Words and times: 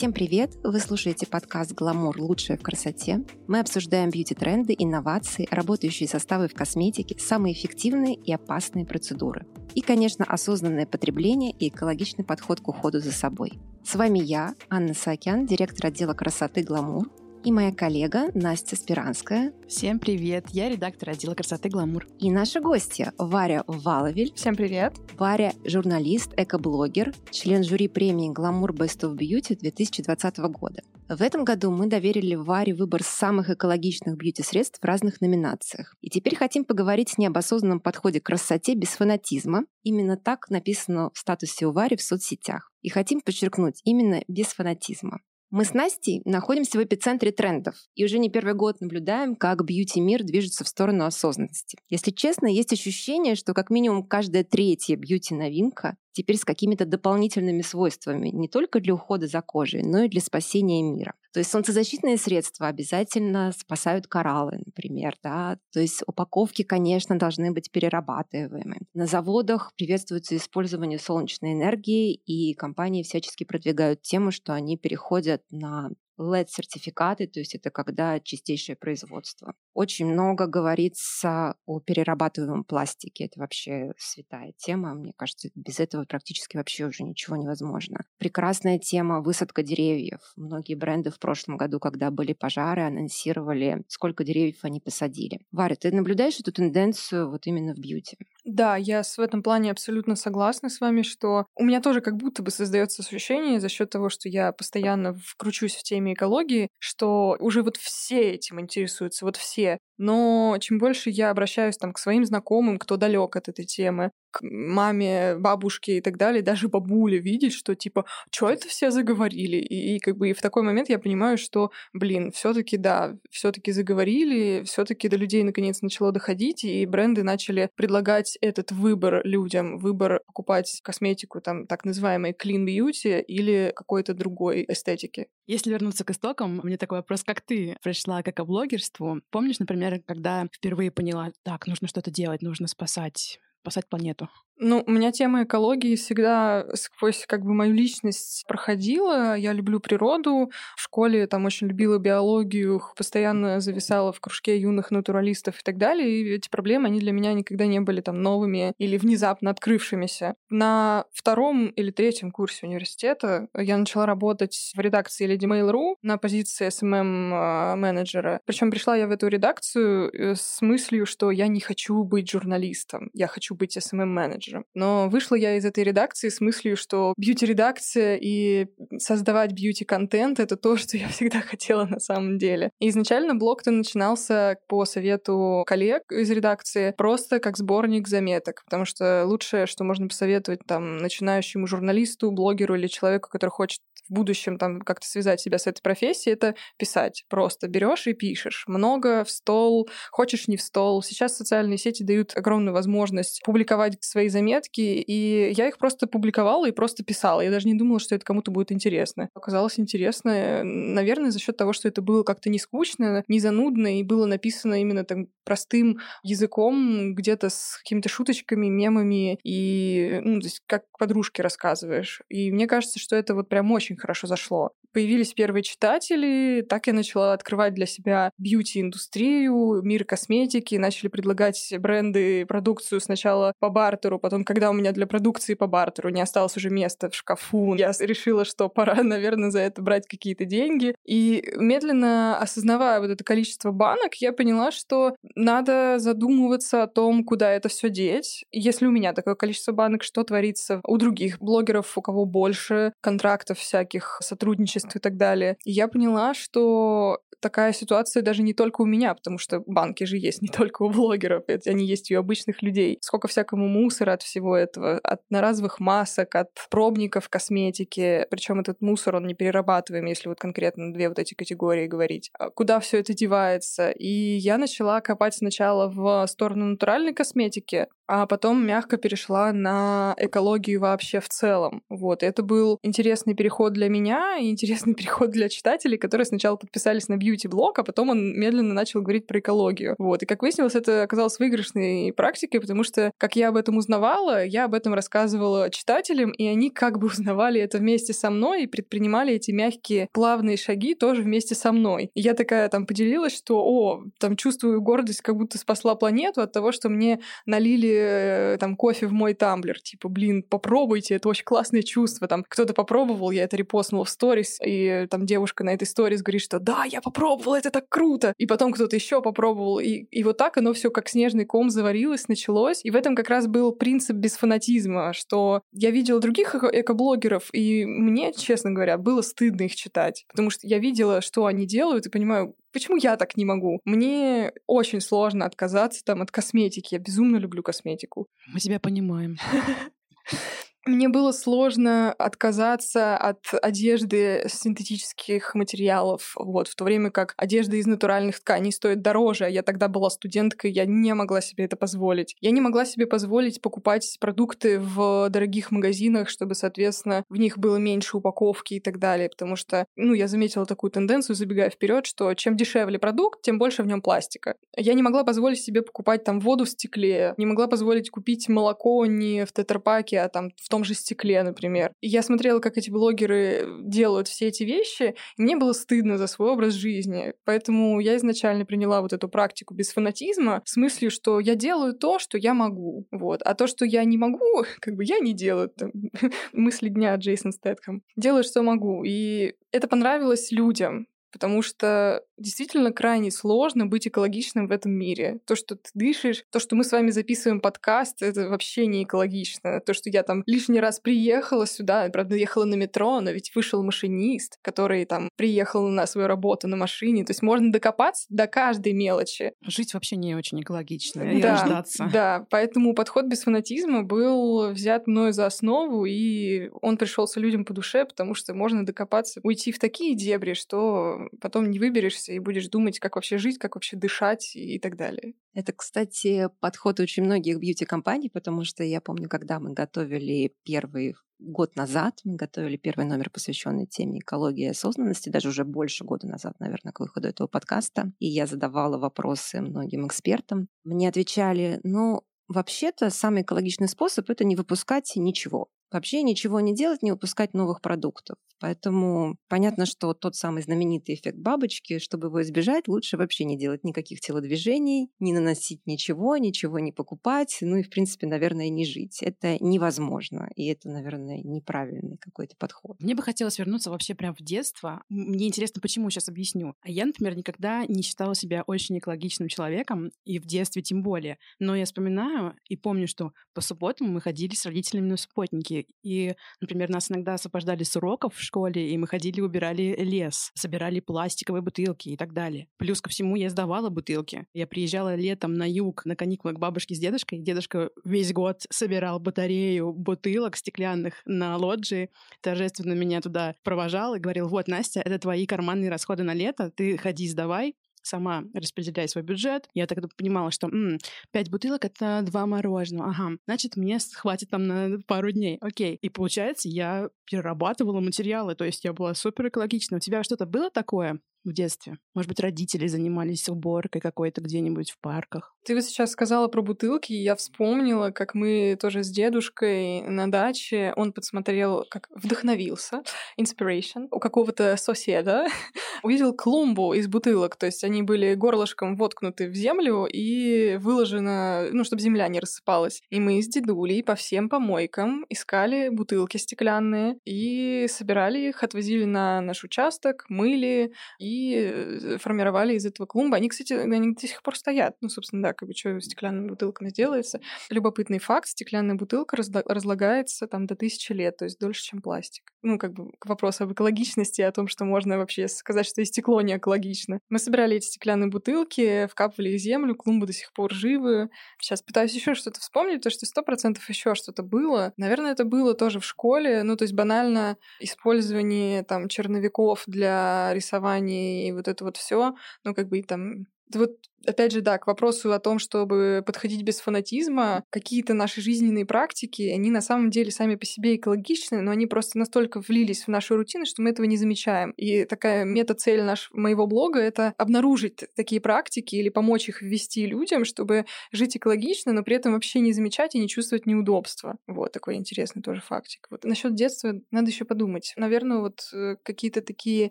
Всем 0.00 0.14
привет! 0.14 0.52
Вы 0.64 0.80
слушаете 0.80 1.26
подкаст 1.26 1.74
«Гламур. 1.74 2.18
Лучшее 2.18 2.56
в 2.56 2.62
красоте». 2.62 3.22
Мы 3.46 3.60
обсуждаем 3.60 4.08
бьюти-тренды, 4.08 4.74
инновации, 4.78 5.46
работающие 5.50 6.08
составы 6.08 6.48
в 6.48 6.54
косметике, 6.54 7.18
самые 7.18 7.52
эффективные 7.52 8.14
и 8.14 8.32
опасные 8.32 8.86
процедуры. 8.86 9.46
И, 9.74 9.82
конечно, 9.82 10.24
осознанное 10.24 10.86
потребление 10.86 11.50
и 11.52 11.68
экологичный 11.68 12.24
подход 12.24 12.62
к 12.62 12.68
уходу 12.68 13.00
за 13.00 13.12
собой. 13.12 13.58
С 13.84 13.94
вами 13.94 14.20
я, 14.20 14.54
Анна 14.70 14.94
Саакян, 14.94 15.44
директор 15.44 15.88
отдела 15.88 16.14
красоты 16.14 16.62
«Гламур», 16.62 17.10
и 17.44 17.52
моя 17.52 17.72
коллега 17.72 18.30
Настя 18.34 18.76
Спиранская. 18.76 19.52
Всем 19.66 19.98
привет, 19.98 20.46
я 20.50 20.68
редактор 20.68 21.10
отдела 21.10 21.34
красоты 21.34 21.68
«Гламур». 21.68 22.06
И 22.18 22.30
наша 22.30 22.60
гостья 22.60 23.12
Варя 23.16 23.64
Валовель. 23.66 24.32
Всем 24.34 24.54
привет. 24.54 24.94
Варя– 25.18 25.52
журналист, 25.64 26.32
экоблогер, 26.36 27.14
член 27.30 27.64
жюри 27.64 27.88
премии 27.88 28.28
«Гламур 28.30 28.72
Best 28.72 29.00
of 29.00 29.16
Beauty» 29.16 29.58
2020 29.58 30.38
года. 30.38 30.82
В 31.08 31.22
этом 31.22 31.44
году 31.44 31.70
мы 31.70 31.86
доверили 31.86 32.34
Варе 32.36 32.74
выбор 32.74 33.02
самых 33.02 33.50
экологичных 33.50 34.16
бьюти-средств 34.16 34.78
в 34.80 34.84
разных 34.84 35.20
номинациях. 35.20 35.96
И 36.00 36.08
теперь 36.08 36.36
хотим 36.36 36.64
поговорить 36.64 37.18
не 37.18 37.26
об 37.26 37.36
осознанном 37.36 37.80
подходе 37.80 38.20
к 38.20 38.26
красоте 38.26 38.74
без 38.74 38.90
фанатизма. 38.90 39.64
Именно 39.82 40.16
так 40.16 40.50
написано 40.50 41.10
в 41.12 41.18
статусе 41.18 41.66
у 41.66 41.72
Вари 41.72 41.96
в 41.96 42.02
соцсетях. 42.02 42.70
И 42.82 42.90
хотим 42.90 43.22
подчеркнуть, 43.22 43.80
именно 43.84 44.22
без 44.28 44.46
фанатизма. 44.48 45.20
Мы 45.50 45.64
с 45.64 45.74
Настей 45.74 46.22
находимся 46.24 46.78
в 46.78 46.84
эпицентре 46.84 47.32
трендов 47.32 47.74
и 47.96 48.04
уже 48.04 48.20
не 48.20 48.30
первый 48.30 48.54
год 48.54 48.80
наблюдаем, 48.80 49.34
как 49.34 49.64
бьюти-мир 49.64 50.22
движется 50.22 50.62
в 50.62 50.68
сторону 50.68 51.06
осознанности. 51.06 51.76
Если 51.88 52.12
честно, 52.12 52.46
есть 52.46 52.72
ощущение, 52.72 53.34
что 53.34 53.52
как 53.52 53.68
минимум 53.68 54.04
каждая 54.04 54.44
третья 54.44 54.94
бьюти-новинка 54.94 55.96
теперь 56.12 56.36
с 56.36 56.44
какими-то 56.44 56.84
дополнительными 56.84 57.62
свойствами 57.62 58.28
не 58.28 58.48
только 58.48 58.80
для 58.80 58.94
ухода 58.94 59.26
за 59.26 59.42
кожей, 59.42 59.82
но 59.82 60.04
и 60.04 60.08
для 60.08 60.20
спасения 60.20 60.82
мира. 60.82 61.14
То 61.32 61.38
есть 61.38 61.50
солнцезащитные 61.50 62.16
средства 62.18 62.66
обязательно 62.66 63.52
спасают 63.56 64.08
кораллы, 64.08 64.60
например, 64.66 65.16
да. 65.22 65.58
То 65.72 65.80
есть 65.80 66.02
упаковки, 66.06 66.62
конечно, 66.62 67.18
должны 67.18 67.52
быть 67.52 67.70
перерабатываемы. 67.70 68.78
На 68.94 69.06
заводах 69.06 69.72
приветствуется 69.76 70.36
использование 70.36 70.98
солнечной 70.98 71.52
энергии, 71.52 72.14
и 72.14 72.54
компании 72.54 73.04
всячески 73.04 73.44
продвигают 73.44 74.02
тему, 74.02 74.32
что 74.32 74.54
они 74.54 74.76
переходят 74.76 75.42
на 75.50 75.90
LED-сертификаты, 76.20 77.26
то 77.26 77.40
есть 77.40 77.54
это 77.54 77.70
когда 77.70 78.20
чистейшее 78.20 78.76
производство. 78.76 79.54
Очень 79.74 80.06
много 80.06 80.46
говорится 80.46 81.54
о 81.66 81.80
перерабатываемом 81.80 82.64
пластике. 82.64 83.24
Это 83.24 83.40
вообще 83.40 83.92
святая 83.96 84.52
тема. 84.56 84.94
Мне 84.94 85.12
кажется, 85.16 85.48
без 85.54 85.80
этого 85.80 86.04
практически 86.04 86.56
вообще 86.56 86.86
уже 86.86 87.04
ничего 87.04 87.36
невозможно. 87.36 88.04
Прекрасная 88.18 88.78
тема 88.78 89.20
высадка 89.20 89.62
деревьев. 89.62 90.20
Многие 90.36 90.74
бренды 90.74 91.10
в 91.10 91.18
прошлом 91.18 91.56
году, 91.56 91.78
когда 91.78 92.10
были 92.10 92.32
пожары, 92.32 92.82
анонсировали, 92.82 93.84
сколько 93.88 94.24
деревьев 94.24 94.58
они 94.62 94.80
посадили. 94.80 95.40
Варя, 95.52 95.76
ты 95.76 95.92
наблюдаешь 95.92 96.40
эту 96.40 96.52
тенденцию 96.52 97.30
вот 97.30 97.46
именно 97.46 97.74
в 97.74 97.78
бьюти? 97.78 98.16
Да, 98.44 98.76
я 98.76 99.02
в 99.02 99.18
этом 99.18 99.42
плане 99.42 99.70
абсолютно 99.70 100.16
согласна 100.16 100.70
с 100.70 100.80
вами, 100.80 101.02
что 101.02 101.46
у 101.56 101.64
меня 101.64 101.80
тоже 101.82 102.00
как 102.00 102.16
будто 102.16 102.42
бы 102.42 102.50
создается 102.50 103.02
ощущение 103.02 103.60
за 103.60 103.68
счет 103.68 103.90
того, 103.90 104.08
что 104.08 104.28
я 104.28 104.52
постоянно 104.52 105.14
вкручусь 105.14 105.74
в 105.76 105.82
теме 105.82 106.14
экологии, 106.14 106.68
что 106.78 107.36
уже 107.38 107.62
вот 107.62 107.76
все 107.76 108.32
этим 108.32 108.58
интересуются, 108.60 109.26
вот 109.26 109.36
все. 109.36 109.59
вообще 109.66 109.78
Но 110.02 110.56
чем 110.60 110.78
больше 110.78 111.10
я 111.10 111.28
обращаюсь 111.28 111.76
там 111.76 111.92
к 111.92 111.98
своим 111.98 112.24
знакомым, 112.24 112.78
кто 112.78 112.96
далек 112.96 113.36
от 113.36 113.50
этой 113.50 113.66
темы, 113.66 114.12
к 114.30 114.40
маме, 114.42 115.36
бабушке 115.36 115.98
и 115.98 116.00
так 116.00 116.16
далее, 116.16 116.40
даже 116.42 116.68
бабуле 116.68 117.18
видеть, 117.18 117.52
что 117.52 117.74
типа, 117.74 118.06
что 118.32 118.48
это 118.48 118.66
все 118.66 118.90
заговорили? 118.90 119.58
И, 119.58 119.96
и 119.96 119.98
как 119.98 120.16
бы 120.16 120.30
и 120.30 120.32
в 120.32 120.40
такой 120.40 120.62
момент 120.62 120.88
я 120.88 120.98
понимаю, 120.98 121.36
что, 121.36 121.70
блин, 121.92 122.32
все-таки 122.32 122.78
да, 122.78 123.14
все-таки 123.30 123.72
заговорили, 123.72 124.62
все-таки 124.64 125.06
до 125.08 125.16
людей 125.16 125.42
наконец 125.42 125.82
начало 125.82 126.12
доходить, 126.12 126.64
и 126.64 126.86
бренды 126.86 127.22
начали 127.22 127.68
предлагать 127.74 128.38
этот 128.40 128.72
выбор 128.72 129.20
людям, 129.24 129.76
выбор 129.76 130.22
покупать 130.26 130.80
косметику 130.82 131.42
там 131.42 131.66
так 131.66 131.84
называемой 131.84 132.32
clean 132.32 132.64
beauty 132.64 133.20
или 133.20 133.70
какой-то 133.76 134.14
другой 134.14 134.64
эстетики. 134.66 135.26
Если 135.46 135.70
вернуться 135.70 136.04
к 136.04 136.10
истокам, 136.10 136.60
мне 136.62 136.78
такой 136.78 136.98
вопрос, 136.98 137.22
как 137.22 137.42
ты 137.42 137.76
пришла 137.82 138.22
к 138.22 138.44
блогерству? 138.44 139.20
Помнишь, 139.30 139.58
например, 139.58 139.89
когда 139.98 140.46
впервые 140.52 140.90
поняла, 140.90 141.32
так, 141.42 141.66
нужно 141.66 141.88
что-то 141.88 142.10
делать, 142.10 142.42
нужно 142.42 142.68
спасать 142.68 143.40
спасать 143.62 143.88
планету? 143.88 144.28
Ну, 144.62 144.84
у 144.86 144.90
меня 144.90 145.10
тема 145.10 145.44
экологии 145.44 145.96
всегда 145.96 146.66
сквозь 146.74 147.24
как 147.26 147.42
бы 147.42 147.54
мою 147.54 147.72
личность 147.72 148.44
проходила. 148.46 149.34
Я 149.34 149.54
люблю 149.54 149.80
природу. 149.80 150.50
В 150.76 150.82
школе 150.82 151.26
там 151.26 151.46
очень 151.46 151.68
любила 151.68 151.96
биологию, 151.96 152.82
постоянно 152.94 153.60
зависала 153.60 154.12
в 154.12 154.20
кружке 154.20 154.58
юных 154.58 154.90
натуралистов 154.90 155.58
и 155.58 155.62
так 155.62 155.78
далее. 155.78 156.10
И 156.10 156.34
эти 156.34 156.50
проблемы, 156.50 156.88
они 156.88 157.00
для 157.00 157.12
меня 157.12 157.32
никогда 157.32 157.64
не 157.64 157.80
были 157.80 158.02
там 158.02 158.20
новыми 158.20 158.74
или 158.76 158.98
внезапно 158.98 159.48
открывшимися. 159.48 160.34
На 160.50 161.06
втором 161.10 161.68
или 161.68 161.90
третьем 161.90 162.30
курсе 162.30 162.66
университета 162.66 163.48
я 163.56 163.78
начала 163.78 164.04
работать 164.04 164.72
в 164.76 164.80
редакции 164.80 165.26
Lady 165.26 165.48
Mail.ru 165.48 165.96
на 166.02 166.18
позиции 166.18 166.68
SMM-менеджера. 166.68 168.34
А, 168.36 168.40
Причем 168.44 168.70
пришла 168.70 168.94
я 168.94 169.06
в 169.06 169.10
эту 169.10 169.28
редакцию 169.28 170.12
э, 170.12 170.34
с 170.34 170.60
мыслью, 170.60 171.06
что 171.06 171.30
я 171.30 171.48
не 171.48 171.60
хочу 171.60 172.04
быть 172.04 172.30
журналистом, 172.30 173.08
я 173.14 173.26
хочу 173.26 173.54
быть 173.54 173.78
SMM-менеджером 173.78 174.49
менеджером. 174.50 174.64
Но 174.74 175.08
вышла 175.08 175.34
я 175.36 175.56
из 175.56 175.64
этой 175.64 175.84
редакции 175.84 176.28
с 176.28 176.40
мыслью, 176.40 176.76
что 176.76 177.14
бьюти-редакция 177.16 178.16
и 178.16 178.66
создавать 178.98 179.52
бьюти-контент— 179.52 180.38
это 180.40 180.56
то, 180.56 180.76
что 180.80 180.96
я 180.96 181.08
всегда 181.08 181.40
хотела 181.40 181.84
на 181.84 182.00
самом 182.00 182.38
деле. 182.38 182.70
И 182.80 182.88
изначально 182.88 183.34
блог-то 183.34 183.70
начинался 183.70 184.56
по 184.68 184.84
совету 184.84 185.64
коллег 185.66 186.02
из 186.10 186.30
редакции 186.30 186.94
просто 186.96 187.40
как 187.40 187.56
сборник 187.56 188.08
заметок, 188.08 188.62
потому 188.64 188.84
что 188.84 189.24
лучшее, 189.26 189.66
что 189.66 189.84
можно 189.84 190.08
посоветовать 190.08 190.60
там 190.66 190.98
начинающему 190.98 191.66
журналисту, 191.66 192.30
блогеру 192.30 192.74
или 192.74 192.86
человеку, 192.86 193.28
который 193.30 193.50
хочет 193.50 193.80
в 194.10 194.14
будущем 194.14 194.58
там 194.58 194.80
как-то 194.80 195.06
связать 195.06 195.40
себя 195.40 195.58
с 195.58 195.66
этой 195.66 195.80
профессией, 195.80 196.34
это 196.34 196.54
писать. 196.76 197.24
Просто 197.28 197.68
берешь 197.68 198.06
и 198.06 198.12
пишешь. 198.12 198.64
Много 198.66 199.24
в 199.24 199.30
стол, 199.30 199.88
хочешь 200.10 200.48
не 200.48 200.56
в 200.56 200.62
стол. 200.62 201.02
Сейчас 201.02 201.36
социальные 201.36 201.78
сети 201.78 202.02
дают 202.02 202.36
огромную 202.36 202.74
возможность 202.74 203.40
публиковать 203.44 203.96
свои 204.00 204.28
заметки 204.28 204.80
и 204.80 205.52
я 205.52 205.68
их 205.68 205.78
просто 205.78 206.06
публиковала 206.06 206.66
и 206.66 206.72
просто 206.72 207.04
писала. 207.04 207.40
Я 207.40 207.50
даже 207.50 207.68
не 207.68 207.74
думала, 207.74 208.00
что 208.00 208.14
это 208.14 208.24
кому-то 208.24 208.50
будет 208.50 208.72
интересно. 208.72 209.28
Оказалось 209.34 209.78
интересно, 209.78 210.62
наверное, 210.64 211.30
за 211.30 211.38
счет 211.38 211.56
того, 211.56 211.72
что 211.72 211.88
это 211.88 212.02
было 212.02 212.22
как-то 212.22 212.50
не 212.50 212.58
скучно, 212.58 213.24
не 213.28 213.40
занудно, 213.40 213.98
и 213.98 214.02
было 214.02 214.26
написано 214.26 214.80
именно 214.80 215.04
так 215.04 215.18
простым 215.44 215.98
языком, 216.22 217.14
где-то 217.14 217.50
с 217.50 217.78
какими-то 217.78 218.08
шуточками, 218.08 218.66
мемами, 218.68 219.38
и 219.44 220.20
ну, 220.24 220.40
то 220.40 220.46
есть 220.46 220.62
как 220.66 220.84
подружке 221.00 221.42
рассказываешь. 221.42 222.22
И 222.28 222.52
мне 222.52 222.68
кажется, 222.68 223.00
что 223.00 223.16
это 223.16 223.34
вот 223.34 223.48
прям 223.48 223.72
очень 223.72 223.96
хорошо 223.96 224.26
зашло. 224.28 224.72
Появились 224.92 225.32
первые 225.32 225.62
читатели, 225.62 226.64
так 226.68 226.86
я 226.86 226.92
начала 226.92 227.32
открывать 227.32 227.74
для 227.74 227.86
себя 227.86 228.32
бьюти-индустрию, 228.38 229.82
мир 229.82 230.04
косметики, 230.04 230.74
начали 230.74 231.08
предлагать 231.08 231.72
бренды, 231.78 232.44
продукцию 232.46 233.00
сначала 233.00 233.54
по 233.58 233.70
бартеру, 233.70 234.18
Потом, 234.20 234.44
когда 234.44 234.70
у 234.70 234.72
меня 234.72 234.92
для 234.92 235.06
продукции 235.06 235.54
по 235.54 235.66
бартеру 235.66 236.10
не 236.10 236.20
осталось 236.20 236.56
уже 236.56 236.70
места 236.70 237.08
в 237.08 237.14
шкафу, 237.14 237.74
я 237.74 237.92
решила, 238.00 238.44
что 238.44 238.68
пора, 238.68 238.96
наверное, 239.02 239.50
за 239.50 239.60
это 239.60 239.80
брать 239.80 240.06
какие-то 240.06 240.44
деньги. 240.44 240.94
И 241.04 241.52
медленно 241.56 242.38
осознавая 242.38 243.00
вот 243.00 243.10
это 243.10 243.24
количество 243.24 243.70
банок, 243.70 244.14
я 244.16 244.32
поняла, 244.32 244.70
что 244.70 245.16
надо 245.34 245.98
задумываться 245.98 246.82
о 246.82 246.86
том, 246.86 247.24
куда 247.24 247.50
это 247.50 247.68
все 247.68 247.88
деть. 247.88 248.44
Если 248.52 248.86
у 248.86 248.90
меня 248.90 249.12
такое 249.12 249.34
количество 249.34 249.72
банок, 249.72 250.02
что 250.02 250.22
творится 250.24 250.80
у 250.90 250.98
других 250.98 251.38
блогеров, 251.38 251.96
у 251.96 252.02
кого 252.02 252.24
больше 252.24 252.92
контрактов 253.00 253.60
всяких, 253.60 254.18
сотрудничеств 254.20 254.96
и 254.96 254.98
так 254.98 255.16
далее. 255.16 255.56
И 255.64 255.70
я 255.70 255.86
поняла, 255.86 256.34
что 256.34 257.20
такая 257.38 257.72
ситуация 257.72 258.22
даже 258.22 258.42
не 258.42 258.54
только 258.54 258.82
у 258.82 258.86
меня, 258.86 259.14
потому 259.14 259.38
что 259.38 259.62
банки 259.66 260.04
же 260.04 260.18
есть 260.18 260.42
не 260.42 260.48
только 260.48 260.82
у 260.82 260.90
блогеров, 260.90 261.44
они 261.66 261.86
есть 261.86 262.10
и 262.10 262.16
у 262.16 262.20
обычных 262.20 262.60
людей. 262.60 262.98
Сколько 263.00 263.28
всякому 263.28 263.68
мусора 263.68 264.14
от 264.14 264.22
всего 264.22 264.56
этого, 264.56 264.98
от 264.98 265.20
одноразовых 265.26 265.80
масок, 265.80 266.34
от 266.34 266.50
пробников 266.70 267.28
косметики. 267.28 268.26
Причем 268.28 268.60
этот 268.60 268.80
мусор, 268.80 269.16
он 269.16 269.26
не 269.26 269.34
перерабатываем, 269.34 270.06
если 270.06 270.28
вот 270.28 270.38
конкретно 270.38 270.92
две 270.92 271.08
вот 271.08 271.18
эти 271.18 271.34
категории 271.34 271.86
говорить. 271.86 272.30
А 272.38 272.50
куда 272.50 272.80
все 272.80 272.98
это 272.98 273.14
девается? 273.14 273.90
И 273.90 274.08
я 274.08 274.58
начала 274.58 275.00
копать 275.00 275.34
сначала 275.34 275.88
в 275.88 276.26
сторону 276.26 276.66
натуральной 276.66 277.14
косметики, 277.14 277.86
а 278.12 278.26
потом 278.26 278.66
мягко 278.66 278.96
перешла 278.96 279.52
на 279.52 280.16
экологию 280.18 280.80
вообще 280.80 281.20
в 281.20 281.28
целом. 281.28 281.84
Вот, 281.88 282.24
это 282.24 282.42
был 282.42 282.80
интересный 282.82 283.34
переход 283.34 283.72
для 283.72 283.88
меня 283.88 284.36
и 284.36 284.50
интересный 284.50 284.94
переход 284.96 285.30
для 285.30 285.48
читателей, 285.48 285.96
которые 285.96 286.24
сначала 286.24 286.56
подписались 286.56 287.06
на 287.06 287.16
бьюти-блог, 287.16 287.78
а 287.78 287.84
потом 287.84 288.10
он 288.10 288.36
медленно 288.36 288.74
начал 288.74 289.00
говорить 289.00 289.28
про 289.28 289.38
экологию. 289.38 289.94
Вот, 289.98 290.24
и 290.24 290.26
как 290.26 290.42
выяснилось, 290.42 290.74
это 290.74 291.04
оказалось 291.04 291.38
выигрышной 291.38 292.12
практикой, 292.12 292.60
потому 292.60 292.82
что, 292.82 293.12
как 293.16 293.36
я 293.36 293.50
об 293.50 293.56
этом 293.56 293.76
узнавала, 293.76 294.44
я 294.44 294.64
об 294.64 294.74
этом 294.74 294.92
рассказывала 294.92 295.70
читателям, 295.70 296.32
и 296.32 296.48
они 296.48 296.70
как 296.70 296.98
бы 296.98 297.06
узнавали 297.20 297.60
это 297.60 297.78
вместе 297.78 298.12
со 298.12 298.30
мной 298.30 298.64
и 298.64 298.66
предпринимали 298.66 299.34
эти 299.34 299.52
мягкие, 299.52 300.08
плавные 300.12 300.56
шаги 300.56 300.96
тоже 300.96 301.22
вместе 301.22 301.54
со 301.54 301.70
мной. 301.70 302.10
И 302.14 302.20
я 302.20 302.34
такая 302.34 302.68
там 302.70 302.86
поделилась, 302.86 303.36
что, 303.36 303.62
о, 303.64 304.02
там 304.18 304.34
чувствую 304.34 304.82
гордость, 304.82 305.20
как 305.20 305.36
будто 305.36 305.58
спасла 305.58 305.94
планету 305.94 306.40
от 306.40 306.50
того, 306.50 306.72
что 306.72 306.88
мне 306.88 307.20
налили 307.46 307.99
э, 308.00 308.56
там 308.58 308.76
кофе 308.76 309.06
в 309.06 309.12
мой 309.12 309.34
тамблер. 309.34 309.80
Типа, 309.80 310.08
блин, 310.08 310.42
попробуйте, 310.42 311.14
это 311.14 311.28
очень 311.28 311.44
классное 311.44 311.82
чувство. 311.82 312.28
Там 312.28 312.44
кто-то 312.48 312.74
попробовал, 312.74 313.30
я 313.30 313.44
это 313.44 313.56
репостнула 313.56 314.04
в 314.04 314.10
сторис, 314.10 314.58
и 314.64 315.06
там 315.10 315.26
девушка 315.26 315.64
на 315.64 315.70
этой 315.70 315.86
сторис 315.86 316.22
говорит, 316.22 316.42
что 316.42 316.58
да, 316.58 316.84
я 316.84 317.00
попробовала, 317.00 317.56
это 317.56 317.70
так 317.70 317.88
круто. 317.88 318.34
И 318.38 318.46
потом 318.46 318.72
кто-то 318.72 318.96
еще 318.96 319.22
попробовал. 319.22 319.78
И, 319.78 320.04
и 320.10 320.24
вот 320.24 320.36
так 320.36 320.56
оно 320.56 320.72
все 320.72 320.90
как 320.90 321.08
снежный 321.08 321.44
ком 321.44 321.70
заварилось, 321.70 322.28
началось. 322.28 322.80
И 322.84 322.90
в 322.90 322.96
этом 322.96 323.14
как 323.14 323.28
раз 323.28 323.46
был 323.46 323.72
принцип 323.72 324.16
без 324.16 324.36
фанатизма, 324.36 325.12
что 325.12 325.62
я 325.72 325.90
видела 325.90 326.20
других 326.20 326.54
экоблогеров, 326.54 327.48
и 327.52 327.84
мне, 327.84 328.32
честно 328.32 328.70
говоря, 328.70 328.98
было 328.98 329.22
стыдно 329.22 329.64
их 329.64 329.74
читать, 329.74 330.24
потому 330.28 330.50
что 330.50 330.66
я 330.66 330.78
видела, 330.78 331.20
что 331.20 331.46
они 331.46 331.66
делают, 331.66 332.06
и 332.06 332.10
понимаю, 332.10 332.54
Почему 332.72 332.96
я 332.96 333.16
так 333.16 333.36
не 333.36 333.44
могу? 333.44 333.80
Мне 333.84 334.52
очень 334.66 335.00
сложно 335.00 335.44
отказаться 335.44 336.04
там 336.04 336.22
от 336.22 336.30
косметики. 336.30 336.94
Я 336.94 337.00
безумно 337.00 337.36
люблю 337.36 337.62
косметику. 337.62 338.28
Мы 338.46 338.60
тебя 338.60 338.78
понимаем. 338.78 339.36
Мне 340.86 341.10
было 341.10 341.32
сложно 341.32 342.12
отказаться 342.14 343.14
от 343.14 343.44
одежды 343.60 344.44
синтетических 344.48 345.54
материалов, 345.54 346.32
вот, 346.36 346.68
в 346.68 346.74
то 346.74 346.84
время 346.84 347.10
как 347.10 347.34
одежда 347.36 347.76
из 347.76 347.86
натуральных 347.86 348.40
тканей 348.40 348.72
стоит 348.72 349.02
дороже. 349.02 349.50
Я 349.50 349.62
тогда 349.62 349.88
была 349.88 350.08
студенткой, 350.08 350.72
я 350.72 350.86
не 350.86 351.12
могла 351.14 351.42
себе 351.42 351.64
это 351.66 351.76
позволить. 351.76 352.34
Я 352.40 352.50
не 352.50 352.62
могла 352.62 352.86
себе 352.86 353.06
позволить 353.06 353.60
покупать 353.60 354.16
продукты 354.20 354.78
в 354.78 355.28
дорогих 355.28 355.70
магазинах, 355.70 356.30
чтобы, 356.30 356.54
соответственно, 356.54 357.24
в 357.28 357.36
них 357.36 357.58
было 357.58 357.76
меньше 357.76 358.16
упаковки 358.16 358.74
и 358.74 358.80
так 358.80 358.98
далее, 358.98 359.28
потому 359.28 359.56
что, 359.56 359.84
ну, 359.96 360.14
я 360.14 360.28
заметила 360.28 360.64
такую 360.64 360.90
тенденцию, 360.90 361.36
забегая 361.36 361.68
вперед, 361.68 362.06
что 362.06 362.32
чем 362.32 362.56
дешевле 362.56 362.98
продукт, 362.98 363.42
тем 363.42 363.58
больше 363.58 363.82
в 363.82 363.86
нем 363.86 364.00
пластика. 364.00 364.54
Я 364.74 364.94
не 364.94 365.02
могла 365.02 365.24
позволить 365.24 365.60
себе 365.60 365.82
покупать 365.82 366.24
там 366.24 366.40
воду 366.40 366.64
в 366.64 366.70
стекле, 366.70 367.34
не 367.36 367.44
могла 367.44 367.66
позволить 367.66 368.08
купить 368.08 368.48
молоко 368.48 369.04
не 369.04 369.44
в 369.44 369.52
тетрапаке, 369.52 370.20
а 370.20 370.28
там 370.30 370.52
в 370.56 370.69
том 370.70 370.84
же 370.84 370.94
стекле, 370.94 371.42
например. 371.42 371.92
И 372.00 372.08
я 372.08 372.22
смотрела, 372.22 372.60
как 372.60 372.78
эти 372.78 372.88
блогеры 372.88 373.66
делают 373.82 374.28
все 374.28 374.46
эти 374.46 374.62
вещи, 374.62 375.14
и 375.36 375.42
мне 375.42 375.56
было 375.56 375.72
стыдно 375.72 376.16
за 376.16 376.26
свой 376.26 376.50
образ 376.50 376.74
жизни. 376.74 377.34
Поэтому 377.44 378.00
я 378.00 378.16
изначально 378.16 378.64
приняла 378.64 379.02
вот 379.02 379.12
эту 379.12 379.28
практику 379.28 379.74
без 379.74 379.92
фанатизма, 379.92 380.62
в 380.64 380.70
смысле, 380.70 381.10
что 381.10 381.40
я 381.40 381.56
делаю 381.56 381.92
то, 381.92 382.18
что 382.18 382.38
я 382.38 382.54
могу. 382.54 383.06
Вот. 383.10 383.42
А 383.42 383.54
то, 383.54 383.66
что 383.66 383.84
я 383.84 384.04
не 384.04 384.16
могу, 384.16 384.64
как 384.80 384.94
бы 384.94 385.04
я 385.04 385.18
не 385.18 385.34
делаю. 385.34 385.68
Там, 385.68 385.92
мысли 386.52 386.88
дня 386.88 387.14
Джейсон 387.16 387.52
Стэтхэм. 387.52 388.02
Делаю, 388.16 388.44
что 388.44 388.62
могу. 388.62 389.02
И 389.04 389.54
это 389.72 389.88
понравилось 389.88 390.52
людям 390.52 391.06
потому 391.32 391.62
что 391.62 392.24
действительно 392.40 392.92
крайне 392.92 393.30
сложно 393.30 393.86
быть 393.86 394.08
экологичным 394.08 394.66
в 394.66 394.72
этом 394.72 394.92
мире. 394.92 395.40
То, 395.46 395.54
что 395.54 395.76
ты 395.76 395.90
дышишь, 395.94 396.44
то, 396.50 396.58
что 396.58 396.74
мы 396.74 396.84
с 396.84 396.92
вами 396.92 397.10
записываем 397.10 397.60
подкаст, 397.60 398.22
это 398.22 398.48
вообще 398.48 398.86
не 398.86 399.04
экологично. 399.04 399.80
То, 399.80 399.94
что 399.94 400.10
я 400.10 400.22
там 400.22 400.42
лишний 400.46 400.80
раз 400.80 400.98
приехала 401.00 401.66
сюда, 401.66 402.08
правда, 402.08 402.36
ехала 402.36 402.64
на 402.64 402.74
метро, 402.74 403.20
но 403.20 403.30
ведь 403.30 403.52
вышел 403.54 403.82
машинист, 403.82 404.58
который 404.62 405.04
там 405.04 405.28
приехал 405.36 405.88
на 405.88 406.06
свою 406.06 406.26
работу 406.26 406.66
на 406.66 406.76
машине. 406.76 407.24
То 407.24 407.30
есть 407.30 407.42
можно 407.42 407.70
докопаться 407.70 408.26
до 408.30 408.46
каждой 408.46 408.92
мелочи. 408.92 409.52
Жить 409.62 409.94
вообще 409.94 410.16
не 410.16 410.34
очень 410.34 410.60
экологично. 410.60 411.22
Да, 411.22 411.30
и 411.30 411.42
рождаться. 411.42 412.08
да. 412.12 412.46
Поэтому 412.50 412.94
подход 412.94 413.26
без 413.26 413.42
фанатизма 413.42 414.02
был 414.02 414.70
взят 414.70 415.06
мной 415.06 415.32
за 415.32 415.46
основу, 415.46 416.04
и 416.06 416.70
он 416.80 416.96
пришелся 416.96 417.40
людям 417.40 417.64
по 417.64 417.74
душе, 417.74 418.04
потому 418.04 418.34
что 418.34 418.54
можно 418.54 418.84
докопаться, 418.84 419.40
уйти 419.42 419.72
в 419.72 419.78
такие 419.78 420.14
дебри, 420.14 420.54
что 420.54 421.28
потом 421.40 421.70
не 421.70 421.78
выберешься 421.78 422.29
и 422.30 422.38
будешь 422.38 422.68
думать, 422.68 422.98
как 422.98 423.16
вообще 423.16 423.38
жить, 423.38 423.58
как 423.58 423.74
вообще 423.74 423.96
дышать 423.96 424.54
и 424.54 424.78
так 424.78 424.96
далее. 424.96 425.34
Это, 425.54 425.72
кстати, 425.72 426.48
подход 426.60 427.00
очень 427.00 427.24
многих 427.24 427.58
бьюти-компаний, 427.58 428.30
потому 428.30 428.64
что 428.64 428.84
я 428.84 429.00
помню, 429.00 429.28
когда 429.28 429.58
мы 429.60 429.72
готовили 429.72 430.54
первый 430.64 431.14
год 431.40 431.74
назад 431.74 432.20
мы 432.24 432.36
готовили 432.36 432.76
первый 432.76 433.06
номер, 433.06 433.30
посвященный 433.30 433.86
теме 433.86 434.18
экологии 434.18 434.66
и 434.66 434.70
осознанности, 434.70 435.30
даже 435.30 435.48
уже 435.48 435.64
больше 435.64 436.04
года 436.04 436.26
назад, 436.26 436.60
наверное, 436.60 436.92
к 436.92 437.00
выходу 437.00 437.28
этого 437.28 437.46
подкаста. 437.46 438.12
И 438.18 438.26
я 438.26 438.46
задавала 438.46 438.98
вопросы 438.98 439.60
многим 439.60 440.06
экспертам. 440.06 440.68
Мне 440.84 441.08
отвечали, 441.08 441.80
ну, 441.82 442.22
вообще-то 442.48 443.10
самый 443.10 443.42
экологичный 443.42 443.88
способ– 443.88 444.28
это 444.30 444.44
не 444.44 444.56
выпускать 444.56 445.12
ничего. 445.16 445.68
Вообще 445.90 446.22
ничего 446.22 446.60
не 446.60 446.74
делать, 446.74 447.02
не 447.02 447.10
выпускать 447.10 447.54
новых 447.54 447.80
продуктов. 447.80 448.36
Поэтому 448.60 449.36
понятно, 449.48 449.86
что 449.86 450.12
тот 450.12 450.36
самый 450.36 450.62
знаменитый 450.62 451.14
эффект 451.14 451.38
бабочки, 451.38 451.98
чтобы 451.98 452.28
его 452.28 452.42
избежать, 452.42 452.88
лучше 452.88 453.16
вообще 453.16 453.44
не 453.44 453.56
делать 453.58 453.84
никаких 453.84 454.20
телодвижений, 454.20 455.08
не 455.18 455.32
наносить 455.32 455.80
ничего, 455.86 456.36
ничего 456.36 456.78
не 456.78 456.92
покупать, 456.92 457.56
ну 457.62 457.76
и, 457.76 457.82
в 457.82 457.88
принципе, 457.88 458.26
наверное, 458.26 458.68
не 458.68 458.84
жить. 458.84 459.22
Это 459.22 459.56
невозможно, 459.60 460.50
и 460.56 460.66
это, 460.66 460.90
наверное, 460.90 461.40
неправильный 461.42 462.18
какой-то 462.18 462.54
подход. 462.56 463.00
Мне 463.00 463.14
бы 463.14 463.22
хотелось 463.22 463.58
вернуться 463.58 463.90
вообще 463.90 464.14
прям 464.14 464.34
в 464.34 464.42
детство. 464.42 465.02
Мне 465.08 465.48
интересно, 465.48 465.80
почему, 465.80 466.10
сейчас 466.10 466.28
объясню. 466.28 466.74
Я, 466.84 467.06
например, 467.06 467.36
никогда 467.36 467.86
не 467.86 468.02
считала 468.02 468.34
себя 468.34 468.62
очень 468.66 468.98
экологичным 468.98 469.48
человеком, 469.48 470.10
и 470.24 470.38
в 470.38 470.44
детстве 470.44 470.82
тем 470.82 471.02
более. 471.02 471.38
Но 471.58 471.74
я 471.74 471.86
вспоминаю 471.86 472.54
и 472.68 472.76
помню, 472.76 473.08
что 473.08 473.32
по 473.54 473.62
субботам 473.62 474.08
мы 474.08 474.20
ходили 474.20 474.54
с 474.54 474.66
родителями 474.66 475.08
на 475.08 475.16
субботники, 475.16 475.79
и, 476.02 476.34
например, 476.60 476.90
нас 476.90 477.10
иногда 477.10 477.34
освобождали 477.34 477.82
с 477.82 477.96
уроков 477.96 478.34
в 478.34 478.42
школе, 478.42 478.90
и 478.90 478.98
мы 478.98 479.06
ходили, 479.06 479.40
убирали 479.40 479.96
лес, 479.98 480.50
собирали 480.54 481.00
пластиковые 481.00 481.62
бутылки 481.62 482.10
и 482.10 482.16
так 482.16 482.32
далее. 482.32 482.68
Плюс 482.78 483.00
ко 483.00 483.10
всему 483.10 483.36
я 483.36 483.50
сдавала 483.50 483.90
бутылки. 483.90 484.46
Я 484.54 484.66
приезжала 484.66 485.14
летом 485.14 485.54
на 485.54 485.68
юг 485.68 486.04
на 486.04 486.16
каникулы 486.16 486.54
к 486.54 486.58
бабушке 486.58 486.94
с 486.94 486.98
дедушкой. 486.98 487.38
Дедушка 487.38 487.90
весь 488.04 488.32
год 488.32 488.62
собирал 488.70 489.20
батарею 489.20 489.92
бутылок 489.92 490.56
стеклянных 490.56 491.22
на 491.24 491.56
лоджии, 491.56 492.10
торжественно 492.40 492.92
меня 492.92 493.20
туда 493.20 493.54
провожал 493.62 494.14
и 494.14 494.20
говорил, 494.20 494.48
вот, 494.48 494.68
Настя, 494.68 495.00
это 495.00 495.18
твои 495.18 495.46
карманные 495.46 495.90
расходы 495.90 496.22
на 496.22 496.34
лето, 496.34 496.70
ты 496.70 496.96
ходи, 496.96 497.28
сдавай, 497.28 497.74
сама 498.02 498.44
распределяй 498.54 499.08
свой 499.08 499.24
бюджет. 499.24 499.68
Я 499.74 499.86
тогда 499.86 500.08
понимала, 500.16 500.50
что 500.50 500.68
м, 500.68 500.98
5 501.32 501.50
бутылок— 501.50 501.84
это 501.86 502.22
два 502.22 502.46
мороженого. 502.46 503.10
Ага, 503.10 503.36
значит, 503.46 503.76
мне 503.76 503.98
хватит 504.14 504.50
там 504.50 504.66
на 504.66 504.98
пару 505.06 505.30
дней. 505.32 505.58
Окей. 505.60 505.96
И 506.00 506.08
получается, 506.08 506.68
я 506.68 507.08
перерабатывала 507.24 508.00
материалы, 508.00 508.54
то 508.54 508.64
есть 508.64 508.84
я 508.84 508.92
была 508.92 509.14
супер 509.14 509.48
экологична. 509.48 509.98
У 509.98 510.00
тебя 510.00 510.22
что-то 510.22 510.46
было 510.46 510.70
такое? 510.70 511.20
В 511.44 511.52
детстве? 511.52 511.98
Может 512.14 512.28
быть, 512.28 512.40
родители 512.40 512.86
занимались 512.86 513.48
уборкой 513.48 514.00
какой-то 514.00 514.40
где-нибудь 514.40 514.90
в 514.90 514.98
парках? 515.00 515.54
Ты 515.64 515.74
вот 515.74 515.84
сейчас 515.84 516.10
сказала 516.10 516.48
про 516.48 516.62
бутылки, 516.62 517.12
и 517.12 517.22
я 517.22 517.36
вспомнила, 517.36 518.10
как 518.10 518.34
мы 518.34 518.76
тоже 518.80 519.02
с 519.04 519.10
дедушкой 519.10 520.02
на 520.02 520.30
даче, 520.30 520.92
он 520.96 521.12
подсмотрел, 521.12 521.84
как 521.90 522.08
вдохновился, 522.14 523.02
inspiration, 523.38 524.08
у 524.10 524.18
какого-то 524.18 524.76
соседа, 524.76 525.46
увидел 526.02 526.34
клумбу 526.34 526.94
из 526.94 527.08
бутылок, 527.08 527.56
то 527.56 527.66
есть 527.66 527.84
они 527.84 528.02
были 528.02 528.34
горлышком 528.34 528.96
воткнуты 528.96 529.48
в 529.50 529.54
землю 529.54 530.06
и 530.06 530.76
выложено, 530.78 531.68
ну, 531.72 531.84
чтобы 531.84 532.02
земля 532.02 532.28
не 532.28 532.40
рассыпалась. 532.40 533.02
И 533.10 533.20
мы 533.20 533.42
с 533.42 533.48
дедулей 533.48 534.02
по 534.02 534.14
всем 534.14 534.48
помойкам 534.48 535.26
искали 535.28 535.90
бутылки 535.90 536.38
стеклянные 536.38 537.16
и 537.24 537.86
собирали 537.88 538.48
их, 538.48 538.62
отвозили 538.62 539.04
на 539.04 539.40
наш 539.40 539.62
участок, 539.64 540.24
мыли 540.28 540.92
и 541.18 541.29
и 541.30 541.54
э, 541.54 542.18
формировали 542.18 542.74
из 542.74 542.84
этого 542.86 543.06
клумбы. 543.06 543.36
Они, 543.36 543.48
кстати, 543.48 543.72
они 543.72 544.14
до 544.14 544.26
сих 544.26 544.42
пор 544.42 544.56
стоят. 544.56 544.96
Ну, 545.00 545.08
собственно, 545.08 545.42
да, 545.42 545.52
как 545.52 545.68
бы 545.68 545.74
что 545.74 546.00
стеклянными 546.00 546.48
бутылками 546.48 546.88
сделается. 546.88 547.40
Любопытный 547.70 548.18
факт, 548.18 548.48
стеклянная 548.48 548.96
бутылка 548.96 549.36
разлагается 549.36 550.46
там 550.46 550.66
до 550.66 550.74
тысячи 550.74 551.12
лет, 551.12 551.36
то 551.36 551.44
есть 551.44 551.58
дольше, 551.58 551.82
чем 551.82 552.02
пластик. 552.02 552.44
Ну, 552.62 552.78
как 552.78 552.92
бы 552.92 553.12
к 553.18 553.26
вопросу 553.26 553.64
об 553.64 553.72
экологичности, 553.72 554.42
о 554.42 554.52
том, 554.52 554.66
что 554.66 554.84
можно 554.84 555.18
вообще 555.18 555.48
сказать, 555.48 555.86
что 555.86 556.00
и 556.00 556.04
стекло 556.04 556.40
не 556.40 556.56
экологично. 556.56 557.20
Мы 557.28 557.38
собирали 557.38 557.76
эти 557.76 557.86
стеклянные 557.86 558.28
бутылки, 558.28 559.06
вкапывали 559.06 559.50
их 559.50 559.60
в 559.60 559.62
землю, 559.62 559.94
клумбы 559.94 560.26
до 560.26 560.32
сих 560.32 560.52
пор 560.52 560.72
живы. 560.72 561.30
Сейчас 561.60 561.82
пытаюсь 561.82 562.14
еще 562.14 562.34
что-то 562.34 562.60
вспомнить, 562.60 563.02
то 563.02 563.10
что 563.10 563.26
сто 563.26 563.42
процентов 563.42 563.88
еще 563.88 564.14
что-то 564.14 564.42
было. 564.42 564.92
Наверное, 564.96 565.32
это 565.32 565.44
было 565.44 565.74
тоже 565.74 566.00
в 566.00 566.04
школе. 566.04 566.62
Ну, 566.62 566.76
то 566.76 566.84
есть 566.84 566.94
банально 566.94 567.56
использование 567.78 568.82
там 568.82 569.08
черновиков 569.08 569.84
для 569.86 570.50
рисования 570.54 571.19
и 571.20 571.52
вот 571.52 571.68
это 571.68 571.84
вот 571.84 571.96
все, 571.96 572.34
ну, 572.64 572.74
как 572.74 572.88
бы 572.88 572.98
и 572.98 573.02
там 573.02 573.46
вот 573.74 573.92
опять 574.26 574.52
же, 574.52 574.60
да, 574.60 574.78
к 574.78 574.86
вопросу 574.86 575.32
о 575.32 575.38
том, 575.38 575.58
чтобы 575.58 576.22
подходить 576.24 576.62
без 576.62 576.80
фанатизма, 576.80 577.64
какие-то 577.70 578.14
наши 578.14 578.40
жизненные 578.40 578.86
практики, 578.86 579.42
они 579.42 579.70
на 579.70 579.80
самом 579.80 580.10
деле 580.10 580.30
сами 580.30 580.54
по 580.54 580.66
себе 580.66 580.96
экологичны, 580.96 581.60
но 581.62 581.70
они 581.70 581.86
просто 581.86 582.18
настолько 582.18 582.60
влились 582.60 583.04
в 583.04 583.08
нашу 583.08 583.36
рутину, 583.36 583.66
что 583.66 583.82
мы 583.82 583.90
этого 583.90 584.06
не 584.06 584.16
замечаем. 584.16 584.72
И 584.72 585.04
такая 585.04 585.44
мета-цель 585.44 586.02
наш, 586.02 586.30
моего 586.32 586.66
блога— 586.66 586.98
это 587.00 587.34
обнаружить 587.36 588.04
такие 588.16 588.40
практики 588.40 588.96
или 588.96 589.08
помочь 589.08 589.48
их 589.48 589.62
ввести 589.62 590.06
людям, 590.06 590.44
чтобы 590.44 590.86
жить 591.12 591.36
экологично, 591.36 591.92
но 591.92 592.02
при 592.02 592.16
этом 592.16 592.32
вообще 592.32 592.60
не 592.60 592.72
замечать 592.72 593.14
и 593.14 593.20
не 593.20 593.28
чувствовать 593.28 593.66
неудобства. 593.66 594.36
Вот 594.46 594.72
такой 594.72 594.96
интересный 594.96 595.42
тоже 595.42 595.60
фактик. 595.60 596.06
Вот 596.10 596.24
насчет 596.24 596.54
детства 596.54 596.94
надо 597.10 597.30
еще 597.30 597.44
подумать. 597.44 597.92
Наверное, 597.96 598.38
вот 598.38 598.60
э, 598.72 598.96
какие-то 599.02 599.40
такие 599.42 599.90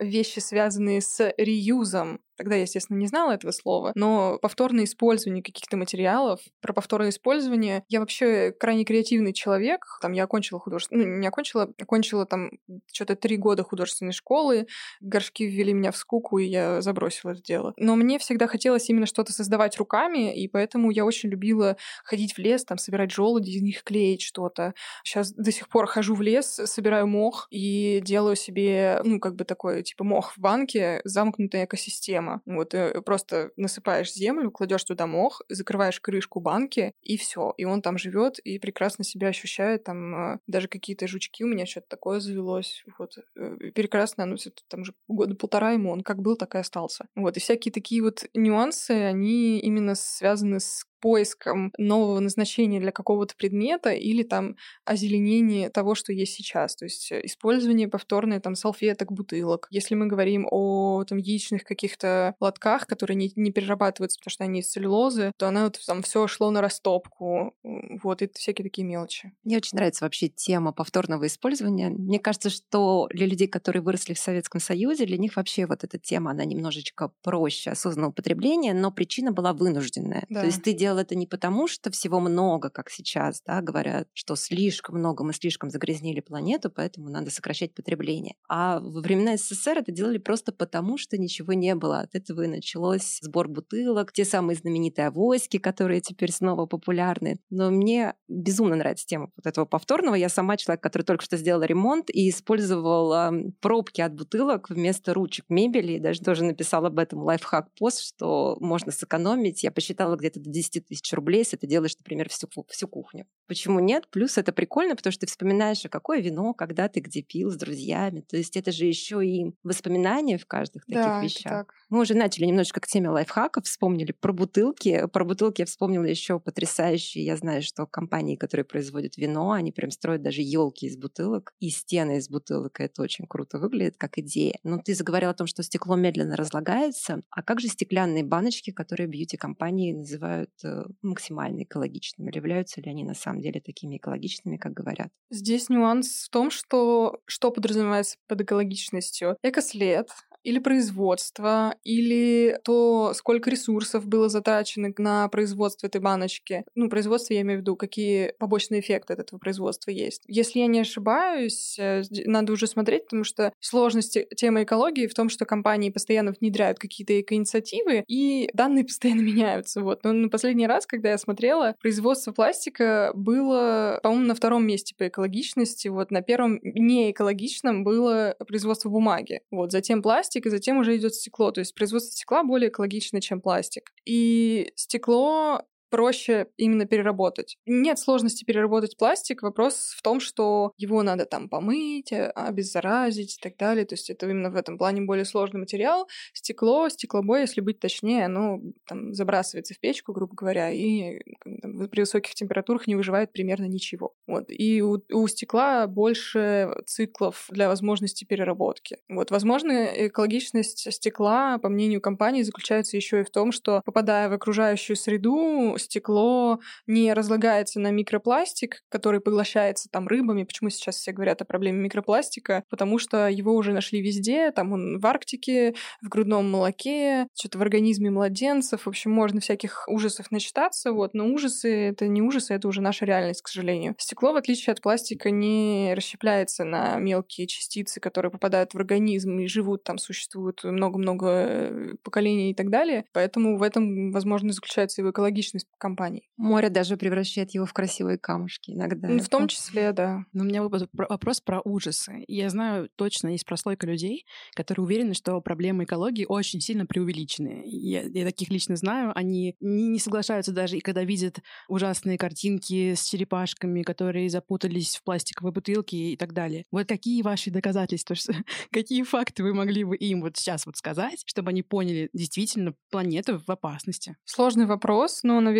вещи, 0.00 0.38
связанные 0.38 1.00
с 1.00 1.32
реюзом, 1.36 2.20
Тогда 2.36 2.56
я, 2.56 2.62
естественно, 2.62 2.98
не 2.98 3.06
знала 3.06 3.32
этого 3.32 3.50
слова, 3.50 3.92
но 3.94 4.15
повторное 4.40 4.84
использование 4.84 5.42
каких-то 5.42 5.76
материалов, 5.76 6.40
про 6.60 6.72
повторное 6.72 7.10
использование, 7.10 7.84
я 7.88 8.00
вообще 8.00 8.52
крайне 8.52 8.84
креативный 8.84 9.32
человек. 9.32 9.84
Там 10.00 10.12
я 10.12 10.24
окончила 10.24 10.60
художественную, 10.60 11.08
ну, 11.08 11.16
не 11.16 11.26
окончила, 11.26 11.72
окончила 11.80 12.26
там 12.26 12.50
что-то 12.92 13.16
три 13.16 13.36
года 13.36 13.62
художественной 13.62 14.12
школы, 14.12 14.66
горшки 15.00 15.44
ввели 15.44 15.72
меня 15.72 15.90
в 15.90 15.96
скуку, 15.96 16.38
и 16.38 16.46
я 16.46 16.80
забросила 16.80 17.32
это 17.32 17.42
дело. 17.42 17.74
Но 17.76 17.96
мне 17.96 18.18
всегда 18.18 18.46
хотелось 18.46 18.88
именно 18.88 19.06
что-то 19.06 19.32
создавать 19.32 19.76
руками, 19.78 20.34
и 20.34 20.48
поэтому 20.48 20.90
я 20.90 21.04
очень 21.04 21.28
любила 21.28 21.76
ходить 22.04 22.34
в 22.34 22.38
лес, 22.38 22.64
там, 22.64 22.78
собирать 22.78 23.10
желуди, 23.10 23.50
из 23.50 23.62
них 23.62 23.82
клеить 23.84 24.22
что-то. 24.22 24.74
Сейчас 25.04 25.32
до 25.32 25.52
сих 25.52 25.68
пор 25.68 25.86
хожу 25.86 26.14
в 26.14 26.22
лес, 26.22 26.60
собираю 26.64 27.06
мох 27.06 27.46
и 27.50 28.00
делаю 28.02 28.36
себе, 28.36 29.00
ну, 29.04 29.20
как 29.20 29.34
бы 29.34 29.44
такой, 29.44 29.82
типа, 29.82 30.04
мох 30.04 30.32
в 30.36 30.38
банке, 30.38 31.00
замкнутая 31.04 31.64
экосистема 31.64 31.96
система. 31.96 32.42
Вот 32.46 32.74
э, 32.74 33.00
просто 33.02 33.50
насыпаешь 33.56 34.05
землю, 34.12 34.50
кладешь 34.50 34.84
туда 34.84 35.06
мох, 35.06 35.42
закрываешь 35.48 36.00
крышку 36.00 36.40
банки, 36.40 36.92
и 37.02 37.16
все. 37.16 37.54
И 37.56 37.64
он 37.64 37.82
там 37.82 37.98
живет 37.98 38.38
и 38.40 38.58
прекрасно 38.58 39.04
себя 39.04 39.28
ощущает. 39.28 39.84
Там 39.84 40.14
а, 40.14 40.38
даже 40.46 40.68
какие-то 40.68 41.06
жучки 41.06 41.44
у 41.44 41.48
меня 41.48 41.66
что-то 41.66 41.88
такое 41.88 42.20
завелось. 42.20 42.84
Вот. 42.98 43.18
Э, 43.36 43.56
прекрасно, 43.74 44.26
ну, 44.26 44.36
там 44.68 44.84
же 44.84 44.94
года 45.08 45.34
полтора 45.34 45.72
ему 45.72 45.90
он 45.90 46.02
как 46.02 46.22
был, 46.22 46.36
так 46.36 46.54
и 46.54 46.58
остался. 46.58 47.06
Вот. 47.14 47.36
И 47.36 47.40
всякие 47.40 47.72
такие 47.72 48.02
вот 48.02 48.24
нюансы, 48.34 48.90
они 48.90 49.58
именно 49.60 49.94
связаны 49.94 50.60
с 50.60 50.84
поиском 51.00 51.72
нового 51.78 52.20
назначения 52.20 52.80
для 52.80 52.92
какого-то 52.92 53.34
предмета 53.36 53.90
или 53.90 54.22
там 54.22 54.56
озеленение 54.84 55.70
того, 55.70 55.94
что 55.94 56.12
есть 56.12 56.34
сейчас. 56.34 56.76
То 56.76 56.84
есть 56.84 57.12
э, 57.12 57.20
использование 57.24 57.88
повторное 57.88 58.40
там 58.40 58.54
салфеток, 58.54 59.12
бутылок. 59.12 59.66
Если 59.70 59.94
мы 59.94 60.06
говорим 60.06 60.46
о 60.50 61.04
там 61.04 61.18
яичных 61.18 61.64
каких-то 61.64 62.34
лотках, 62.40 62.86
которые 62.86 63.16
не, 63.16 63.32
не 63.36 63.50
перерабатываются, 63.50 64.18
потому 64.18 64.32
что 64.32 64.44
они 64.44 64.60
из 64.60 64.70
целлюлозы, 64.70 65.32
то 65.36 65.48
она 65.48 65.64
вот 65.64 65.78
там 65.86 66.02
все 66.02 66.26
шло 66.26 66.50
на 66.50 66.60
растопку. 66.60 67.54
Вот, 67.62 68.22
и 68.22 68.30
всякие 68.32 68.64
такие 68.64 68.84
мелочи. 68.86 69.32
Мне 69.44 69.56
очень 69.56 69.76
нравится 69.76 70.04
вообще 70.04 70.28
тема 70.28 70.72
повторного 70.72 71.26
использования. 71.26 71.88
Мне 71.88 72.18
кажется, 72.18 72.50
что 72.50 73.08
для 73.10 73.26
людей, 73.26 73.48
которые 73.48 73.82
выросли 73.82 74.14
в 74.14 74.18
Советском 74.18 74.60
Союзе, 74.60 75.06
для 75.06 75.18
них 75.18 75.36
вообще 75.36 75.66
вот 75.66 75.84
эта 75.84 75.98
тема, 75.98 76.30
она 76.30 76.44
немножечко 76.44 77.12
проще 77.22 77.70
осознанного 77.70 78.10
употребления, 78.10 78.74
но 78.74 78.90
причина 78.90 79.32
была 79.32 79.52
вынужденная. 79.52 80.24
Да. 80.28 80.40
То 80.40 80.46
есть 80.46 80.62
ты 80.62 80.72
делал 80.86 80.98
это 80.98 81.16
не 81.16 81.26
потому, 81.26 81.66
что 81.66 81.90
всего 81.90 82.20
много, 82.20 82.70
как 82.70 82.90
сейчас, 82.90 83.42
да, 83.44 83.60
говорят, 83.60 84.06
что 84.12 84.36
слишком 84.36 84.98
много, 84.98 85.24
мы 85.24 85.32
слишком 85.32 85.68
загрязнили 85.68 86.20
планету, 86.20 86.70
поэтому 86.70 87.10
надо 87.10 87.30
сокращать 87.32 87.74
потребление. 87.74 88.36
А 88.48 88.78
во 88.78 89.00
времена 89.00 89.36
СССР 89.36 89.78
это 89.78 89.90
делали 89.90 90.18
просто 90.18 90.52
потому, 90.52 90.96
что 90.96 91.18
ничего 91.18 91.54
не 91.54 91.74
было. 91.74 92.00
От 92.00 92.14
этого 92.14 92.42
и 92.42 92.46
началось 92.46 93.18
сбор 93.20 93.48
бутылок, 93.48 94.12
те 94.12 94.24
самые 94.24 94.56
знаменитые 94.56 95.08
авоськи, 95.08 95.58
которые 95.58 96.00
теперь 96.00 96.30
снова 96.30 96.66
популярны. 96.66 97.40
Но 97.50 97.70
мне 97.70 98.14
безумно 98.28 98.76
нравится 98.76 99.06
тема 99.06 99.30
вот 99.36 99.46
этого 99.46 99.64
повторного. 99.64 100.14
Я 100.14 100.28
сама 100.28 100.56
человек, 100.56 100.82
который 100.82 101.02
только 101.02 101.24
что 101.24 101.36
сделала 101.36 101.64
ремонт 101.64 102.10
и 102.10 102.30
использовала 102.30 103.32
пробки 103.60 104.00
от 104.00 104.14
бутылок 104.14 104.70
вместо 104.70 105.14
ручек 105.14 105.46
мебели. 105.48 105.94
И 105.94 106.00
даже 106.00 106.20
тоже 106.20 106.44
написала 106.44 106.86
об 106.86 107.00
этом 107.00 107.24
лайфхак-пост, 107.24 108.00
что 108.02 108.56
можно 108.60 108.92
сэкономить. 108.92 109.64
Я 109.64 109.72
посчитала 109.72 110.14
где-то 110.14 110.38
до 110.38 110.48
10 110.48 110.75
10 110.76 110.88
тысяч 110.88 111.12
рублей, 111.12 111.38
если 111.38 111.56
ты 111.56 111.66
делаешь, 111.66 111.96
например, 111.98 112.28
всю, 112.28 112.48
всю 112.68 112.88
кухню. 112.88 113.26
Почему 113.46 113.80
нет? 113.80 114.08
Плюс 114.10 114.38
это 114.38 114.52
прикольно, 114.52 114.96
потому 114.96 115.12
что 115.12 115.26
ты 115.26 115.30
вспоминаешь, 115.30 115.84
а 115.84 115.88
какое 115.88 116.20
вино, 116.20 116.52
когда 116.52 116.88
ты 116.88 117.00
где 117.00 117.22
пил 117.22 117.50
с 117.50 117.56
друзьями. 117.56 118.20
То 118.20 118.36
есть 118.36 118.56
это 118.56 118.72
же 118.72 118.86
еще 118.86 119.24
и 119.24 119.54
воспоминания 119.62 120.38
в 120.38 120.46
каждых 120.46 120.84
таких 120.84 121.02
да, 121.02 121.22
вещах. 121.22 121.66
Мы 121.88 122.00
уже 122.00 122.14
начали 122.14 122.46
немножечко 122.46 122.80
к 122.80 122.86
теме 122.86 123.08
лайфхаков, 123.10 123.64
вспомнили 123.64 124.12
про 124.12 124.32
бутылки. 124.32 125.06
Про 125.12 125.24
бутылки 125.24 125.62
я 125.62 125.66
вспомнила 125.66 126.04
еще 126.04 126.40
потрясающие. 126.40 127.24
Я 127.24 127.36
знаю, 127.36 127.62
что 127.62 127.86
компании, 127.86 128.36
которые 128.36 128.64
производят 128.64 129.16
вино, 129.16 129.52
они 129.52 129.70
прям 129.70 129.90
строят 129.90 130.22
даже 130.22 130.42
елки 130.42 130.86
из 130.86 130.96
бутылок 130.96 131.52
и 131.60 131.70
стены 131.70 132.18
из 132.18 132.28
бутылок. 132.28 132.80
И 132.80 132.84
это 132.84 133.02
очень 133.02 133.26
круто 133.26 133.58
выглядит 133.58 133.96
как 133.96 134.18
идея. 134.18 134.58
Но 134.64 134.78
ты 134.78 134.94
заговорил 134.94 135.30
о 135.30 135.34
том, 135.34 135.46
что 135.46 135.62
стекло 135.62 135.94
медленно 135.94 136.36
разлагается. 136.36 137.22
А 137.30 137.42
как 137.42 137.60
же 137.60 137.68
стеклянные 137.68 138.24
баночки, 138.24 138.72
которые 138.72 139.06
бьюти-компании 139.06 139.92
называют 139.92 140.50
Э, 140.66 140.84
максимально 141.02 141.62
экологичными? 141.62 142.28
Или 142.30 142.38
являются 142.38 142.80
ли 142.80 142.90
они 142.90 143.04
на 143.04 143.14
самом 143.14 143.40
деле 143.40 143.60
такими 143.60 143.96
экологичными, 143.98 144.56
как 144.56 144.72
говорят? 144.72 145.08
Здесь 145.30 145.68
нюанс 145.68 146.24
в 146.24 146.30
том, 146.30 146.50
что 146.50 147.20
что 147.26 147.50
подразумевается 147.50 148.16
под 148.26 148.40
экологичностью. 148.40 149.36
Экослед, 149.42 150.08
или 150.46 150.60
производство, 150.60 151.74
или 151.82 152.60
то, 152.62 153.12
сколько 153.14 153.50
ресурсов 153.50 154.06
было 154.06 154.28
затрачено 154.28 154.92
на 154.96 155.28
производство 155.28 155.88
этой 155.88 156.00
баночки. 156.00 156.64
Ну, 156.76 156.88
производство 156.88 157.34
я 157.34 157.40
имею 157.40 157.58
в 157.58 157.62
виду, 157.62 157.74
какие 157.74 158.32
побочные 158.38 158.80
эффекты 158.80 159.14
от 159.14 159.18
этого 159.18 159.40
производства 159.40 159.90
есть. 159.90 160.22
Если 160.28 160.60
я 160.60 160.68
не 160.68 160.78
ошибаюсь, 160.78 161.76
э, 161.80 162.04
надо 162.26 162.52
уже 162.52 162.68
смотреть, 162.68 163.06
потому 163.06 163.24
что 163.24 163.52
сложность 163.58 164.16
темы 164.36 164.62
экологии 164.62 165.08
в 165.08 165.14
том, 165.14 165.30
что 165.30 165.46
компании 165.46 165.90
постоянно 165.90 166.32
внедряют 166.40 166.78
какие-то 166.78 167.20
эко-инициативы, 167.20 168.04
и 168.06 168.48
данные 168.54 168.84
постоянно 168.86 169.22
меняются. 169.22 169.80
Вот. 169.80 170.04
Но 170.04 170.12
на 170.12 170.28
последний 170.28 170.68
раз, 170.68 170.86
когда 170.86 171.10
я 171.10 171.18
смотрела, 171.18 171.74
производство 171.80 172.30
пластика 172.30 173.10
было, 173.14 173.98
по-моему, 174.00 174.26
на 174.26 174.34
втором 174.36 174.64
месте 174.64 174.94
по 174.96 175.08
экологичности. 175.08 175.88
Вот 175.88 176.12
на 176.12 176.22
первом 176.22 176.60
не 176.62 177.10
экологичном 177.10 177.82
было 177.82 178.36
производство 178.46 178.90
бумаги. 178.90 179.40
Вот. 179.50 179.72
Затем 179.72 180.02
пластик, 180.02 180.35
пластик, 180.36 180.46
и 180.46 180.50
затем 180.50 180.78
уже 180.78 180.96
идет 180.96 181.14
стекло. 181.14 181.50
То 181.50 181.60
есть 181.60 181.74
производство 181.74 182.12
стекла 182.12 182.44
более 182.44 182.68
экологично, 182.68 183.20
чем 183.20 183.40
пластик. 183.40 183.92
И 184.04 184.72
стекло 184.76 185.62
проще 185.96 186.48
именно 186.58 186.84
переработать. 186.84 187.56
Нет 187.64 187.98
сложности 187.98 188.44
переработать 188.44 188.98
пластик. 188.98 189.42
Вопрос 189.42 189.94
в 189.96 190.02
том, 190.02 190.20
что 190.20 190.74
его 190.76 191.02
надо 191.02 191.24
там 191.24 191.48
помыть, 191.48 192.12
э, 192.12 192.26
обеззаразить 192.26 193.38
и 193.38 193.42
так 193.42 193.56
далее. 193.56 193.86
То 193.86 193.94
есть 193.94 194.10
это 194.10 194.28
именно 194.28 194.50
в 194.50 194.56
этом 194.56 194.76
плане 194.76 195.00
более 195.00 195.24
сложный 195.24 195.58
материал. 195.58 196.06
Стекло, 196.34 196.90
стеклобой, 196.90 197.40
если 197.40 197.62
быть 197.62 197.80
точнее, 197.80 198.26
оно 198.26 198.60
там 198.86 199.14
забрасывается 199.14 199.72
в 199.72 199.80
печку, 199.80 200.12
грубо 200.12 200.34
говоря, 200.34 200.70
и 200.70 201.18
там, 201.62 201.88
при 201.88 202.00
высоких 202.00 202.34
температурах 202.34 202.86
не 202.86 202.94
выживает 202.94 203.32
примерно 203.32 203.64
ничего. 203.64 204.12
Вот. 204.26 204.50
И 204.50 204.82
у, 204.82 205.02
у 205.10 205.26
стекла 205.28 205.86
больше 205.86 206.74
циклов 206.84 207.46
для 207.48 207.68
возможности 207.68 208.26
переработки. 208.26 208.98
Вот. 209.08 209.30
Возможно, 209.30 209.86
экологичность 210.06 210.92
стекла, 210.92 211.56
по 211.56 211.70
мнению 211.70 212.02
компании, 212.02 212.42
заключается 212.42 212.98
еще 212.98 213.20
и 213.20 213.24
в 213.24 213.30
том, 213.30 213.50
что 213.50 213.80
попадая 213.86 214.28
в 214.28 214.34
окружающую 214.34 214.94
среду, 214.94 215.74
стекло 215.86 216.60
не 216.86 217.12
разлагается 217.12 217.80
на 217.80 217.90
микропластик, 217.90 218.82
который 218.88 219.20
поглощается 219.20 219.88
там 219.90 220.06
рыбами. 220.06 220.44
Почему 220.44 220.70
сейчас 220.70 220.96
все 220.96 221.12
говорят 221.12 221.40
о 221.42 221.44
проблеме 221.44 221.78
микропластика? 221.78 222.64
Потому 222.68 222.98
что 222.98 223.28
его 223.28 223.54
уже 223.54 223.72
нашли 223.72 224.02
везде, 224.02 224.50
там 224.50 224.72
он 224.72 224.98
в 224.98 225.06
Арктике, 225.06 225.74
в 226.02 226.08
грудном 226.08 226.50
молоке, 226.50 227.28
что-то 227.34 227.58
в 227.58 227.62
организме 227.62 228.10
младенцев. 228.10 228.82
В 228.84 228.88
общем, 228.88 229.10
можно 229.10 229.40
всяких 229.40 229.84
ужасов 229.88 230.30
начитаться, 230.30 230.92
вот, 230.92 231.14
но 231.14 231.26
ужасы— 231.26 231.70
это 231.88 232.06
не 232.06 232.22
ужасы, 232.22 232.54
это 232.54 232.68
уже 232.68 232.80
наша 232.80 233.04
реальность, 233.04 233.42
к 233.42 233.48
сожалению. 233.48 233.94
Стекло, 233.98 234.32
в 234.32 234.36
отличие 234.36 234.72
от 234.72 234.80
пластика, 234.80 235.30
не 235.30 235.94
расщепляется 235.94 236.64
на 236.64 236.96
мелкие 236.96 237.46
частицы, 237.46 238.00
которые 238.00 238.30
попадают 238.30 238.74
в 238.74 238.76
организм 238.76 239.38
и 239.38 239.46
живут 239.46 239.84
там, 239.84 239.98
существуют 239.98 240.64
много-много 240.64 241.26
э, 241.28 241.94
поколений 242.02 242.50
и 242.50 242.54
так 242.54 242.70
далее. 242.70 243.04
Поэтому 243.12 243.56
в 243.56 243.62
этом, 243.62 244.10
возможно, 244.10 244.52
заключается 244.52 245.00
его 245.00 245.10
экологичность 245.10 245.65
компаний. 245.78 246.28
Море 246.36 246.70
даже 246.70 246.96
превращает 246.96 247.52
его 247.52 247.66
в 247.66 247.72
красивые 247.72 248.18
камушки 248.18 248.70
иногда. 248.72 249.08
Ну, 249.08 249.20
в 249.20 249.28
том 249.28 249.48
числе, 249.48 249.92
да. 249.92 250.24
Но 250.32 250.42
у 250.44 250.46
меня 250.46 250.62
вопрос 250.62 251.40
про 251.40 251.60
ужасы. 251.64 252.24
Я 252.28 252.50
знаю 252.50 252.88
точно, 252.96 253.28
есть 253.28 253.46
прослойка 253.46 253.86
людей, 253.86 254.26
которые 254.54 254.84
уверены, 254.84 255.14
что 255.14 255.40
проблемы 255.40 255.84
экологии 255.84 256.26
очень 256.28 256.60
сильно 256.60 256.86
преувеличены. 256.86 257.62
Я, 257.66 258.02
я 258.02 258.24
таких 258.24 258.50
лично 258.50 258.76
знаю. 258.76 259.12
Они 259.14 259.54
не, 259.60 259.88
не 259.88 259.98
соглашаются 259.98 260.52
даже, 260.52 260.78
и 260.78 260.80
когда 260.80 261.04
видят 261.04 261.40
ужасные 261.68 262.18
картинки 262.18 262.94
с 262.94 263.04
черепашками, 263.04 263.82
которые 263.82 264.30
запутались 264.30 264.96
в 264.96 265.04
пластиковой 265.04 265.52
бутылке 265.52 265.96
и 265.96 266.16
так 266.16 266.32
далее. 266.32 266.64
Вот 266.70 266.86
какие 266.86 267.22
ваши 267.22 267.50
доказательства? 267.50 268.16
Какие 268.70 269.02
факты 269.02 269.42
вы 269.42 269.52
могли 269.52 269.84
бы 269.84 269.96
им 269.96 270.22
вот 270.22 270.36
сейчас 270.36 270.66
вот 270.66 270.76
сказать, 270.76 271.22
чтобы 271.26 271.50
они 271.50 271.62
поняли, 271.62 272.08
действительно, 272.12 272.74
планета 272.90 273.38
в 273.38 273.50
опасности? 273.50 274.16
Сложный 274.24 274.66
вопрос, 274.66 275.22
но, 275.22 275.40
наверное, 275.40 275.55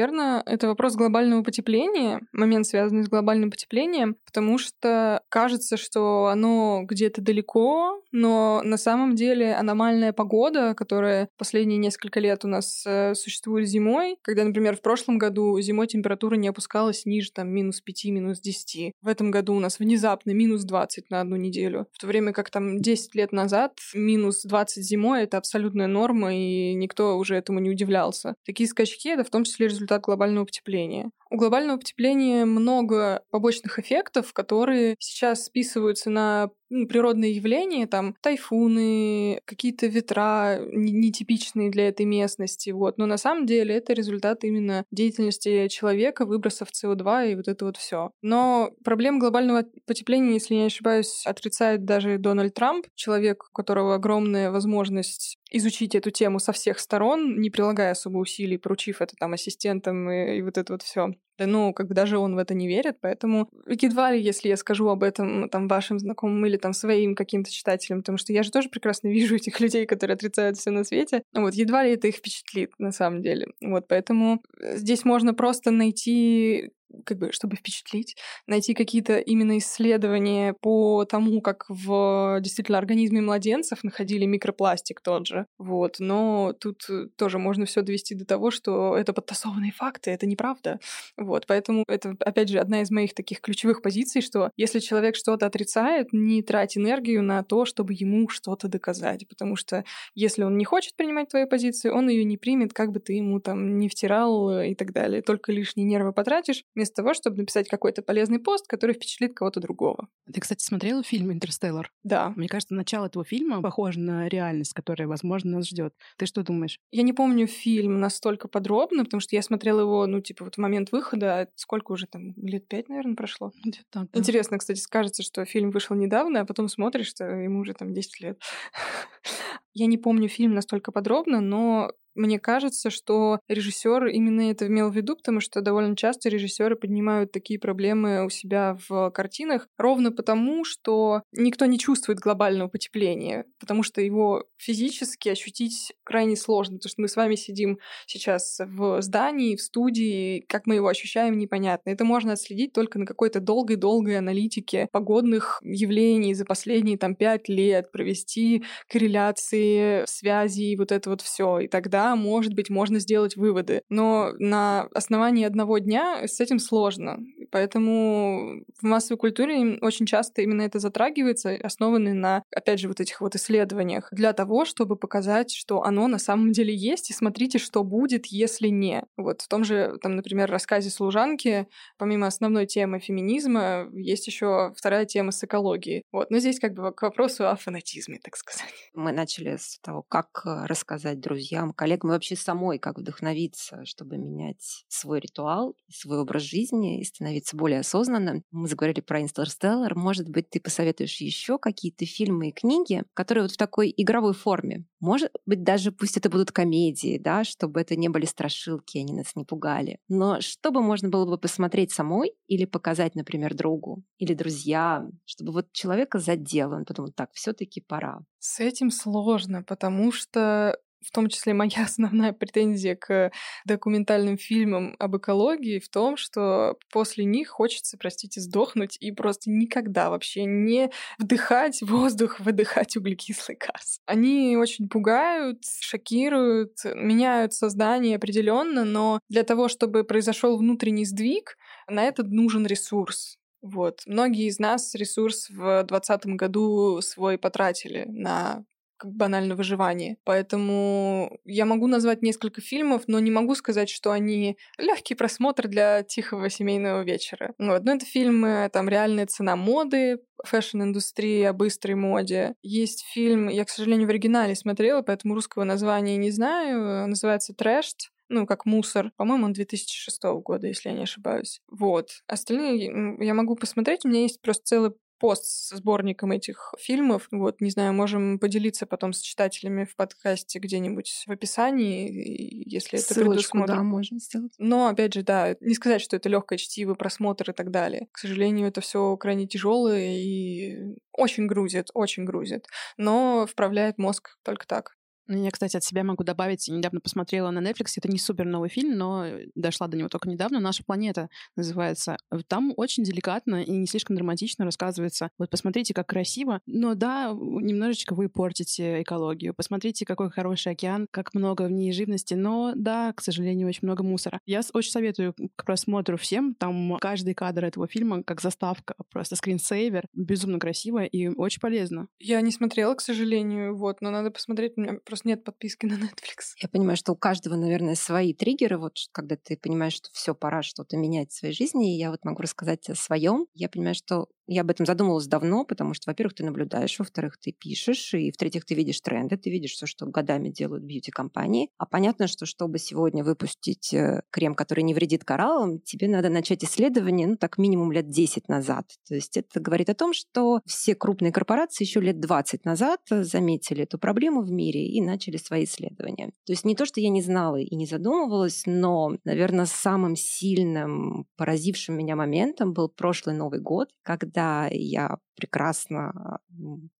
это 0.46 0.66
вопрос 0.68 0.96
глобального 0.96 1.42
потепления, 1.42 2.20
момент, 2.32 2.66
связанный 2.66 3.04
с 3.04 3.08
глобальным 3.08 3.50
потеплением, 3.50 4.16
потому 4.24 4.58
что 4.58 5.22
кажется, 5.28 5.76
что 5.76 6.26
оно 6.26 6.82
где-то 6.84 7.20
далеко, 7.20 8.02
но 8.12 8.62
на 8.64 8.76
самом 8.76 9.14
деле 9.14 9.54
аномальная 9.54 10.12
погода, 10.12 10.74
которая 10.74 11.28
последние 11.36 11.78
несколько 11.78 12.20
лет 12.20 12.44
у 12.44 12.48
нас 12.48 12.84
э, 12.86 13.14
существует 13.14 13.68
зимой, 13.68 14.16
когда, 14.22 14.44
например, 14.44 14.76
в 14.76 14.82
прошлом 14.82 15.18
году 15.18 15.60
зимой 15.60 15.86
температура 15.86 16.36
не 16.36 16.48
опускалась 16.48 17.06
ниже 17.06 17.32
там 17.32 17.48
минус 17.48 17.80
5, 17.80 18.04
минус 18.06 18.40
10. 18.40 18.92
В 19.00 19.08
этом 19.08 19.30
году 19.30 19.54
у 19.54 19.60
нас 19.60 19.78
внезапно 19.78 20.30
минус 20.30 20.64
20 20.64 21.10
на 21.10 21.20
одну 21.20 21.36
неделю. 21.36 21.86
В 21.92 21.98
то 21.98 22.06
время 22.06 22.32
как 22.32 22.50
там 22.50 22.80
10 22.80 23.14
лет 23.14 23.32
назад 23.32 23.74
минус 23.94 24.42
20 24.42 24.84
зимой— 24.84 25.22
это 25.24 25.38
абсолютная 25.38 25.86
норма, 25.86 26.34
и 26.34 26.74
никто 26.74 27.16
уже 27.16 27.36
этому 27.36 27.60
не 27.60 27.70
удивлялся. 27.70 28.34
Такие 28.44 28.68
скачки— 28.68 29.08
это 29.10 29.24
в 29.24 29.30
том 29.30 29.44
числе 29.44 29.68
результат 29.68 29.85
глобального 30.04 30.44
потепления. 30.46 31.10
У 31.30 31.36
глобального 31.36 31.78
потепления 31.78 32.44
много 32.44 33.22
побочных 33.30 33.78
эффектов, 33.78 34.32
которые 34.32 34.96
сейчас 35.00 35.44
списываются 35.44 36.10
на 36.10 36.50
ну, 36.68 36.86
природные 36.86 37.32
явления, 37.32 37.86
там 37.86 38.14
тайфуны, 38.20 39.40
какие-то 39.44 39.86
ветра 39.86 40.58
нетипичные 40.72 41.70
для 41.70 41.88
этой 41.88 42.06
местности, 42.06 42.70
вот. 42.70 42.98
Но 42.98 43.06
на 43.06 43.18
самом 43.18 43.46
деле 43.46 43.74
это 43.74 43.92
результат 43.92 44.44
именно 44.44 44.84
деятельности 44.90 45.68
человека, 45.68 46.26
выбросов 46.26 46.68
СО2 46.70 47.32
и 47.32 47.34
вот 47.36 47.48
это 47.48 47.64
вот 47.64 47.76
все. 47.76 48.10
Но 48.22 48.70
проблем 48.84 49.18
глобального 49.18 49.64
потепления, 49.86 50.34
если 50.34 50.54
не 50.54 50.66
ошибаюсь, 50.66 51.24
отрицает 51.24 51.84
даже 51.84 52.18
Дональд 52.18 52.54
Трамп, 52.54 52.86
человек, 52.94 53.44
у 53.48 53.52
которого 53.52 53.94
огромная 53.94 54.50
возможность 54.50 55.38
изучить 55.50 55.94
эту 55.94 56.10
тему 56.10 56.40
со 56.40 56.52
всех 56.52 56.80
сторон, 56.80 57.40
не 57.40 57.50
прилагая 57.50 57.92
особо 57.92 58.18
усилий, 58.18 58.58
поручив 58.58 59.00
это 59.00 59.14
там 59.16 59.32
ассистентам 59.32 60.10
и, 60.10 60.38
и 60.38 60.42
вот 60.42 60.58
это 60.58 60.72
вот 60.72 60.82
все. 60.82 61.15
Да, 61.38 61.46
ну, 61.46 61.74
как 61.74 61.88
бы 61.88 61.94
даже 61.94 62.16
он 62.16 62.34
в 62.34 62.38
это 62.38 62.54
не 62.54 62.66
верит, 62.66 62.96
поэтому 63.00 63.48
едва 63.68 64.10
ли, 64.10 64.20
если 64.22 64.48
я 64.48 64.56
скажу 64.56 64.88
об 64.88 65.02
этом 65.02 65.50
там 65.50 65.68
вашим 65.68 65.98
знакомым 65.98 66.46
или 66.46 66.56
там 66.56 66.72
своим 66.72 67.14
каким-то 67.14 67.50
читателям, 67.50 68.00
потому 68.00 68.16
что 68.16 68.32
я 68.32 68.42
же 68.42 68.50
тоже 68.50 68.70
прекрасно 68.70 69.08
вижу 69.12 69.36
этих 69.36 69.60
людей, 69.60 69.84
которые 69.86 70.14
отрицают 70.14 70.56
все 70.56 70.70
на 70.70 70.84
свете, 70.84 71.22
вот, 71.34 71.54
едва 71.54 71.84
ли 71.84 71.92
это 71.92 72.08
их 72.08 72.16
впечатлит 72.16 72.70
на 72.78 72.90
самом 72.90 73.20
деле. 73.22 73.48
Вот, 73.60 73.86
поэтому 73.88 74.42
э, 74.60 74.76
здесь 74.78 75.04
можно 75.04 75.34
просто 75.34 75.70
найти 75.70 76.70
как 77.04 77.18
бы, 77.18 77.32
чтобы 77.32 77.56
впечатлить, 77.56 78.16
найти 78.46 78.74
какие-то 78.74 79.18
именно 79.18 79.58
исследования 79.58 80.54
по 80.54 81.04
тому, 81.04 81.40
как 81.40 81.64
в 81.68 82.38
действительно 82.40 82.78
организме 82.78 83.20
младенцев 83.20 83.84
находили 83.84 84.24
микропластик 84.24 85.00
тот 85.00 85.26
же. 85.26 85.46
Вот. 85.58 85.96
Но 85.98 86.54
тут 86.58 86.84
э, 86.88 87.06
тоже 87.16 87.38
можно 87.38 87.66
все 87.66 87.82
довести 87.82 88.14
до 88.14 88.24
того, 88.24 88.50
что 88.50 88.96
это 88.96 89.12
подтасованные 89.12 89.72
факты, 89.72 90.10
это 90.10 90.26
неправда. 90.26 90.78
Вот. 91.16 91.46
Поэтому 91.46 91.84
это, 91.88 92.16
опять 92.20 92.48
же, 92.48 92.58
одна 92.58 92.82
из 92.82 92.90
моих 92.90 93.14
таких 93.14 93.40
ключевых 93.40 93.82
позиций, 93.82 94.22
что 94.22 94.50
если 94.56 94.78
человек 94.78 95.16
что-то 95.16 95.46
отрицает, 95.46 96.12
не 96.12 96.42
трать 96.42 96.76
энергию 96.76 97.22
на 97.22 97.42
то, 97.42 97.64
чтобы 97.64 97.94
ему 97.94 98.28
что-то 98.28 98.68
доказать. 98.68 99.26
Потому 99.28 99.56
что 99.56 99.84
если 100.14 100.42
он 100.42 100.56
не 100.56 100.64
хочет 100.64 100.96
принимать 100.96 101.28
твою 101.28 101.46
позицию, 101.48 101.94
он 101.94 102.08
ее 102.08 102.24
не 102.24 102.36
примет, 102.36 102.72
как 102.72 102.92
бы 102.92 103.00
ты 103.00 103.14
ему 103.14 103.40
там 103.40 103.78
не 103.78 103.88
втирал 103.88 104.50
э, 104.50 104.70
и 104.70 104.74
так 104.74 104.92
далее. 104.92 105.22
Только 105.22 105.52
лишние 105.52 105.86
нервы 105.86 106.12
потратишь, 106.12 106.64
вместо 106.76 106.96
того, 106.96 107.14
чтобы 107.14 107.38
написать 107.38 107.68
какой-то 107.68 108.02
полезный 108.02 108.38
пост, 108.38 108.66
который 108.68 108.94
впечатлит 108.94 109.34
кого-то 109.34 109.60
другого. 109.60 110.08
Ты, 110.32 110.40
кстати, 110.40 110.62
смотрела 110.62 111.02
фильм 111.02 111.32
«Интерстеллар»? 111.32 111.90
Да. 112.04 112.32
Мне 112.36 112.48
кажется, 112.48 112.74
начало 112.74 113.06
этого 113.06 113.24
фильма 113.24 113.62
похоже 113.62 113.98
на 113.98 114.28
реальность, 114.28 114.74
которая, 114.74 115.08
возможно, 115.08 115.52
нас 115.52 115.68
ждет. 115.68 115.94
Ты 116.18 116.26
что 116.26 116.42
думаешь? 116.42 116.78
Я 116.92 117.02
не 117.02 117.12
помню 117.12 117.46
фильм 117.46 117.98
настолько 117.98 118.46
подробно, 118.46 119.04
потому 119.04 119.20
что 119.20 119.34
я 119.34 119.42
смотрела 119.42 119.80
его, 119.80 120.06
ну, 120.06 120.20
типа, 120.20 120.44
вот 120.44 120.56
в 120.56 120.58
момент 120.58 120.92
выхода, 120.92 121.40
а 121.40 121.48
сколько 121.56 121.92
уже 121.92 122.06
там, 122.06 122.34
лет 122.36 122.68
пять, 122.68 122.88
наверное, 122.88 123.16
прошло. 123.16 123.52
Где-то 123.64 123.84
так, 123.90 124.10
да. 124.12 124.18
Интересно, 124.18 124.58
кстати, 124.58 124.78
скажется, 124.78 125.22
что 125.22 125.44
фильм 125.44 125.70
вышел 125.70 125.96
недавно, 125.96 126.40
а 126.40 126.44
потом 126.44 126.68
смотришь, 126.68 127.08
что 127.08 127.24
ему 127.24 127.60
уже 127.60 127.72
там 127.72 127.94
10 127.94 128.20
лет. 128.20 128.40
Я 129.74 129.86
не 129.86 129.98
помню 129.98 130.28
фильм 130.28 130.54
настолько 130.54 130.92
подробно, 130.92 131.40
но 131.40 131.92
мне 132.16 132.38
кажется, 132.38 132.90
что 132.90 133.40
режиссер 133.48 134.06
именно 134.06 134.50
это 134.50 134.66
имел 134.66 134.90
в 134.90 134.96
виду, 134.96 135.16
потому 135.16 135.40
что 135.40 135.60
довольно 135.60 135.96
часто 135.96 136.28
режиссеры 136.28 136.76
поднимают 136.76 137.32
такие 137.32 137.58
проблемы 137.58 138.24
у 138.24 138.30
себя 138.30 138.76
в 138.88 139.10
картинах 139.10 139.68
ровно 139.78 140.12
потому, 140.12 140.64
что 140.64 141.22
никто 141.32 141.66
не 141.66 141.78
чувствует 141.78 142.18
глобального 142.18 142.68
потепления, 142.68 143.44
потому 143.60 143.82
что 143.82 144.00
его 144.00 144.44
физически 144.56 145.28
ощутить 145.28 145.92
крайне 146.04 146.36
сложно. 146.36 146.76
Потому 146.76 146.90
что 146.90 147.02
мы 147.02 147.08
с 147.08 147.16
вами 147.16 147.34
сидим 147.34 147.78
сейчас 148.06 148.60
в 148.64 149.02
здании, 149.02 149.56
в 149.56 149.62
студии, 149.62 150.40
как 150.48 150.66
мы 150.66 150.76
его 150.76 150.88
ощущаем, 150.88 151.38
непонятно. 151.38 151.90
Это 151.90 152.04
можно 152.04 152.32
отследить 152.32 152.72
только 152.72 152.98
на 152.98 153.06
какой-то 153.06 153.40
долгой-долгой 153.40 154.18
аналитике 154.18 154.88
погодных 154.92 155.60
явлений 155.62 156.34
за 156.34 156.44
последние 156.44 156.98
там 156.98 157.14
пять 157.14 157.48
лет, 157.48 157.90
провести 157.92 158.64
корреляции, 158.88 160.04
связи 160.06 160.62
и 160.62 160.76
вот 160.76 160.92
это 160.92 161.10
вот 161.10 161.20
все. 161.20 161.60
И 161.60 161.68
тогда 161.68 162.05
может 162.14 162.54
быть, 162.54 162.70
можно 162.70 163.00
сделать 163.00 163.36
выводы. 163.36 163.82
Но 163.88 164.32
на 164.38 164.82
основании 164.94 165.44
одного 165.44 165.78
дня 165.78 166.26
с 166.26 166.40
этим 166.40 166.58
сложно. 166.58 167.18
Поэтому 167.50 168.62
в 168.80 168.84
массовой 168.84 169.18
культуре 169.18 169.78
очень 169.80 170.06
часто 170.06 170.42
именно 170.42 170.62
это 170.62 170.78
затрагивается, 170.78 171.56
основанный 171.62 172.12
на, 172.12 172.42
опять 172.54 172.80
же, 172.80 172.88
вот 172.88 173.00
этих 173.00 173.20
вот 173.20 173.34
исследованиях, 173.34 174.08
для 174.12 174.32
того, 174.32 174.64
чтобы 174.64 174.96
показать, 174.96 175.52
что 175.52 175.82
оно 175.82 176.06
на 176.06 176.18
самом 176.18 176.52
деле 176.52 176.74
есть, 176.74 177.10
и 177.10 177.14
смотрите, 177.14 177.58
что 177.58 177.82
будет, 177.82 178.26
если 178.26 178.68
не. 178.68 179.04
Вот 179.16 179.42
в 179.42 179.48
том 179.48 179.64
же, 179.64 179.96
там, 180.02 180.16
например, 180.16 180.50
рассказе 180.50 180.90
«Служанки», 180.90 181.66
помимо 181.96 182.26
основной 182.26 182.66
темы 182.66 183.00
феминизма, 183.00 183.88
есть 183.94 184.26
еще 184.26 184.72
вторая 184.76 185.06
тема 185.06 185.32
с 185.32 185.42
экологией. 185.42 186.02
Вот. 186.12 186.30
Но 186.30 186.38
здесь 186.38 186.60
как 186.60 186.74
бы 186.74 186.92
к 186.92 187.02
вопросу 187.02 187.48
о 187.48 187.56
фанатизме, 187.56 188.18
так 188.22 188.36
сказать. 188.36 188.74
Мы 188.94 189.12
начали 189.12 189.56
с 189.56 189.78
того, 189.80 190.02
как 190.02 190.42
рассказать 190.44 191.20
друзьям, 191.20 191.72
коллегам 191.72 191.95
и 192.04 192.08
вообще 192.08 192.36
самой, 192.36 192.78
как 192.78 192.98
вдохновиться, 192.98 193.84
чтобы 193.84 194.16
менять 194.18 194.84
свой 194.88 195.20
ритуал, 195.20 195.76
свой 195.90 196.18
образ 196.18 196.42
жизни 196.42 197.00
и 197.00 197.04
становиться 197.04 197.56
более 197.56 197.80
осознанным. 197.80 198.42
Мы 198.50 198.68
заговорили 198.68 199.00
про 199.00 199.20
Interstellar. 199.20 199.94
Может 199.94 200.28
быть, 200.28 200.50
ты 200.50 200.60
посоветуешь 200.60 201.20
еще 201.20 201.58
какие-то 201.58 202.06
фильмы 202.06 202.48
и 202.48 202.52
книги, 202.52 203.04
которые 203.14 203.44
вот 203.44 203.52
в 203.52 203.56
такой 203.56 203.92
игровой 203.96 204.34
форме. 204.34 204.84
Может 205.00 205.30
быть, 205.44 205.62
даже 205.62 205.92
пусть 205.92 206.16
это 206.16 206.30
будут 206.30 206.52
комедии, 206.52 207.18
да, 207.18 207.44
чтобы 207.44 207.80
это 207.80 207.96
не 207.96 208.08
были 208.08 208.24
страшилки, 208.24 208.98
они 208.98 209.12
нас 209.12 209.36
не 209.36 209.44
пугали. 209.44 209.98
Но 210.08 210.40
чтобы 210.40 210.82
можно 210.82 211.08
было 211.08 211.26
бы 211.26 211.38
посмотреть 211.38 211.92
самой 211.92 212.32
или 212.46 212.64
показать, 212.64 213.14
например, 213.14 213.54
другу 213.54 214.02
или 214.18 214.34
друзьям, 214.34 215.12
чтобы 215.24 215.52
вот 215.52 215.72
человека 215.72 216.18
задел, 216.18 216.72
он 216.72 216.84
подумал, 216.84 217.12
так, 217.12 217.30
все 217.32 217.52
таки 217.52 217.80
пора. 217.80 218.20
С 218.38 218.60
этим 218.60 218.90
сложно, 218.90 219.62
потому 219.62 220.12
что 220.12 220.78
в 221.04 221.10
том 221.10 221.28
числе 221.28 221.54
моя 221.54 221.70
основная 221.84 222.32
претензия 222.32 222.96
к 222.96 223.30
документальным 223.64 224.36
фильмам 224.38 224.96
об 224.98 225.16
экологии 225.16 225.78
в 225.78 225.88
том, 225.88 226.16
что 226.16 226.76
после 226.92 227.24
них 227.24 227.48
хочется, 227.48 227.96
простите, 227.98 228.40
сдохнуть 228.40 228.96
и 229.00 229.12
просто 229.12 229.50
никогда 229.50 230.10
вообще 230.10 230.44
не 230.44 230.90
вдыхать 231.18 231.82
воздух, 231.82 232.40
выдыхать 232.40 232.96
углекислый 232.96 233.58
газ. 233.58 234.00
Они 234.06 234.56
очень 234.56 234.88
пугают, 234.88 235.62
шокируют, 235.80 236.84
меняют 236.84 237.52
сознание 237.52 238.16
определенно, 238.16 238.84
но 238.84 239.20
для 239.28 239.42
того, 239.42 239.68
чтобы 239.68 240.04
произошел 240.04 240.56
внутренний 240.56 241.04
сдвиг, 241.04 241.56
на 241.88 242.04
это 242.04 242.22
нужен 242.24 242.66
ресурс. 242.66 243.38
Вот. 243.62 244.02
Многие 244.06 244.46
из 244.46 244.58
нас 244.58 244.94
ресурс 244.94 245.48
в 245.50 245.84
2020 245.84 246.26
году 246.36 247.00
свой 247.00 247.38
потратили 247.38 248.04
на 248.06 248.64
как 248.96 249.12
банально 249.12 249.54
выживание. 249.54 250.16
Поэтому 250.24 251.38
я 251.44 251.64
могу 251.66 251.86
назвать 251.86 252.22
несколько 252.22 252.60
фильмов, 252.60 253.02
но 253.06 253.18
не 253.18 253.30
могу 253.30 253.54
сказать, 253.54 253.88
что 253.88 254.10
они 254.10 254.56
легкий 254.78 255.14
просмотр 255.14 255.68
для 255.68 256.02
тихого 256.02 256.50
семейного 256.50 257.02
вечера. 257.02 257.54
Вот. 257.58 257.84
Но 257.84 257.94
это 257.94 258.06
фильмы, 258.06 258.70
там 258.72 258.88
реальная 258.88 259.26
цена 259.26 259.56
моды, 259.56 260.20
фэшн-индустрии, 260.44 261.42
о 261.42 261.52
быстрой 261.52 261.94
моде. 261.94 262.54
Есть 262.62 263.04
фильм, 263.12 263.48
я, 263.48 263.64
к 263.64 263.70
сожалению, 263.70 264.06
в 264.06 264.10
оригинале 264.10 264.54
смотрела, 264.54 265.02
поэтому 265.02 265.34
русского 265.34 265.64
названия 265.64 266.16
не 266.16 266.30
знаю, 266.30 267.08
называется 267.08 267.54
«Trashed», 267.54 268.10
ну, 268.28 268.46
как 268.46 268.66
мусор. 268.66 269.12
По-моему, 269.16 269.46
он 269.46 269.52
2006 269.52 270.22
года, 270.44 270.66
если 270.66 270.88
я 270.88 270.94
не 270.94 271.04
ошибаюсь. 271.04 271.60
Вот. 271.68 272.10
Остальные 272.26 273.16
я 273.20 273.34
могу 273.34 273.54
посмотреть. 273.56 274.04
У 274.04 274.08
меня 274.08 274.22
есть 274.22 274.40
просто 274.40 274.64
целый 274.64 274.90
пост 275.18 275.44
с 275.44 275.76
сборником 275.76 276.32
этих 276.32 276.74
фильмов. 276.78 277.28
Вот, 277.30 277.60
не 277.60 277.70
знаю, 277.70 277.92
можем 277.92 278.38
поделиться 278.38 278.86
потом 278.86 279.12
с 279.12 279.20
читателями 279.20 279.84
в 279.84 279.96
подкасте 279.96 280.58
где-нибудь 280.58 281.24
в 281.26 281.30
описании, 281.30 282.62
если 282.66 282.98
это 282.98 283.14
Ссылочку, 283.14 283.64
да, 283.66 283.82
можно 283.82 284.18
сделать. 284.18 284.52
Но, 284.58 284.88
опять 284.88 285.14
же, 285.14 285.22
да, 285.22 285.56
не 285.60 285.74
сказать, 285.74 286.02
что 286.02 286.16
это 286.16 286.28
легкое 286.28 286.58
чтиво, 286.58 286.94
просмотр 286.94 287.50
и 287.50 287.54
так 287.54 287.70
далее. 287.70 288.08
К 288.12 288.18
сожалению, 288.18 288.68
это 288.68 288.80
все 288.80 289.16
крайне 289.16 289.46
тяжелое 289.46 290.16
и 290.16 290.96
очень 291.12 291.46
грузит, 291.46 291.88
очень 291.94 292.24
грузит. 292.24 292.66
Но 292.96 293.46
вправляет 293.46 293.98
мозг 293.98 294.38
только 294.42 294.66
так. 294.66 294.96
Ну, 295.28 295.42
я, 295.42 295.50
кстати, 295.50 295.76
от 295.76 295.84
себя 295.84 296.04
могу 296.04 296.24
добавить, 296.24 296.68
недавно 296.68 297.00
посмотрела 297.00 297.50
на 297.50 297.58
Netflix, 297.58 297.92
это 297.96 298.08
не 298.08 298.18
супер 298.18 298.46
новый 298.46 298.68
фильм, 298.68 298.96
но 298.96 299.26
дошла 299.54 299.88
до 299.88 299.96
него 299.96 300.08
только 300.08 300.28
недавно, 300.28 300.60
«Наша 300.60 300.84
планета» 300.84 301.28
называется. 301.56 302.16
Там 302.48 302.72
очень 302.76 303.02
деликатно 303.02 303.62
и 303.62 303.70
не 303.70 303.86
слишком 303.86 304.16
драматично 304.16 304.64
рассказывается. 304.64 305.30
Вот 305.38 305.50
посмотрите, 305.50 305.94
как 305.94 306.06
красиво, 306.06 306.60
но 306.66 306.94
да, 306.94 307.30
немножечко 307.32 308.14
вы 308.14 308.28
портите 308.28 309.02
экологию. 309.02 309.54
Посмотрите, 309.54 310.04
какой 310.04 310.30
хороший 310.30 310.72
океан, 310.72 311.08
как 311.10 311.34
много 311.34 311.62
в 311.62 311.70
ней 311.70 311.92
живности, 311.92 312.34
но 312.34 312.72
да, 312.76 313.12
к 313.12 313.22
сожалению, 313.22 313.68
очень 313.68 313.80
много 313.82 314.02
мусора. 314.02 314.40
Я 314.46 314.60
очень 314.74 314.90
советую 314.90 315.34
к 315.56 315.64
просмотру 315.64 316.16
всем, 316.16 316.54
там 316.54 316.98
каждый 317.00 317.34
кадр 317.34 317.64
этого 317.64 317.88
фильма 317.88 318.22
как 318.22 318.40
заставка, 318.40 318.94
просто 319.10 319.36
скринсейвер, 319.36 320.06
безумно 320.12 320.58
красиво 320.58 321.04
и 321.04 321.28
очень 321.28 321.60
полезно. 321.60 322.08
Я 322.18 322.40
не 322.40 322.52
смотрела, 322.52 322.94
к 322.94 323.00
сожалению, 323.00 323.76
вот, 323.76 324.00
но 324.00 324.10
надо 324.10 324.30
посмотреть, 324.30 324.74
у 324.76 324.80
меня 324.80 324.98
просто 325.04 325.15
нет 325.24 325.44
подписки 325.44 325.86
на 325.86 325.94
Netflix. 325.94 326.54
Я 326.60 326.68
понимаю, 326.68 326.96
что 326.96 327.12
у 327.12 327.16
каждого, 327.16 327.56
наверное, 327.56 327.94
свои 327.94 328.34
триггеры. 328.34 328.78
Вот 328.78 328.96
когда 329.12 329.36
ты 329.36 329.56
понимаешь, 329.56 329.94
что 329.94 330.08
все, 330.12 330.34
пора 330.34 330.62
что-то 330.62 330.96
менять 330.96 331.30
в 331.30 331.36
своей 331.36 331.54
жизни, 331.54 331.94
и 331.94 331.98
я 331.98 332.10
вот 332.10 332.24
могу 332.24 332.42
рассказать 332.42 332.88
о 332.88 332.94
своем. 332.94 333.46
Я 333.54 333.68
понимаю, 333.68 333.94
что 333.94 334.28
я 334.46 334.62
об 334.62 334.70
этом 334.70 334.86
задумывалась 334.86 335.26
давно, 335.26 335.64
потому 335.64 335.94
что, 335.94 336.10
во-первых, 336.10 336.34
ты 336.34 336.44
наблюдаешь, 336.44 336.98
во-вторых, 336.98 337.38
ты 337.38 337.52
пишешь, 337.52 338.14
и, 338.14 338.30
в-третьих, 338.30 338.64
ты 338.64 338.74
видишь 338.74 339.00
тренды, 339.00 339.36
ты 339.36 339.50
видишь 339.50 339.72
все, 339.72 339.86
что 339.86 340.06
годами 340.06 340.50
делают 340.50 340.84
бьюти-компании. 340.84 341.70
А 341.78 341.86
понятно, 341.86 342.26
что 342.26 342.46
чтобы 342.46 342.78
сегодня 342.78 343.24
выпустить 343.24 343.92
э, 343.92 344.22
крем, 344.30 344.54
который 344.54 344.82
не 344.82 344.94
вредит 344.94 345.24
кораллам, 345.24 345.80
тебе 345.80 346.08
надо 346.08 346.28
начать 346.28 346.64
исследование, 346.64 347.26
ну, 347.26 347.36
так 347.36 347.58
минимум 347.58 347.92
лет 347.92 348.08
10 348.08 348.48
назад. 348.48 348.86
То 349.08 349.14
есть 349.14 349.36
это 349.36 349.60
говорит 349.60 349.90
о 349.90 349.94
том, 349.94 350.12
что 350.12 350.60
все 350.66 350.94
крупные 350.94 351.32
корпорации 351.32 351.84
еще 351.84 352.00
лет 352.00 352.20
20 352.20 352.64
назад 352.64 353.00
заметили 353.08 353.82
эту 353.82 353.98
проблему 353.98 354.42
в 354.42 354.50
мире 354.50 354.86
и 354.86 355.00
начали 355.00 355.36
свои 355.36 355.64
исследования. 355.64 356.30
То 356.44 356.52
есть 356.52 356.64
не 356.64 356.76
то, 356.76 356.86
что 356.86 357.00
я 357.00 357.08
не 357.08 357.22
знала 357.22 357.56
и 357.56 357.74
не 357.74 357.86
задумывалась, 357.86 358.62
но, 358.66 359.16
наверное, 359.24 359.66
самым 359.66 360.14
сильным, 360.16 361.26
поразившим 361.36 361.96
меня 361.96 362.16
моментом 362.16 362.72
был 362.72 362.88
прошлый 362.88 363.34
Новый 363.34 363.60
год, 363.60 363.88
когда 364.02 364.35
когда 364.36 364.68
я 364.70 365.16
прекрасно 365.36 366.40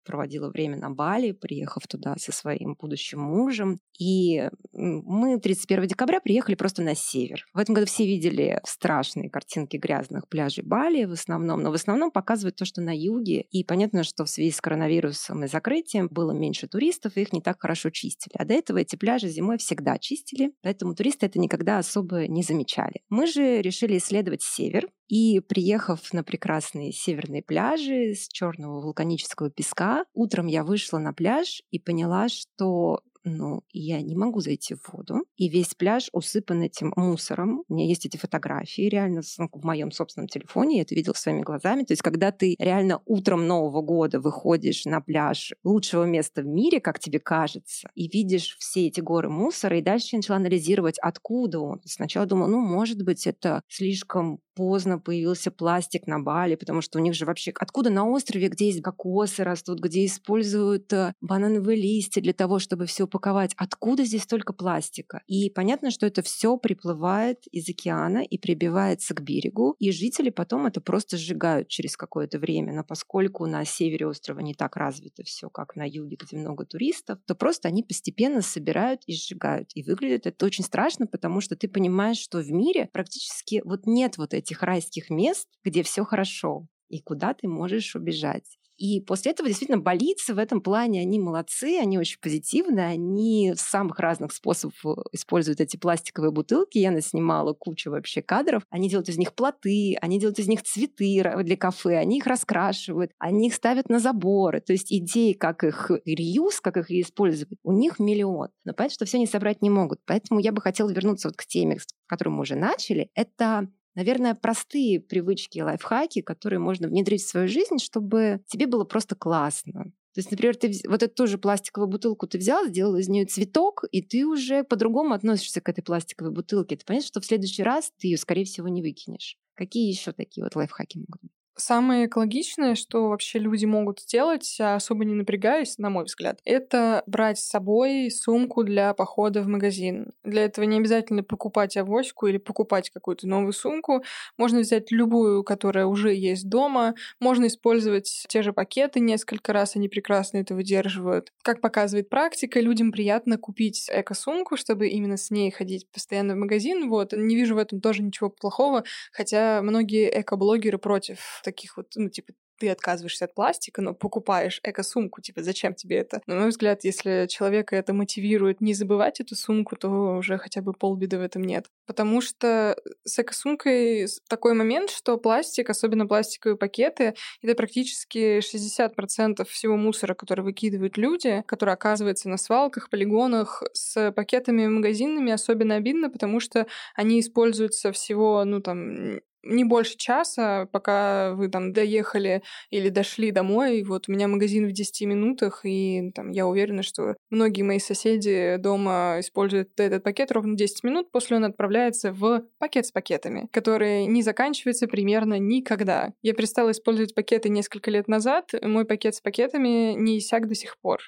проводила 0.05 0.51
время 0.51 0.77
на 0.77 0.91
Бали, 0.91 1.33
приехав 1.33 1.87
туда 1.87 2.15
со 2.19 2.33
своим 2.33 2.77
будущим 2.81 3.21
мужем. 3.21 3.79
И 3.99 4.49
мы 4.73 5.41
31 5.41 5.87
декабря 5.87 6.21
приехали 6.21 6.55
просто 6.55 6.83
на 6.83 6.95
север. 6.95 7.45
В 7.55 7.59
этом 7.59 7.75
году 7.75 7.87
все 7.87 8.07
видели 8.07 8.61
страшные 8.65 9.31
картинки 9.31 9.77
грязных 9.77 10.29
пляжей 10.29 10.65
Бали 10.65 11.05
в 11.05 11.13
основном, 11.13 11.63
но 11.63 11.71
в 11.71 11.75
основном 11.75 12.11
показывают 12.11 12.57
то, 12.57 12.65
что 12.65 12.81
на 12.81 12.97
юге. 12.97 13.43
И 13.51 13.65
понятно, 13.65 14.05
что 14.05 14.25
в 14.25 14.31
связи 14.31 14.51
с 14.51 14.61
коронавирусом 14.61 15.45
и 15.45 15.49
закрытием 15.49 16.09
было 16.11 16.33
меньше 16.33 16.69
туристов, 16.69 17.17
и 17.17 17.23
их 17.23 17.33
не 17.33 17.41
так 17.41 17.61
хорошо 17.61 17.91
чистили. 17.91 18.35
А 18.39 18.45
до 18.45 18.55
этого 18.55 18.79
эти 18.79 18.97
пляжи 18.97 19.29
зимой 19.29 19.59
всегда 19.59 19.99
чистили, 19.99 20.53
поэтому 20.63 20.95
туристы 20.95 21.27
это 21.27 21.39
никогда 21.39 21.79
особо 21.79 22.29
не 22.29 22.43
замечали. 22.43 23.03
Мы 23.09 23.27
же 23.27 23.63
решили 23.63 23.99
исследовать 23.99 24.43
север, 24.43 24.89
и 25.09 25.41
приехав 25.41 26.13
на 26.13 26.25
прекрасные 26.25 26.93
северные 26.93 27.43
пляжи 27.43 28.15
с 28.15 28.26
черного 28.29 28.81
вулканического 28.81 29.51
песка, 29.51 30.05
утром 30.15 30.47
я 30.47 30.65
вышла 30.65 30.99
на 30.99 31.13
пляж 31.13 31.63
и 31.71 31.79
поняла, 31.79 32.29
что 32.29 33.03
ну, 33.27 33.63
я 33.73 34.01
не 34.03 34.15
могу 34.15 34.41
зайти 34.41 34.75
в 34.75 34.89
воду. 34.93 35.25
И 35.37 35.49
весь 35.49 35.75
пляж 35.75 36.09
усыпан 36.13 36.63
этим 36.63 36.93
мусором. 36.95 37.65
У 37.69 37.75
меня 37.75 37.87
есть 37.87 38.07
эти 38.07 38.17
фотографии 38.17 38.89
реально 38.89 39.23
ну, 39.39 39.49
в 39.53 39.65
моем 39.65 39.91
собственном 39.91 40.29
телефоне. 40.29 40.77
Я 40.77 40.83
это 40.83 40.95
видела 40.95 41.15
своими 41.15 41.43
глазами. 41.43 41.83
То 41.83 41.93
есть, 41.93 42.03
когда 42.03 42.31
ты 42.31 42.55
реально 42.61 43.03
утром 43.05 43.49
Нового 43.49 43.83
года 43.83 44.21
выходишь 44.21 44.85
на 44.85 45.01
пляж 45.01 45.53
лучшего 45.65 46.05
места 46.05 46.43
в 46.43 46.47
мире, 46.47 46.81
как 46.81 47.01
тебе 47.01 47.19
кажется, 47.19 47.91
и 47.97 48.07
видишь 48.07 48.57
все 48.61 48.87
эти 48.87 49.01
горы 49.01 49.29
мусора, 49.29 49.79
и 49.79 49.83
дальше 49.83 50.11
я 50.13 50.19
начала 50.19 50.37
анализировать, 50.37 50.99
откуда 51.01 51.59
он. 51.59 51.81
Сначала 51.85 52.27
думала, 52.27 52.47
ну, 52.47 52.61
может 52.61 53.03
быть, 53.03 53.27
это 53.27 53.61
слишком 53.67 54.41
поздно 54.57 54.99
появился 54.99 55.51
пластик 55.51 56.07
на 56.07 56.19
Бали, 56.19 56.57
потому 56.57 56.81
что 56.81 56.99
у 56.99 57.03
них 57.03 57.15
же 57.15 57.27
вообще... 57.27 57.53
Откуда 57.55 57.91
на 57.91 58.09
острове, 58.09 58.49
где 58.49 58.67
есть 58.67 58.83
кокосы 58.83 59.45
растут, 59.45 59.81
где 59.81 60.05
используют 60.07 60.93
э, 60.93 61.13
банановые 61.21 61.81
листья 61.81 62.23
для 62.23 62.33
того, 62.33 62.59
чтобы 62.59 62.87
все 62.87 63.07
упаковать. 63.17 63.55
Откуда 63.57 64.05
здесь 64.05 64.23
столько 64.23 64.53
пластика? 64.53 65.23
И 65.27 65.51
понятно, 65.51 65.91
что 65.91 66.07
это 66.07 66.23
все 66.23 66.57
приплывает 66.59 67.47
из 67.51 67.69
океана 67.69 68.19
и 68.19 68.39
прибивается 68.39 69.15
к 69.15 69.23
берегу, 69.23 69.75
и 69.79 69.91
жители 69.91 70.31
потом 70.31 70.67
это 70.67 70.81
просто 70.81 71.17
сжигают 71.17 71.69
через 71.69 71.97
какое-то 71.97 72.39
время. 72.39 72.73
Но 72.75 72.85
поскольку 72.85 73.47
на 73.47 73.65
севере 73.65 74.07
острова 74.07 74.41
не 74.41 74.55
так 74.55 74.77
развито 74.77 75.23
все, 75.25 75.49
как 75.49 75.77
на 75.77 75.89
юге, 75.89 76.17
где 76.21 76.37
много 76.37 76.67
туристов, 76.67 77.19
то 77.27 77.35
просто 77.35 77.69
они 77.69 77.83
постепенно 77.83 78.43
собирают 78.43 79.03
и 79.07 79.15
сжигают. 79.15 79.71
И 79.75 79.83
выглядит 79.83 80.27
это 80.27 80.45
очень 80.47 80.65
страшно, 80.65 81.07
потому 81.07 81.41
что 81.41 81.57
ты 81.57 81.69
понимаешь, 81.69 82.19
что 82.19 82.39
в 82.39 82.51
мире 82.51 82.89
практически 82.93 83.63
вот 83.65 83.87
нет 83.87 84.19
вот 84.19 84.35
этих 84.35 84.63
райских 84.63 85.11
мест, 85.11 85.49
где 85.65 85.83
все 85.83 86.05
хорошо 86.05 86.67
и 86.89 87.01
куда 87.01 87.35
ты 87.35 87.49
можешь 87.49 87.97
убежать. 87.97 88.59
И 88.77 89.01
после 89.01 89.33
этого 89.33 89.49
действительно 89.49 89.81
болицы 89.81 90.35
в 90.35 90.39
этом 90.39 90.61
плане, 90.61 91.01
они 91.01 91.19
молодцы, 91.19 91.79
они 91.81 91.99
очень 91.99 92.19
позитивные, 92.21 92.87
они 92.87 93.53
в 93.57 93.61
самых 93.61 93.99
разных 93.99 94.33
способов 94.33 94.75
э, 94.85 94.89
используют 95.13 95.61
эти 95.61 95.77
пластиковые 95.77 96.31
бутылки. 96.31 96.79
Я 96.79 96.91
наснимала 96.91 97.55
кучу 97.55 97.91
вообще 97.91 98.23
кадров. 98.23 98.63
Они 98.71 98.89
делают 98.91 99.09
из 99.09 99.17
них 99.17 99.35
плоты, 99.35 99.97
они 100.01 100.21
делают 100.21 100.39
из 100.39 100.49
них 100.49 100.63
цветы 100.63 101.23
для 101.43 101.57
кафе, 101.57 101.97
они 101.97 102.19
их 102.19 102.27
раскрашивают, 102.27 103.13
они 103.19 103.49
их 103.49 103.55
ставят 103.55 103.89
на 103.89 103.99
заборы. 103.99 104.61
То 104.61 104.73
есть 104.73 104.93
идеи, 104.93 105.33
как 105.33 105.65
их 105.65 105.91
реюз, 106.05 106.61
как 106.61 106.77
их 106.77 106.91
использовать, 106.91 107.59
у 107.63 107.73
них 107.73 107.99
миллион. 107.99 108.49
Но 108.65 108.75
понятно, 108.75 108.95
что 108.95 109.05
все 109.07 109.17
они 109.17 109.27
собрать 109.27 109.63
не 109.63 109.71
могут. 109.71 110.01
Поэтому 110.05 110.41
я 110.41 110.53
бы 110.53 110.61
хотела 110.61 110.91
вернуться 110.91 111.29
вот 111.29 111.37
к 111.37 111.47
теме, 111.47 111.79
с 111.79 111.87
которой 112.07 112.31
мы 112.31 112.41
уже 112.41 112.57
начали. 112.57 113.11
Это 113.15 113.69
наверное, 113.97 114.35
простые 114.37 115.01
привычки, 115.01 115.59
лайфхаки, 115.61 116.23
которые 116.23 116.61
можно 116.61 116.89
внедрить 116.89 117.23
в 117.23 117.29
свою 117.29 117.49
жизнь, 117.49 117.79
чтобы 117.79 118.41
тебе 118.47 118.67
было 118.67 118.85
просто 118.85 119.17
классно. 119.17 119.93
То 120.15 120.21
есть, 120.21 120.31
например, 120.31 120.57
ты 120.57 120.73
вот 120.89 121.03
эту 121.03 121.15
тоже 121.15 121.39
пластиковую 121.39 121.89
бутылку 121.91 122.27
ты 122.27 122.39
взял, 122.39 122.67
сделал 122.67 122.97
из 122.97 123.09
нее 123.09 123.27
цветок, 123.27 123.85
и 123.93 124.01
ты 124.01 124.27
уже 124.27 124.65
по-другому 124.65 125.13
относишься 125.15 125.61
к 125.61 125.69
этой 125.69 125.83
пластиковой 125.83 126.33
бутылке. 126.33 126.77
Ты 126.77 126.87
понимаешь, 126.87 127.07
что 127.07 127.21
в 127.21 127.27
следующий 127.27 127.63
раз 127.63 127.93
ты 127.99 128.09
ее, 128.09 128.17
скорее 128.17 128.45
всего, 128.45 128.69
не 128.69 128.81
выкинешь. 128.83 129.37
Какие 129.55 129.91
еще 129.91 130.13
такие 130.13 130.45
вот 130.45 130.57
лайфхаки 130.57 130.99
могут 130.99 131.21
быть? 131.23 131.36
Самое 131.59 132.05
экологичное, 132.05 132.75
что 132.75 133.09
вообще 133.09 133.39
люди 133.39 133.65
могут 133.65 134.01
сделать, 134.01 134.59
а 134.61 134.75
особо 134.75 135.07
не 135.07 135.15
напрягаясь, 135.15 135.79
на 135.79 135.89
мой 135.89 136.05
взгляд, 136.05 136.39
это 136.45 137.03
брать 137.07 137.39
с 137.39 137.49
собой 137.49 138.11
сумку 138.11 138.63
для 138.63 138.93
похода 138.93 139.41
в 139.41 139.47
магазин. 139.49 140.13
Для 140.23 140.45
этого 140.45 140.67
не 140.67 140.77
обязательно 140.77 141.23
покупать 141.23 141.79
авоську 141.79 142.27
или 142.27 142.37
покупать 142.37 142.91
какую-то 142.91 143.27
новую 143.27 143.55
сумку. 143.55 144.05
Можно 144.37 144.61
взять 144.61 144.91
любую, 144.93 145.45
которая 145.45 145.87
уже 145.87 146.15
есть 146.15 146.47
дома. 146.47 146.95
Можно 147.21 147.47
использовать 147.47 148.27
те 148.29 148.43
же 148.43 148.53
пакеты 148.53 149.01
несколько 149.01 149.55
раз, 149.55 149.77
они 149.77 149.89
прекрасно 149.89 150.37
это 150.39 150.55
выдерживают. 150.55 151.33
Как 151.43 151.63
показывает 151.63 152.11
практика, 152.11 152.61
людям 152.61 152.93
приятно 152.93 153.39
купить 153.39 153.89
эко-сумку, 153.91 154.59
чтобы 154.59 154.89
именно 154.89 155.17
с 155.17 155.31
ней 155.31 155.51
ходить 155.51 155.91
постоянно 155.91 156.35
в 156.35 156.39
магазин. 156.39 156.91
Вот. 156.91 157.15
Не 157.15 157.35
вижу 157.35 157.55
в 157.55 157.59
этом 157.59 157.81
тоже 157.81 158.03
ничего 158.03 158.29
плохого, 158.29 158.85
хотя 159.11 159.63
многие 159.63 160.11
эко-блогеры 160.21 160.77
против 160.77 161.41
таких 161.47 161.77
вот, 161.77 161.93
ну, 161.97 162.09
типа, 162.11 162.33
ты 162.59 162.71
отказываешься 162.71 163.27
от 163.27 163.35
пластика, 163.35 163.83
но 163.83 163.95
покупаешь 163.95 164.61
эко-сумку, 164.63 165.21
типа, 165.21 165.43
зачем 165.43 165.75
тебе 165.75 165.99
это? 165.99 166.21
На 166.27 166.37
мой 166.37 166.49
взгляд, 166.49 166.85
если 166.85 167.27
человека 167.29 167.77
это 167.77 167.93
мотивирует 167.93 168.61
не 168.61 168.75
забывать 168.75 169.21
эту 169.21 169.35
сумку, 169.35 169.77
то 169.77 170.17
уже 170.17 170.39
хотя 170.39 170.63
бы 170.63 170.73
полбеды 170.73 171.19
в 171.19 171.23
этом 171.23 171.45
нет. 171.45 171.67
Потому 171.87 172.21
что 172.21 172.77
с 173.05 173.19
эко-сумкой 173.19 174.07
такой 174.29 174.55
момент, 174.55 174.91
что 174.91 175.19
пластик, 175.19 175.71
особенно 175.71 176.07
пластиковые 176.07 176.57
пакеты, 176.57 177.15
это 177.43 177.55
практически 177.55 178.39
60% 178.39 179.45
всего 179.45 179.77
мусора, 179.77 180.15
который 180.15 180.45
выкидывают 180.45 180.97
люди, 180.97 181.45
который 181.47 181.75
оказывается 181.75 182.29
на 182.29 182.39
свалках, 182.39 182.91
полигонах. 182.91 183.63
С 183.73 184.13
пакетами 184.13 184.67
магазинными 184.67 185.33
особенно 185.33 185.75
обидно, 185.75 186.11
потому 186.11 186.41
что 186.41 186.67
они 186.95 187.21
используются 187.21 187.93
всего, 187.93 188.45
ну, 188.45 188.61
там, 188.61 189.21
не 189.47 189.65
больше 189.65 189.97
часа, 189.97 190.69
пока 190.73 191.35
вы 191.35 191.49
там 191.49 191.73
доехали 191.73 192.43
или 192.71 192.89
дошли 192.89 193.31
домой. 193.31 193.83
Вот 193.83 194.09
у 194.09 194.13
меня 194.13 194.29
магазин 194.29 194.67
в 194.67 194.73
10 194.73 195.07
минутах, 195.07 195.61
и 195.65 196.11
там 196.15 196.31
я 196.31 196.47
уверена, 196.47 196.83
что 196.83 197.17
многие 197.31 197.63
мои 197.63 197.79
соседи 197.79 198.57
дома 198.59 199.17
используют 199.21 199.79
этот 199.79 200.03
пакет 200.03 200.33
ровно 200.33 200.57
10 200.57 200.85
минут, 200.85 201.11
после 201.11 201.37
он 201.37 201.45
отправляется 201.45 202.13
в 202.13 202.45
пакет 202.59 202.87
с 202.87 202.93
пакетами, 202.93 203.49
который 203.53 204.07
не 204.07 204.23
заканчивается 204.23 204.87
примерно 204.87 205.39
никогда. 205.39 206.13
Я 206.23 206.35
перестала 206.35 206.71
использовать 206.71 207.15
пакеты 207.15 207.49
несколько 207.49 207.91
лет 207.91 208.09
назад, 208.09 208.51
мой 208.63 208.85
пакет 208.85 209.15
с 209.15 209.21
пакетами 209.21 209.95
не 209.95 210.19
иссяк 210.19 210.49
до 210.49 210.55
сих 210.55 210.79
пор. 210.81 211.01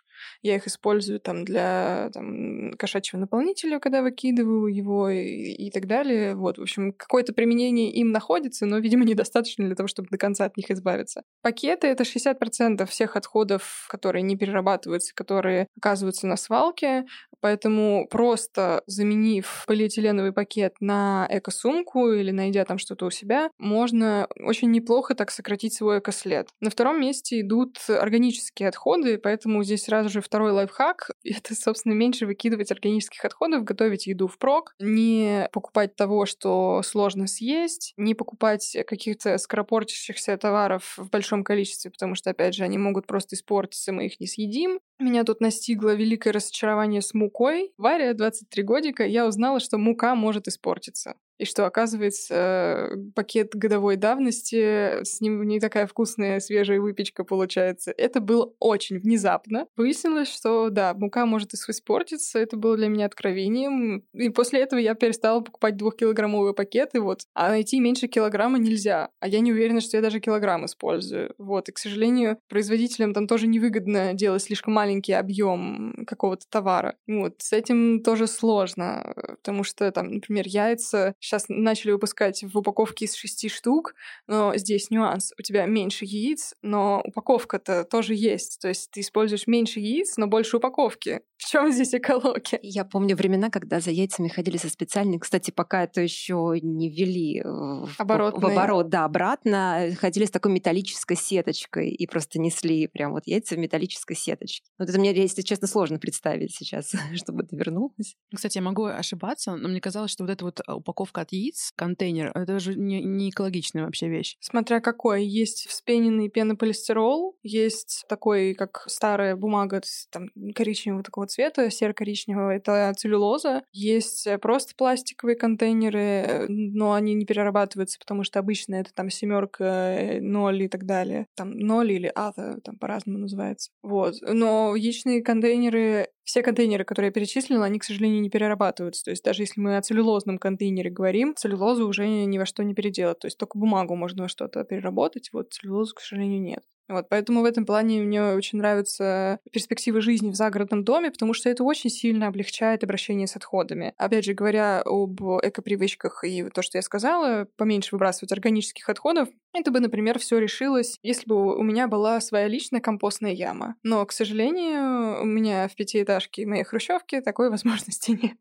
Я 0.42 0.57
их 0.57 0.66
использую 0.66 1.20
там 1.20 1.44
для 1.44 2.11
там, 2.12 2.72
кошачьего 2.72 3.20
наполнителя, 3.20 3.79
когда 3.79 4.03
выкидываю 4.03 4.66
его 4.66 5.09
и, 5.11 5.53
и 5.53 5.70
так 5.70 5.87
далее. 5.87 6.35
Вот, 6.35 6.59
в 6.59 6.62
общем, 6.62 6.92
какое-то 6.92 7.33
применение 7.33 7.90
им 7.90 8.11
находится, 8.11 8.28
но, 8.67 8.79
видимо, 8.79 9.05
недостаточно 9.05 9.67
для 9.67 9.75
того, 9.75 9.87
чтобы 9.87 10.09
до 10.11 10.19
конца 10.19 10.45
от 10.45 10.57
них 10.57 10.71
избавиться. 10.71 11.23
Пакеты— 11.43 11.87
это 11.88 12.05
60% 12.05 12.87
всех 12.87 13.17
отходов, 13.17 13.87
которые 13.88 14.23
не 14.23 14.37
перерабатываются, 14.37 15.14
которые 15.14 15.67
оказываются 15.77 16.27
на 16.27 16.37
свалке. 16.37 17.05
Поэтому 17.40 18.07
просто 18.11 18.83
заменив 18.87 19.64
полиэтиленовый 19.66 20.33
пакет 20.33 20.74
на 20.81 21.27
эко-сумку 21.31 22.12
или 22.12 22.31
найдя 22.31 22.64
там 22.64 22.79
что-то 22.79 23.07
у 23.07 23.11
себя, 23.11 23.51
можно 23.59 24.29
очень 24.40 24.70
неплохо 24.70 25.14
так 25.14 25.31
сократить 25.31 25.74
свой 25.74 25.98
экослед. 26.01 26.48
На 26.61 26.70
втором 26.70 27.01
месте 27.01 27.40
идут 27.40 27.79
органические 27.88 28.68
отходы, 28.68 29.18
поэтому 29.18 29.62
здесь 29.64 29.85
сразу 29.85 30.09
же 30.09 30.20
второй 30.20 30.53
лайфхак— 30.53 31.11
это, 31.24 31.55
собственно, 31.55 31.92
меньше 31.92 32.27
выкидывать 32.27 32.70
органических 32.72 33.24
отходов, 33.24 33.64
готовить 33.64 34.07
еду 34.07 34.27
впрок, 34.29 34.74
не 34.79 35.48
покупать 35.53 35.96
того, 35.96 36.27
что 36.27 36.83
сложно 36.83 37.27
съесть, 37.27 37.92
не 37.96 38.14
покупать 38.14 38.77
каких-то 38.87 39.38
скоропортящихся 39.38 40.37
товаров 40.37 40.94
в 40.96 41.11
большом 41.11 41.44
количестве, 41.44 41.90
потому 41.90 42.14
что, 42.14 42.31
опять 42.31 42.55
же, 42.55 42.64
они 42.64 42.79
могут 42.79 43.07
просто 43.07 43.37
испортиться, 43.37 43.92
мы 43.92 44.07
их 44.07 44.20
не 44.20 44.27
съедим. 44.27 44.81
Меня 44.98 45.24
тут 45.24 45.40
настигло 45.40 45.94
великое 45.94 46.33
разочарование 46.33 47.03
с 47.03 47.14
мукой. 47.29 47.73
Варя, 47.77 48.14
23 48.14 48.62
годика, 48.62 49.05
я 49.05 49.27
узнала, 49.27 49.61
что 49.61 49.77
мука 49.77 50.14
может 50.14 50.49
испортиться 50.49 51.14
и 51.38 51.44
что, 51.44 51.66
оказывается, 51.66 52.90
пакет 53.14 53.55
годовой 53.55 53.96
давности, 53.96 55.03
с 55.05 55.20
ним 55.20 55.42
не 55.44 55.61
такая 55.61 55.87
вкусная 55.87 56.40
свежая 56.40 56.81
выпечка 56.81 57.24
получается. 57.24 57.92
Это 57.96 58.20
было 58.20 58.53
очень 58.59 58.98
внезапно. 58.98 59.66
Выяснилось, 59.77 60.29
что, 60.29 60.70
да, 60.70 60.94
мука 60.94 61.27
может 61.27 61.55
испортиться, 61.55 62.38
это 62.38 62.57
было 62.57 62.77
для 62.77 62.88
меня 62.88 63.07
откровением. 63.07 64.05
И 64.12 64.29
после 64.29 64.61
этого 64.61 64.81
я 64.81 64.94
перестала 64.94 65.40
покупать 65.40 65.77
двухкилограммовые 65.77 66.55
пакеты, 66.55 67.01
вот. 67.01 67.22
А 67.35 67.48
найти 67.48 67.81
меньше 67.81 68.09
килограмма 68.09 68.59
нельзя. 68.59 69.11
А 69.20 69.29
я 69.29 69.40
не 69.40 69.53
уверена, 69.53 69.81
что 69.81 69.96
я 69.96 70.03
даже 70.03 70.20
килограмм 70.20 70.66
использую. 70.66 71.35
Вот. 71.38 71.68
И, 71.68 71.72
к 71.72 71.79
сожалению, 71.79 72.38
производителям 72.48 73.14
там 73.14 73.27
тоже 73.27 73.46
невыгодно 73.46 74.14
делать 74.14 74.42
слишком 74.42 74.74
маленький 74.74 75.12
объем 75.12 76.05
какого-то 76.07 76.46
товара. 76.48 76.96
Вот. 77.07 77.35
С 77.38 77.53
этим 77.53 78.03
тоже 78.03 78.27
сложно, 78.27 79.14
потому 79.37 79.64
что, 79.64 79.90
там, 79.92 80.12
например, 80.14 80.44
яйца 80.46 81.14
Сейчас 81.29 81.45
начали 81.49 81.91
выпускать 81.91 82.43
в 82.43 82.57
упаковке 82.57 83.05
из 83.05 83.14
шести 83.14 83.51
штук, 83.51 83.95
но 84.27 84.57
здесь 84.57 84.88
нюанс. 84.88 85.35
У 85.38 85.43
тебя 85.43 85.67
меньше 85.67 86.07
яиц, 86.07 86.55
но 86.62 87.03
упаковка-то 87.05 87.85
тоже 87.85 88.14
есть. 88.14 88.59
То 88.62 88.69
есть 88.69 88.91
ты 88.91 89.01
используешь 89.01 89.47
меньше 89.47 89.79
яиц, 89.79 90.17
но 90.17 90.27
больше 90.27 90.57
упаковки. 90.57 91.21
В 91.37 91.45
чем 91.45 91.71
здесь 91.71 91.95
экология? 91.95 92.59
Я 92.62 92.85
помню 92.85 93.14
времена, 93.14 93.51
когда 93.51 93.79
за 93.79 93.91
яйцами 93.91 94.29
ходили 94.29 94.57
со 94.57 94.71
специальной, 94.71 95.19
кстати, 95.19 95.51
пока 95.51 95.85
это 95.85 96.01
еще 96.01 96.59
не 96.62 96.88
ввели 96.88 97.43
в, 97.45 97.88
в 97.95 98.01
оборот, 98.47 98.88
да, 98.88 99.05
обратно, 99.05 99.88
ходили 100.01 100.25
с 100.25 100.31
такой 100.31 100.51
металлической 100.51 101.14
сеточкой 101.14 101.91
и 101.91 102.07
просто 102.07 102.41
несли 102.41 102.88
прям 102.88 103.12
вот 103.12 103.27
яйца 103.27 103.55
в 103.55 103.59
металлической 103.59 104.17
сеточке. 104.17 104.69
Вот 104.79 104.88
это 104.88 104.99
мне, 104.99 105.14
если 105.14 105.43
честно, 105.43 105.69
сложно 105.69 105.99
представить 105.99 106.57
сейчас, 106.57 106.93
чтобы 107.14 107.45
это 107.45 107.55
вернулось. 107.55 108.17
Кстати, 108.35 108.59
я 108.59 108.62
могу 108.62 108.87
ошибаться, 108.87 109.55
но 109.55 109.69
мне 109.69 109.81
казалось, 109.81 110.11
что 110.11 110.25
вот 110.25 110.31
эта 110.31 110.45
вот 110.45 110.61
упаковка 110.67 111.17
упаковка 111.18 111.20
от 111.20 111.33
яиц, 111.33 111.72
контейнер, 111.76 112.31
это 112.35 112.59
же 112.59 112.74
не, 112.74 113.02
не 113.02 113.31
экологичная 113.31 113.85
вообще 113.85 114.09
вещь. 114.09 114.37
Смотря 114.40 114.81
какой. 114.81 115.24
Есть 115.24 115.66
вспененный 115.68 116.28
пенополистирол, 116.28 117.37
есть 117.42 118.04
такой, 118.09 118.54
как 118.54 118.85
старая 118.87 119.37
бумага 119.37 119.81
там, 120.11 120.28
коричневого 120.54 121.02
такого 121.02 121.26
цвета, 121.26 121.70
серо-коричневого, 121.70 122.50
это 122.50 122.92
целлюлоза. 122.96 123.62
Есть 123.72 124.26
э, 124.26 124.38
просто 124.38 124.74
пластиковые 124.76 125.37
контейнеры, 125.37 126.46
но 126.48 126.92
они 126.92 127.14
не 127.14 127.24
перерабатываются, 127.24 127.98
потому 127.98 128.24
что 128.24 128.38
обычно 128.38 128.76
это 128.76 128.92
там 128.94 129.11
семерка, 129.11 129.64
э, 129.64 130.20
ноль 130.20 130.62
и 130.62 130.68
так 130.68 130.85
далее. 130.85 131.26
Там 131.35 131.50
ноль 131.50 131.92
или 131.92 132.11
ата, 132.14 132.59
там 132.64 132.76
по-разному 132.78 133.18
называется. 133.18 133.70
Вот. 133.83 134.14
Но 134.22 134.74
яичные 134.76 135.22
контейнеры 135.22 136.09
все 136.29 136.43
контейнеры, 136.43 136.85
которые 136.85 137.09
я 137.09 137.12
перечислила, 137.12 137.64
они, 137.64 137.79
к 137.79 137.85
сожалению, 137.85 138.21
не 138.21 138.29
перерабатываются. 138.29 139.03
То 139.03 139.11
есть 139.11 139.25
даже 139.25 139.45
если 139.45 139.62
мы 139.62 139.79
о 139.79 139.83
целлюлозном 139.83 140.37
контейнере 140.38 140.91
говорим, 140.91 141.35
целлюлозу 141.35 141.88
уже 141.88 142.07
ни 142.07 142.37
во 142.37 142.45
что 142.45 142.62
не 142.64 142.75
переделать. 142.75 143.19
То 143.19 143.29
есть 143.29 143.38
только 143.38 143.57
бумагу 143.57 143.97
можно 143.97 144.25
во 144.25 144.29
что-то 144.29 144.62
переработать, 144.64 145.31
вот 145.33 145.55
целлюлозу, 145.55 145.95
к 145.95 146.01
сожалению, 146.01 146.43
нет. 146.43 146.62
Вот, 146.88 147.09
поэтому 147.09 147.42
в 147.42 147.44
этом 147.44 147.66
плане 147.66 148.01
мне 148.01 148.22
очень 148.22 148.59
нравятся 148.59 149.40
перспективы 149.53 150.01
жизни 150.01 150.31
в 150.31 150.35
загородном 150.35 150.85
доме, 150.85 151.11
потому 151.11 151.35
что 151.35 151.51
это 151.51 151.62
очень 151.62 151.90
сильно 151.90 152.29
облегчает 152.29 152.83
обращение 152.83 153.27
с 153.27 153.37
отходами. 153.37 153.92
Опять 153.96 154.24
же, 154.24 154.33
говоря 154.33 154.83
об 154.85 155.20
экопривычках 155.20 156.24
и 156.24 156.44
то, 156.48 156.62
что 156.62 156.79
я 156.79 156.83
сказала, 156.83 157.46
поменьше 157.57 157.90
выбрасывать 157.94 158.33
органических 158.33 158.88
отходов, 158.88 159.29
это 159.53 159.70
бы, 159.70 159.81
например, 159.81 160.18
все 160.18 160.38
решилось, 160.38 160.98
если 161.03 161.27
бы 161.27 161.57
у 161.57 161.62
меня 161.62 161.88
была 161.88 162.20
своя 162.20 162.48
личная 162.48 162.81
компостная 162.81 163.33
яма. 163.33 163.74
Но, 163.83 164.05
к 164.07 164.12
сожалению, 164.12 165.22
у 165.22 165.24
меня 165.24 165.68
в 165.68 165.74
пятиэтажке 165.74 166.46
моей 166.46 166.64
хрущевки 166.64 167.20
такой 167.20 167.51
возможности 167.51 168.12
нет. 168.12 168.37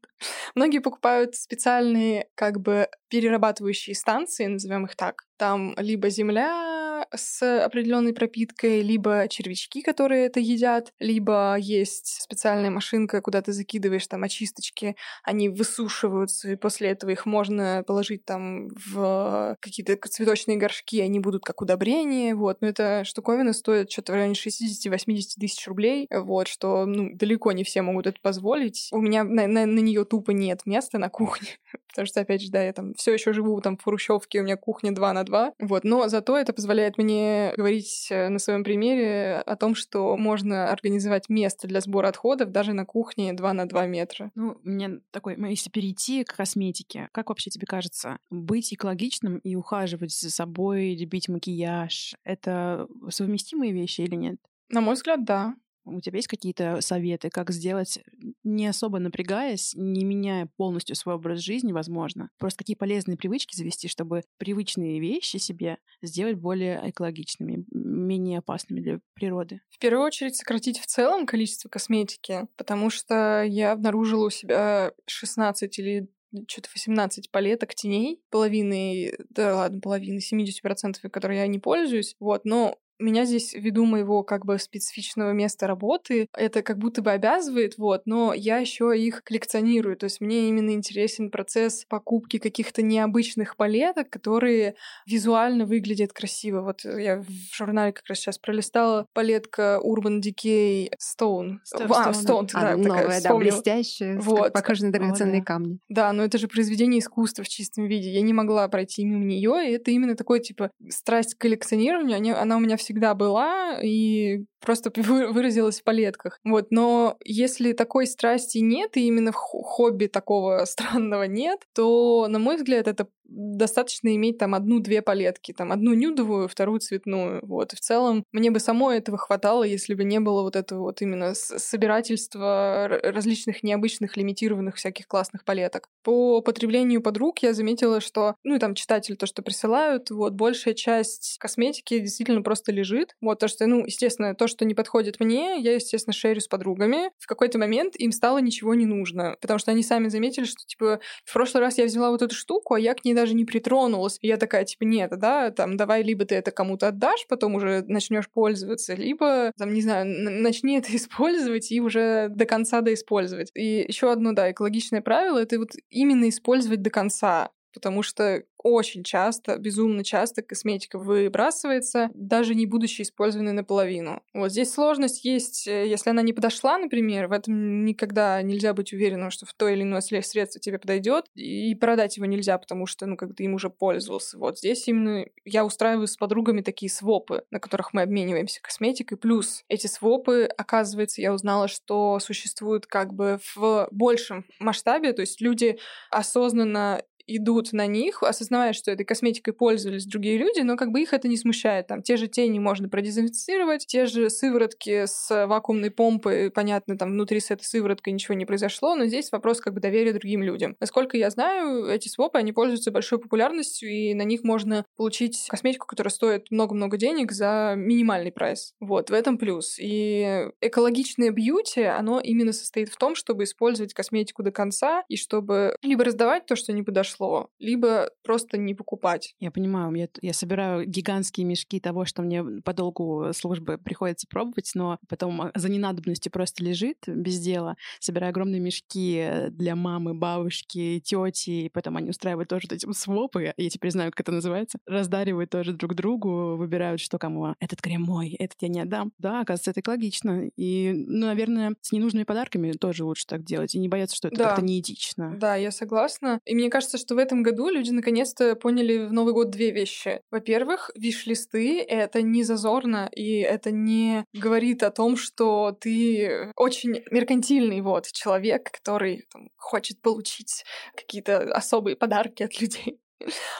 Многие 0.55 0.79
покупают 0.79 1.35
специальные, 1.35 2.27
как 2.35 2.59
бы, 2.61 2.87
перерабатывающие 3.09 3.95
станции, 3.95 4.45
назовем 4.45 4.85
их 4.85 4.95
так. 4.95 5.23
Там 5.37 5.75
либо 5.77 6.09
земля 6.09 6.86
с 7.15 7.63
определенной 7.63 8.13
пропиткой, 8.13 8.81
либо 8.81 9.27
червячки, 9.27 9.81
которые 9.81 10.25
это 10.25 10.39
едят, 10.39 10.93
либо 10.99 11.55
есть 11.57 12.21
специальная 12.21 12.69
машинка, 12.69 13.21
куда 13.21 13.41
ты 13.41 13.51
закидываешь 13.53 14.07
там 14.07 14.23
очисточки, 14.23 14.95
они 15.23 15.49
высушиваются, 15.49 16.51
и 16.51 16.55
после 16.55 16.89
этого 16.89 17.11
их 17.11 17.25
можно 17.25 17.83
положить 17.85 18.25
там 18.25 18.69
в 18.69 19.57
какие-то 19.59 19.97
цветочные 20.07 20.57
горшки, 20.57 21.01
они 21.01 21.19
будут 21.19 21.43
как 21.43 21.61
удобрение, 21.61 22.35
вот. 22.35 22.61
Но 22.61 22.67
эта 22.67 23.03
штуковина 23.03 23.53
стоит 23.53 23.91
что-то 23.91 24.13
в 24.13 24.15
районе 24.15 24.33
60-80 24.33 25.39
тысяч 25.39 25.67
рублей, 25.67 26.07
вот, 26.11 26.47
что, 26.47 26.85
ну, 26.85 27.09
далеко 27.13 27.51
не 27.51 27.63
все 27.63 27.81
могут 27.81 28.07
это 28.07 28.19
позволить. 28.21 28.89
У 28.91 29.01
меня 29.01 29.23
на, 29.23 29.47
на, 29.47 29.65
на 29.65 29.79
нее 29.79 30.05
тупо 30.05 30.31
нет 30.31 30.65
места 30.65 30.97
на 30.97 31.09
кухне, 31.09 31.49
потому 31.89 32.05
что, 32.05 32.21
опять 32.21 32.41
же, 32.41 32.51
да, 32.51 32.63
я 32.63 32.73
там 32.73 32.93
все 32.95 33.13
еще 33.13 33.33
живу 33.33 33.59
там 33.61 33.77
в 33.77 33.83
Хрущевке, 33.83 34.39
у 34.39 34.43
меня 34.43 34.57
кухня 34.57 34.93
2 34.93 35.13
на 35.13 35.23
2, 35.23 35.53
вот, 35.59 35.83
но 35.83 36.07
зато 36.07 36.37
это 36.37 36.53
позволяет 36.53 36.86
мне 36.97 37.53
говорить 37.57 38.07
э, 38.09 38.29
на 38.29 38.39
своем 38.39 38.63
примере 38.63 39.41
о 39.45 39.55
том, 39.55 39.75
что 39.75 40.15
можно 40.15 40.69
организовать 40.69 41.29
место 41.29 41.67
для 41.67 41.81
сбора 41.81 42.09
отходов 42.09 42.51
даже 42.51 42.73
на 42.73 42.85
кухне 42.85 43.33
2 43.33 43.53
на 43.53 43.67
2 43.67 43.87
метра. 43.87 44.31
Ну, 44.35 44.59
меня 44.63 44.99
такой, 45.11 45.37
если 45.49 45.69
перейти 45.69 46.23
к 46.23 46.35
косметике, 46.35 47.09
как 47.11 47.29
вообще 47.29 47.49
тебе 47.49 47.65
кажется, 47.67 48.19
быть 48.29 48.73
экологичным 48.73 49.39
и 49.39 49.55
ухаживать 49.55 50.17
за 50.17 50.31
собой, 50.31 50.95
любить 50.95 51.27
макияж, 51.27 52.15
это 52.23 52.87
совместимые 53.09 53.73
вещи 53.73 54.01
или 54.01 54.15
нет? 54.15 54.37
На 54.69 54.81
мой 54.81 54.95
взгляд, 54.95 55.25
да. 55.25 55.55
У 55.87 56.01
тебя 56.01 56.17
есть 56.17 56.27
какие-то 56.27 56.81
советы, 56.81 57.29
как 57.29 57.51
сделать, 57.51 57.99
не 58.43 58.67
особо 58.67 58.99
напрягаясь, 58.99 59.73
не 59.75 60.03
меняя 60.03 60.49
полностью 60.57 60.95
свой 60.95 61.15
образ 61.15 61.39
жизни, 61.39 61.71
возможно? 61.71 62.29
Просто 62.37 62.59
какие 62.59 62.75
полезные 62.75 63.17
привычки 63.17 63.55
завести, 63.55 63.87
чтобы 63.87 64.23
привычные 64.37 64.99
вещи 64.99 65.37
себе 65.37 65.77
сделать 66.01 66.35
более 66.35 66.81
экологичными, 66.89 67.65
менее 67.71 68.39
опасными 68.39 68.81
для 68.81 68.99
природы? 69.13 69.61
В 69.69 69.79
первую 69.79 70.05
очередь 70.05 70.35
сократить 70.35 70.79
в 70.79 70.85
целом 70.85 71.25
количество 71.25 71.69
косметики, 71.69 72.47
потому 72.57 72.89
что 72.89 73.43
я 73.43 73.71
обнаружила 73.71 74.27
у 74.27 74.29
себя 74.29 74.91
16 75.05 75.79
или 75.79 76.09
что-то 76.47 76.69
18 76.73 77.31
палеток 77.31 77.73
теней, 77.73 78.21
половины, 78.29 79.13
да 79.29 79.55
ладно, 79.55 79.79
половины, 79.79 80.19
70%, 80.19 81.09
которые 81.09 81.39
я 81.39 81.47
не 81.47 81.59
пользуюсь, 81.59 82.15
вот, 82.19 82.45
но 82.45 82.77
меня 82.99 83.25
здесь, 83.25 83.53
ввиду 83.53 83.85
моего 83.85 84.23
как 84.23 84.45
бы 84.45 84.57
специфичного 84.59 85.31
места 85.31 85.67
работы, 85.67 86.27
это 86.33 86.61
как 86.61 86.77
будто 86.77 87.01
бы 87.01 87.11
обязывает, 87.11 87.77
вот, 87.77 88.03
но 88.05 88.33
я 88.33 88.57
еще 88.57 88.97
их 88.97 89.23
коллекционирую. 89.23 89.97
То 89.97 90.05
есть 90.05 90.21
мне 90.21 90.49
именно 90.49 90.71
интересен 90.71 91.29
процесс 91.29 91.85
покупки 91.87 92.37
каких-то 92.37 92.81
необычных 92.81 93.55
палеток, 93.55 94.09
которые 94.09 94.75
визуально 95.05 95.65
выглядят 95.65 96.13
красиво. 96.13 96.61
Вот 96.61 96.83
я 96.85 97.21
в 97.21 97.55
журнале 97.55 97.91
как 97.91 98.05
раз 98.07 98.19
сейчас 98.19 98.37
пролистала 98.37 99.05
палетка 99.13 99.79
Urban 99.83 100.21
Decay 100.21 100.89
Stone. 100.97 101.57
Stone 101.73 101.87
а, 101.89 102.11
Stone, 102.11 102.49
да, 102.53 102.71
а, 102.71 102.77
новая, 102.77 103.03
такая, 103.03 103.21
да, 103.21 103.35
блестящая, 103.35 104.19
вот. 104.19 104.53
похожа 104.53 104.85
на 104.85 104.91
драгоценные 104.91 105.41
О, 105.41 105.41
да. 105.41 105.45
камни. 105.45 105.79
Да, 105.89 106.13
но 106.13 106.23
это 106.23 106.37
же 106.37 106.47
произведение 106.47 106.99
искусства 106.99 107.43
в 107.43 107.49
чистом 107.49 107.85
виде. 107.85 108.09
Я 108.11 108.21
не 108.21 108.33
могла 108.33 108.67
пройти 108.67 109.05
мимо 109.05 109.23
нее, 109.23 109.69
и 109.69 109.73
это 109.73 109.91
именно 109.91 110.15
такой, 110.15 110.39
типа, 110.39 110.71
страсть 110.89 111.35
к 111.35 111.41
коллекционированию, 111.41 112.39
она 112.39 112.57
у 112.57 112.59
меня 112.59 112.77
всегда 112.87 113.13
была, 113.15 113.79
и 113.83 114.45
просто 114.61 114.91
выразилась 114.95 115.81
в 115.81 115.83
палетках. 115.83 116.39
Вот, 116.45 116.67
но 116.71 117.17
если 117.25 117.73
такой 117.73 118.07
страсти 118.07 118.59
нет, 118.59 118.95
и 118.95 119.07
именно 119.07 119.31
хобби 119.33 120.05
такого 120.05 120.63
странного 120.65 121.23
нет, 121.23 121.59
то, 121.75 122.27
на 122.29 122.39
мой 122.39 122.55
взгляд, 122.55 122.87
это 122.87 123.07
достаточно 123.27 124.15
иметь 124.15 124.37
там 124.37 124.55
одну-две 124.55 125.01
палетки, 125.01 125.53
там 125.53 125.71
одну 125.71 125.93
нюдовую, 125.93 126.47
вторую 126.47 126.79
цветную. 126.79 127.45
Вот. 127.45 127.73
И 127.73 127.75
в 127.75 127.79
целом 127.79 128.23
мне 128.31 128.51
бы 128.51 128.59
самой 128.59 128.97
этого 128.97 129.17
хватало, 129.17 129.63
если 129.63 129.93
бы 129.93 130.03
не 130.03 130.19
было 130.19 130.41
вот 130.41 130.55
этого 130.55 130.81
вот 130.81 131.01
именно 131.01 131.33
собирательства 131.33 132.87
различных 133.03 133.63
необычных, 133.63 134.17
лимитированных 134.17 134.75
всяких 134.75 135.07
классных 135.07 135.43
палеток. 135.43 135.89
По 136.03 136.41
потреблению 136.41 137.01
подруг 137.01 137.39
я 137.39 137.53
заметила, 137.53 138.01
что, 138.01 138.35
ну 138.43 138.55
и 138.55 138.59
там 138.59 138.75
читатели 138.75 139.15
то, 139.15 139.25
что 139.25 139.41
присылают, 139.41 140.09
вот 140.09 140.33
большая 140.33 140.73
часть 140.73 141.37
косметики 141.39 141.99
действительно 141.99 142.41
просто 142.41 142.71
лежит. 142.71 143.15
Вот 143.21 143.39
то, 143.39 143.47
что, 143.47 143.65
ну, 143.67 143.85
естественно, 143.85 144.35
то, 144.35 144.47
что 144.47 144.65
не 144.65 144.73
подходит 144.73 145.19
мне, 145.19 145.59
я, 145.59 145.75
естественно, 145.75 146.13
шерю 146.13 146.39
с 146.39 146.47
подругами. 146.47 147.11
В 147.17 147.27
какой-то 147.27 147.57
момент 147.57 147.95
им 147.97 148.11
стало 148.11 148.37
ничего 148.39 148.73
не 148.73 148.85
нужно, 148.85 149.35
потому 149.41 149.59
что 149.59 149.71
они 149.71 149.83
сами 149.83 150.07
заметили, 150.07 150.45
что, 150.45 150.63
типа, 150.65 150.99
в 151.25 151.33
прошлый 151.33 151.61
раз 151.61 151.77
я 151.77 151.85
взяла 151.85 152.11
вот 152.11 152.21
эту 152.21 152.35
штуку, 152.35 152.73
а 152.73 152.79
я 152.79 152.93
к 152.93 153.03
ней 153.03 153.13
даже 153.17 153.33
не 153.33 153.45
притронулась. 153.45 154.17
И 154.21 154.27
я 154.27 154.37
такая, 154.37 154.63
типа, 154.63 154.83
нет, 154.83 155.11
да, 155.17 155.51
там, 155.51 155.75
давай 155.75 156.03
либо 156.03 156.25
ты 156.25 156.35
это 156.35 156.51
кому-то 156.51 156.89
отдашь, 156.89 157.25
потом 157.27 157.55
уже 157.55 157.83
начнешь 157.87 158.29
пользоваться, 158.29 158.93
либо, 158.93 159.51
там, 159.57 159.73
не 159.73 159.81
знаю, 159.81 160.05
начни 160.07 160.77
это 160.77 160.89
использовать 160.95 161.71
и 161.71 161.81
уже 161.81 162.29
до 162.29 162.45
конца 162.45 162.81
доиспользовать. 162.81 163.51
И 163.55 163.85
еще 163.87 164.11
одно, 164.11 164.33
да, 164.33 164.51
экологичное 164.51 165.01
правило— 165.01 165.39
это 165.41 165.57
вот 165.57 165.71
именно 165.89 166.29
использовать 166.29 166.81
до 166.81 166.89
конца 166.89 167.49
потому 167.77 168.01
что 168.01 168.43
очень 168.63 169.03
часто, 169.03 169.57
безумно 169.57 170.03
часто 170.03 170.41
косметика 170.41 170.97
выбрасывается, 170.97 172.09
даже 172.13 172.55
не 172.55 172.65
будучи 172.65 173.03
использованной 173.03 173.53
наполовину. 173.53 174.23
Вот 174.33 174.51
здесь 174.51 174.73
сложность 174.73 175.23
есть, 175.23 175.67
э, 175.67 175.87
если 175.87 176.09
она 176.09 176.23
не 176.23 176.33
подошла, 176.33 176.77
например, 176.77 177.27
в 177.27 177.31
этом 177.33 177.85
никогда 177.85 178.41
нельзя 178.41 178.73
быть 178.73 178.93
уверенным, 178.93 179.29
что 179.29 179.45
в 179.45 179.53
то 179.53 179.67
или 179.67 179.83
иное 179.83 180.01
средство 180.01 180.59
тебе 180.59 180.79
подойдет, 180.79 181.25
и 181.35 181.75
продать 181.75 182.17
его 182.17 182.25
нельзя, 182.25 182.57
потому 182.57 182.87
что, 182.87 183.05
ну, 183.05 183.15
как 183.15 183.35
ты 183.35 183.43
им 183.43 183.53
уже 183.53 183.69
пользовался. 183.69 184.37
Вот 184.39 184.57
здесь 184.57 184.87
именно 184.87 185.25
я 185.45 185.63
устраиваю 185.63 186.07
с 186.07 186.17
подругами 186.17 186.61
такие 186.61 186.89
свопы, 186.89 187.43
на 187.51 187.59
которых 187.59 187.93
мы 187.93 188.01
обмениваемся 188.01 188.61
косметикой, 188.61 189.17
плюс 189.17 189.63
эти 189.69 189.87
свопы, 189.87 190.49
оказывается, 190.57 191.21
я 191.21 191.31
узнала, 191.31 191.67
что 191.67 192.19
существуют 192.19 192.87
как 192.87 193.13
бы 193.13 193.39
в 193.55 193.87
большем 193.91 194.45
масштабе, 194.59 195.13
то 195.13 195.21
есть 195.21 195.41
люди 195.41 195.77
осознанно 196.09 197.03
идут 197.27 197.73
на 197.73 197.85
них, 197.85 198.23
осознавая, 198.23 198.73
что 198.73 198.91
этой 198.91 199.05
косметикой 199.05 199.53
пользовались 199.53 200.05
другие 200.05 200.37
люди, 200.37 200.61
но 200.61 200.75
как 200.77 200.91
бы 200.91 201.01
их 201.01 201.13
это 201.13 201.27
не 201.27 201.37
смущает. 201.37 201.87
Там 201.87 202.01
те 202.01 202.17
же 202.17 202.27
тени 202.27 202.59
можно 202.59 202.89
продезинфицировать, 202.89 203.85
те 203.85 204.05
же 204.05 204.29
сыворотки 204.29 205.05
с 205.05 205.45
вакуумной 205.47 205.91
помпой, 205.91 206.49
понятно, 206.51 206.97
там 206.97 207.11
внутри 207.11 207.39
с 207.39 207.51
этой 207.51 207.63
сывороткой 207.63 208.13
ничего 208.13 208.35
не 208.35 208.45
произошло, 208.45 208.95
но 208.95 209.05
здесь 209.05 209.31
вопрос 209.31 209.59
как 209.59 209.73
бы 209.73 209.79
доверия 209.79 210.13
другим 210.13 210.43
людям. 210.43 210.75
Насколько 210.79 211.17
я 211.17 211.29
знаю, 211.29 211.85
эти 211.85 212.07
свопы, 212.07 212.39
они 212.39 212.53
пользуются 212.53 212.91
большой 212.91 213.19
популярностью, 213.19 213.89
и 213.89 214.13
на 214.13 214.23
них 214.23 214.43
можно 214.43 214.85
получить 214.95 215.47
косметику, 215.49 215.87
которая 215.87 216.11
стоит 216.11 216.49
много-много 216.51 216.97
денег 216.97 217.31
за 217.31 217.73
минимальный 217.75 218.31
прайс. 218.31 218.73
Вот, 218.79 219.09
в 219.09 219.13
этом 219.13 219.37
плюс. 219.37 219.77
И 219.79 220.49
экологичное 220.61 221.31
бьюти, 221.31 221.83
оно 221.83 222.19
именно 222.19 222.53
состоит 222.53 222.89
в 222.89 222.97
том, 222.97 223.15
чтобы 223.15 223.43
использовать 223.43 223.93
косметику 223.93 224.43
до 224.43 224.51
конца, 224.51 225.03
и 225.09 225.17
чтобы 225.17 225.75
либо 225.81 226.03
раздавать 226.03 226.45
то, 226.45 226.55
что 226.55 226.73
не 226.73 226.83
подошло, 226.83 227.16
произошло, 227.17 227.49
либо 227.59 228.09
просто 228.23 228.57
не 228.57 228.73
покупать. 228.73 229.35
Я 229.39 229.51
понимаю, 229.51 229.93
я, 229.95 230.07
я 230.21 230.33
собираю 230.33 230.85
гигантские 230.85 231.45
мешки 231.45 231.79
того, 231.79 232.05
что 232.05 232.21
мне 232.21 232.43
по 232.43 232.73
долгу 232.73 233.31
службы 233.33 233.77
приходится 233.77 234.27
пробовать, 234.27 234.71
но 234.75 234.99
потом 235.07 235.41
а, 235.41 235.51
за 235.55 235.69
ненадобностью 235.69 236.31
просто 236.31 236.63
лежит 236.63 236.97
без 237.07 237.39
дела. 237.39 237.75
Собираю 237.99 238.31
огромные 238.31 238.59
мешки 238.59 239.49
для 239.51 239.75
мамы, 239.75 240.13
бабушки, 240.13 241.01
тети, 241.03 241.49
и 241.65 241.69
потом 241.69 241.97
они 241.97 242.09
устраивают 242.09 242.49
тоже 242.49 242.67
эти 242.69 242.91
свопы, 242.91 243.53
я 243.55 243.69
теперь 243.69 243.91
знаю, 243.91 244.11
как 244.11 244.21
это 244.21 244.31
называется, 244.31 244.79
раздаривают 244.85 245.49
тоже 245.49 245.73
друг 245.73 245.95
другу, 245.95 246.55
выбирают, 246.57 247.01
что 247.01 247.17
кому. 247.17 247.55
Этот 247.59 247.81
крем 247.81 248.01
мой, 248.01 248.31
этот 248.39 248.57
я 248.61 248.67
не 248.67 248.81
отдам. 248.81 249.11
Да, 249.17 249.41
оказывается, 249.41 249.71
это 249.71 249.81
экологично. 249.81 250.49
И, 250.55 250.93
ну, 250.93 251.27
наверное, 251.27 251.75
с 251.81 251.91
ненужными 251.91 252.23
подарками 252.23 252.71
тоже 252.71 253.05
лучше 253.05 253.25
так 253.27 253.43
делать, 253.43 253.75
и 253.75 253.79
не 253.79 253.87
бояться, 253.87 254.15
что 254.15 254.27
это 254.27 254.37
да. 254.37 254.43
как-то 254.49 254.61
неэтично. 254.63 255.35
Да, 255.37 255.55
я 255.55 255.71
согласна. 255.71 256.39
И 256.45 256.55
мне 256.55 256.69
кажется, 256.69 256.97
что 256.97 257.06
что 257.07 257.15
в 257.15 257.19
этом 257.19 257.41
году 257.41 257.69
люди 257.69 257.91
наконец-то 257.91 258.57
поняли 258.57 259.05
в 259.05 259.13
Новый 259.13 259.33
год 259.33 259.49
две 259.49 259.71
вещи. 259.71 260.19
Во-первых, 260.29 260.91
виш-листы— 260.93 261.81
это 261.87 262.21
не 262.21 262.43
зазорно, 262.43 263.09
и 263.15 263.37
это 263.37 263.71
не 263.71 264.25
говорит 264.33 264.83
о 264.83 264.91
том, 264.91 265.15
что 265.15 265.71
ты 265.79 266.51
очень 266.57 267.03
меркантильный 267.09 267.79
вот 267.79 268.07
человек, 268.07 268.71
который 268.71 269.23
там, 269.31 269.47
хочет 269.55 270.01
получить 270.01 270.65
какие-то 270.95 271.53
особые 271.53 271.95
подарки 271.95 272.43
от 272.43 272.59
людей. 272.59 272.99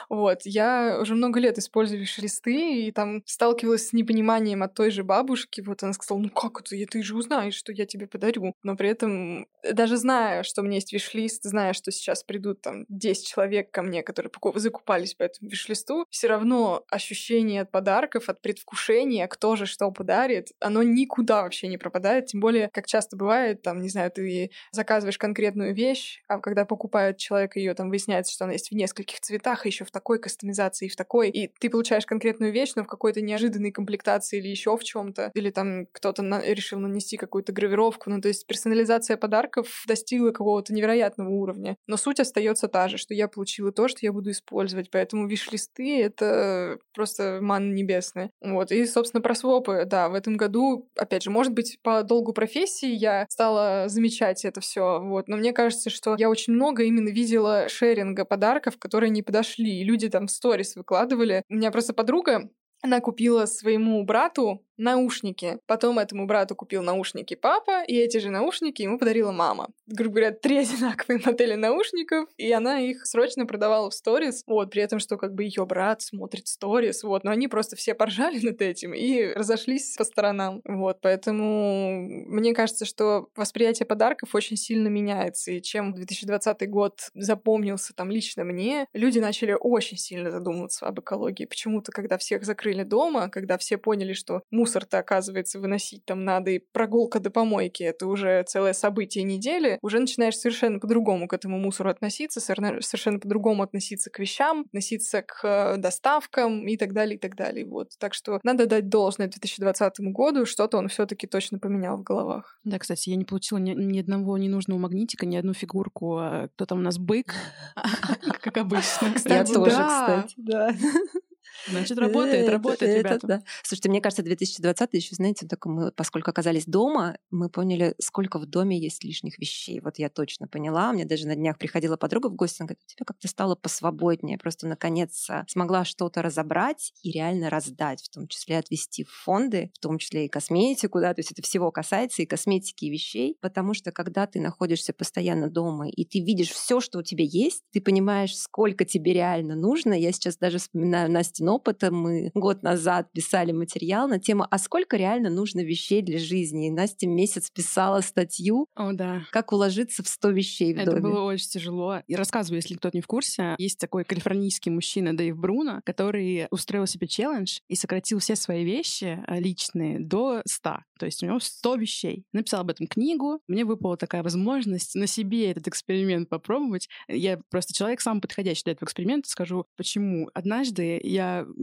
Вот, 0.08 0.40
я 0.44 0.98
уже 1.00 1.14
много 1.14 1.40
лет 1.40 1.58
использую 1.58 2.00
виш-листы, 2.00 2.86
и 2.86 2.92
там 2.92 3.22
сталкивалась 3.26 3.88
с 3.88 3.92
непониманием 3.92 4.62
от 4.62 4.74
той 4.74 4.90
же 4.90 5.04
бабушки. 5.04 5.60
Вот 5.60 5.82
она 5.82 5.92
сказала, 5.92 6.20
ну 6.20 6.30
как 6.30 6.60
это, 6.60 6.76
ты 6.86 7.02
же 7.02 7.16
узнаешь, 7.16 7.54
что 7.54 7.72
я 7.72 7.86
тебе 7.86 8.06
подарю. 8.06 8.54
Но 8.62 8.76
при 8.76 8.90
этом, 8.90 9.46
даже 9.62 9.96
зная, 9.96 10.42
что 10.42 10.62
у 10.62 10.64
меня 10.64 10.76
есть 10.76 10.92
виш-лист, 10.92 11.42
зная, 11.44 11.72
что 11.72 11.90
сейчас 11.90 12.22
придут 12.22 12.60
там 12.62 12.84
10 12.88 13.26
человек 13.26 13.70
ко 13.70 13.82
мне, 13.82 14.02
которые 14.02 14.32
закупались 14.54 15.14
по 15.14 15.24
этому 15.24 15.50
виш-листу, 15.50 16.06
все 16.10 16.28
равно 16.28 16.84
ощущение 16.90 17.62
от 17.62 17.70
подарков, 17.70 18.28
от 18.28 18.40
предвкушения, 18.40 19.26
кто 19.26 19.56
же 19.56 19.66
что 19.66 19.90
подарит, 19.90 20.48
оно 20.60 20.82
никуда 20.82 21.42
вообще 21.42 21.68
не 21.68 21.78
пропадает. 21.78 22.26
Тем 22.26 22.40
более, 22.40 22.68
как 22.72 22.86
часто 22.86 23.16
бывает, 23.16 23.62
там, 23.62 23.80
не 23.82 23.88
знаю, 23.88 24.10
ты 24.10 24.50
заказываешь 24.72 25.18
конкретную 25.18 25.74
вещь, 25.74 26.22
а 26.28 26.38
когда 26.38 26.64
покупает 26.64 27.18
человек 27.18 27.56
ее, 27.56 27.74
там 27.74 27.90
выясняется, 27.90 28.32
что 28.32 28.44
она 28.44 28.54
есть 28.54 28.70
в 28.70 28.74
нескольких 28.74 29.20
цветах, 29.20 29.47
цветах, 29.48 29.66
еще 29.66 29.84
в 29.84 29.90
такой 29.90 30.18
кастомизации, 30.18 30.86
и 30.86 30.88
в 30.88 30.96
такой, 30.96 31.30
и 31.30 31.50
ты 31.58 31.70
получаешь 31.70 32.06
конкретную 32.06 32.52
вещь, 32.52 32.72
но 32.76 32.84
в 32.84 32.86
какой-то 32.86 33.20
неожиданной 33.20 33.72
комплектации 33.72 34.38
или 34.38 34.48
еще 34.48 34.76
в 34.76 34.84
чем-то, 34.84 35.30
или 35.34 35.50
там 35.50 35.86
кто-то 35.92 36.22
на... 36.22 36.40
решил 36.42 36.78
нанести 36.78 37.16
какую-то 37.16 37.52
гравировку, 37.52 38.10
ну 38.10 38.20
то 38.20 38.28
есть 38.28 38.46
персонализация 38.46 39.16
подарков 39.16 39.84
достигла 39.86 40.30
какого-то 40.30 40.74
невероятного 40.74 41.30
уровня, 41.30 41.76
но 41.86 41.96
суть 41.96 42.20
остается 42.20 42.68
та 42.68 42.88
же, 42.88 42.98
что 42.98 43.14
я 43.14 43.28
получила 43.28 43.72
то, 43.72 43.88
что 43.88 44.00
я 44.02 44.12
буду 44.12 44.30
использовать, 44.30 44.90
поэтому 44.90 45.26
виш-листы— 45.26 46.02
это 46.02 46.78
просто 46.94 47.38
ман 47.40 47.74
небесная. 47.74 48.30
Вот, 48.40 48.72
и, 48.72 48.86
собственно, 48.86 49.20
про 49.20 49.34
свопы, 49.34 49.84
да, 49.86 50.08
в 50.08 50.14
этом 50.14 50.36
году, 50.36 50.88
опять 50.96 51.22
же, 51.22 51.30
может 51.30 51.52
быть, 51.52 51.78
по 51.82 52.02
долгу 52.02 52.32
профессии 52.32 52.90
я 52.90 53.26
стала 53.28 53.88
замечать 53.88 54.44
это 54.44 54.60
все, 54.60 55.00
вот, 55.00 55.28
но 55.28 55.36
мне 55.36 55.52
кажется, 55.52 55.90
что 55.90 56.16
я 56.18 56.28
очень 56.28 56.52
много 56.52 56.82
именно 56.82 57.08
видела 57.08 57.68
шеринга 57.68 58.24
подарков, 58.24 58.78
которые 58.78 59.10
не 59.10 59.22
подошли 59.22 59.37
подошли, 59.38 59.80
и 59.80 59.84
люди 59.84 60.08
там 60.08 60.26
в 60.26 60.30
сторис 60.30 60.74
выкладывали. 60.76 61.42
У 61.48 61.54
меня 61.54 61.70
просто 61.70 61.92
подруга, 61.92 62.50
она 62.82 63.00
купила 63.00 63.46
своему 63.46 64.04
брату 64.04 64.62
наушники. 64.78 65.58
Потом 65.66 65.98
этому 65.98 66.26
брату 66.26 66.54
купил 66.54 66.82
наушники 66.82 67.34
папа, 67.34 67.82
и 67.82 67.96
эти 67.96 68.18
же 68.18 68.30
наушники 68.30 68.82
ему 68.82 68.98
подарила 68.98 69.32
мама. 69.32 69.68
Грубо 69.86 70.16
говоря, 70.16 70.30
три 70.30 70.58
одинаковые 70.58 71.20
модели 71.24 71.54
наушников, 71.54 72.28
и 72.36 72.50
она 72.52 72.80
их 72.80 73.04
срочно 73.04 73.44
продавала 73.44 73.90
в 73.90 73.94
сторис, 73.94 74.44
вот, 74.46 74.70
при 74.70 74.82
этом, 74.82 75.00
что 75.00 75.16
как 75.16 75.34
бы 75.34 75.42
ее 75.42 75.66
брат 75.66 76.02
смотрит 76.02 76.46
сторис, 76.46 77.02
вот, 77.02 77.24
но 77.24 77.32
они 77.32 77.48
просто 77.48 77.76
все 77.76 77.94
поржали 77.94 78.38
над 78.46 78.62
этим 78.62 78.94
и 78.94 79.32
разошлись 79.34 79.96
по 79.96 80.04
сторонам, 80.04 80.62
вот, 80.64 81.00
поэтому 81.02 82.02
мне 82.26 82.54
кажется, 82.54 82.84
что 82.84 83.28
восприятие 83.34 83.86
подарков 83.86 84.34
очень 84.34 84.56
сильно 84.56 84.88
меняется, 84.88 85.50
и 85.50 85.60
чем 85.60 85.92
2020 85.92 86.70
год 86.70 87.10
запомнился 87.14 87.92
там 87.94 88.10
лично 88.10 88.44
мне, 88.44 88.86
люди 88.92 89.18
начали 89.18 89.56
очень 89.58 89.96
сильно 89.96 90.30
задумываться 90.30 90.86
об 90.86 91.00
экологии. 91.00 91.46
Почему-то, 91.46 91.90
когда 91.90 92.16
всех 92.16 92.44
закрыли 92.44 92.67
дома, 92.84 93.28
когда 93.28 93.58
все 93.58 93.76
поняли, 93.76 94.12
что 94.12 94.42
мусор 94.50 94.78
мусор-то, 94.78 94.98
оказывается, 94.98 95.58
выносить 95.58 96.04
там 96.04 96.24
надо, 96.24 96.50
и 96.50 96.58
прогулка 96.58 97.20
до 97.20 97.30
помойки— 97.30 97.82
это 97.84 98.06
уже 98.06 98.44
целое 98.46 98.72
событие 98.72 99.24
недели, 99.24 99.78
уже 99.82 99.98
начинаешь 99.98 100.36
совершенно 100.36 100.78
по-другому 100.78 101.26
к 101.26 101.32
этому 101.32 101.58
мусору 101.58 101.90
относиться, 101.90 102.40
совершенно 102.40 103.18
по-другому 103.18 103.62
относиться 103.62 104.10
к 104.10 104.18
вещам, 104.18 104.60
относиться 104.66 105.22
к 105.22 105.40
э, 105.42 105.76
доставкам 105.78 106.68
и 106.68 106.76
так 106.76 106.92
далее, 106.92 107.16
и 107.16 107.18
так 107.18 107.34
далее. 107.34 107.64
Вот. 107.64 107.90
Так 107.98 108.14
что 108.14 108.40
надо 108.42 108.66
дать 108.66 108.88
должное 108.88 109.28
2020 109.28 110.00
году, 110.12 110.46
что-то 110.46 110.78
он 110.78 110.88
все 110.88 111.06
таки 111.06 111.26
точно 111.26 111.58
поменял 111.58 111.96
в 111.96 112.02
головах. 112.02 112.60
Да, 112.64 112.78
кстати, 112.78 113.10
я 113.10 113.16
не 113.16 113.24
получила 113.24 113.58
ни, 113.58 113.72
ни 113.72 114.00
одного 114.00 114.38
ненужного 114.38 114.78
магнитика, 114.78 115.26
ни 115.26 115.36
одну 115.36 115.54
фигурку. 115.54 116.18
А 116.18 116.48
кто 116.48 116.66
там 116.66 116.78
у 116.78 116.82
нас 116.82 116.98
бык, 116.98 117.34
как 118.42 118.56
обычно. 118.56 119.14
Я 119.24 119.44
тоже, 119.44 119.70
кстати. 119.70 120.34
Да. 120.36 120.74
Значит, 121.66 121.98
работает, 121.98 122.48
работает, 122.48 122.98
ребята. 122.98 123.26
Да. 123.26 123.42
Слушайте, 123.62 123.88
мне 123.88 124.00
кажется, 124.00 124.22
2020 124.22 124.88
еще, 124.92 125.14
знаете, 125.14 125.46
только 125.46 125.68
мы, 125.68 125.92
поскольку 125.92 126.30
оказались 126.30 126.66
дома, 126.66 127.18
мы 127.30 127.48
поняли, 127.48 127.94
сколько 127.98 128.38
в 128.38 128.46
доме 128.46 128.78
есть 128.78 129.04
лишних 129.04 129.38
вещей. 129.38 129.80
Вот 129.80 129.98
я 129.98 130.08
точно 130.08 130.48
поняла. 130.48 130.92
Мне 130.92 131.04
даже 131.04 131.26
на 131.26 131.34
днях 131.34 131.58
приходила 131.58 131.96
подруга 131.96 132.28
в 132.28 132.34
гости, 132.34 132.62
она 132.62 132.68
говорит, 132.68 132.82
у 132.86 132.94
тебя 132.94 133.04
как-то 133.04 133.28
стало 133.28 133.54
посвободнее. 133.54 134.38
Просто, 134.38 134.66
наконец, 134.66 135.28
а, 135.30 135.44
смогла 135.48 135.84
что-то 135.84 136.22
разобрать 136.22 136.92
и 137.02 137.10
реально 137.10 137.50
раздать, 137.50 138.02
в 138.02 138.08
том 138.08 138.28
числе 138.28 138.58
отвести 138.58 139.04
в 139.04 139.10
фонды, 139.10 139.70
в 139.74 139.78
том 139.80 139.98
числе 139.98 140.26
и 140.26 140.28
косметику, 140.28 141.00
да, 141.00 141.14
то 141.14 141.20
есть 141.20 141.32
это 141.32 141.42
всего 141.42 141.70
касается 141.70 142.22
и 142.22 142.26
косметики, 142.26 142.84
и 142.84 142.90
вещей, 142.90 143.36
потому 143.40 143.74
что 143.74 143.92
когда 143.92 144.26
ты 144.26 144.40
находишься 144.40 144.92
постоянно 144.92 145.48
дома, 145.48 145.88
и 145.88 146.04
ты 146.04 146.20
видишь 146.20 146.50
все, 146.50 146.80
что 146.80 146.98
у 146.98 147.02
тебя 147.02 147.24
есть, 147.24 147.62
ты 147.72 147.80
понимаешь, 147.80 148.36
сколько 148.36 148.84
тебе 148.84 149.12
реально 149.12 149.54
нужно. 149.56 149.92
Я 149.92 150.12
сейчас 150.12 150.36
даже 150.36 150.58
вспоминаю 150.58 151.10
Опытом. 151.48 152.00
Мы 152.00 152.30
год 152.34 152.62
назад 152.62 153.10
писали 153.12 153.52
материал 153.52 154.08
на 154.08 154.18
тему 154.18 154.46
«А 154.50 154.58
сколько 154.58 154.96
реально 154.96 155.30
нужно 155.30 155.60
вещей 155.60 156.02
для 156.02 156.18
жизни?» 156.18 156.68
И 156.68 156.70
Настя 156.70 157.06
месяц 157.06 157.50
писала 157.50 158.00
статью 158.00 158.66
О, 158.74 158.92
да. 158.92 159.22
«Как 159.30 159.52
уложиться 159.52 160.02
в 160.02 160.08
100 160.08 160.30
вещей 160.30 160.74
в 160.74 160.78
Это 160.78 160.92
доме». 160.92 160.98
Это 160.98 161.08
было 161.08 161.22
очень 161.22 161.48
тяжело. 161.48 162.02
И 162.06 162.14
рассказываю, 162.14 162.58
если 162.58 162.74
кто-то 162.74 162.96
не 162.96 163.02
в 163.02 163.06
курсе, 163.06 163.54
есть 163.58 163.78
такой 163.78 164.04
калифорнийский 164.04 164.70
мужчина 164.70 165.16
Дэйв 165.16 165.36
Бруно, 165.36 165.80
который 165.84 166.46
устроил 166.50 166.86
себе 166.86 167.06
челлендж 167.06 167.58
и 167.68 167.76
сократил 167.76 168.18
все 168.18 168.36
свои 168.36 168.64
вещи 168.64 169.22
э, 169.26 169.40
личные 169.40 170.00
до 170.00 170.42
100. 170.46 170.78
То 170.98 171.06
есть 171.06 171.22
у 171.22 171.26
него 171.26 171.38
100 171.40 171.74
вещей. 171.76 172.24
Написал 172.32 172.60
об 172.60 172.70
этом 172.70 172.86
книгу. 172.86 173.40
Мне 173.46 173.64
выпала 173.64 173.96
такая 173.96 174.22
возможность 174.22 174.94
на 174.94 175.06
себе 175.06 175.50
этот 175.50 175.68
эксперимент 175.68 176.28
попробовать. 176.28 176.88
Я 177.08 177.40
просто 177.50 177.72
человек 177.72 178.00
самый 178.00 178.20
подходящий 178.20 178.64
для 178.64 178.72
этого 178.72 178.86
эксперимента. 178.86 179.28
Скажу, 179.28 179.66
почему. 179.76 180.28
Однажды 180.34 181.00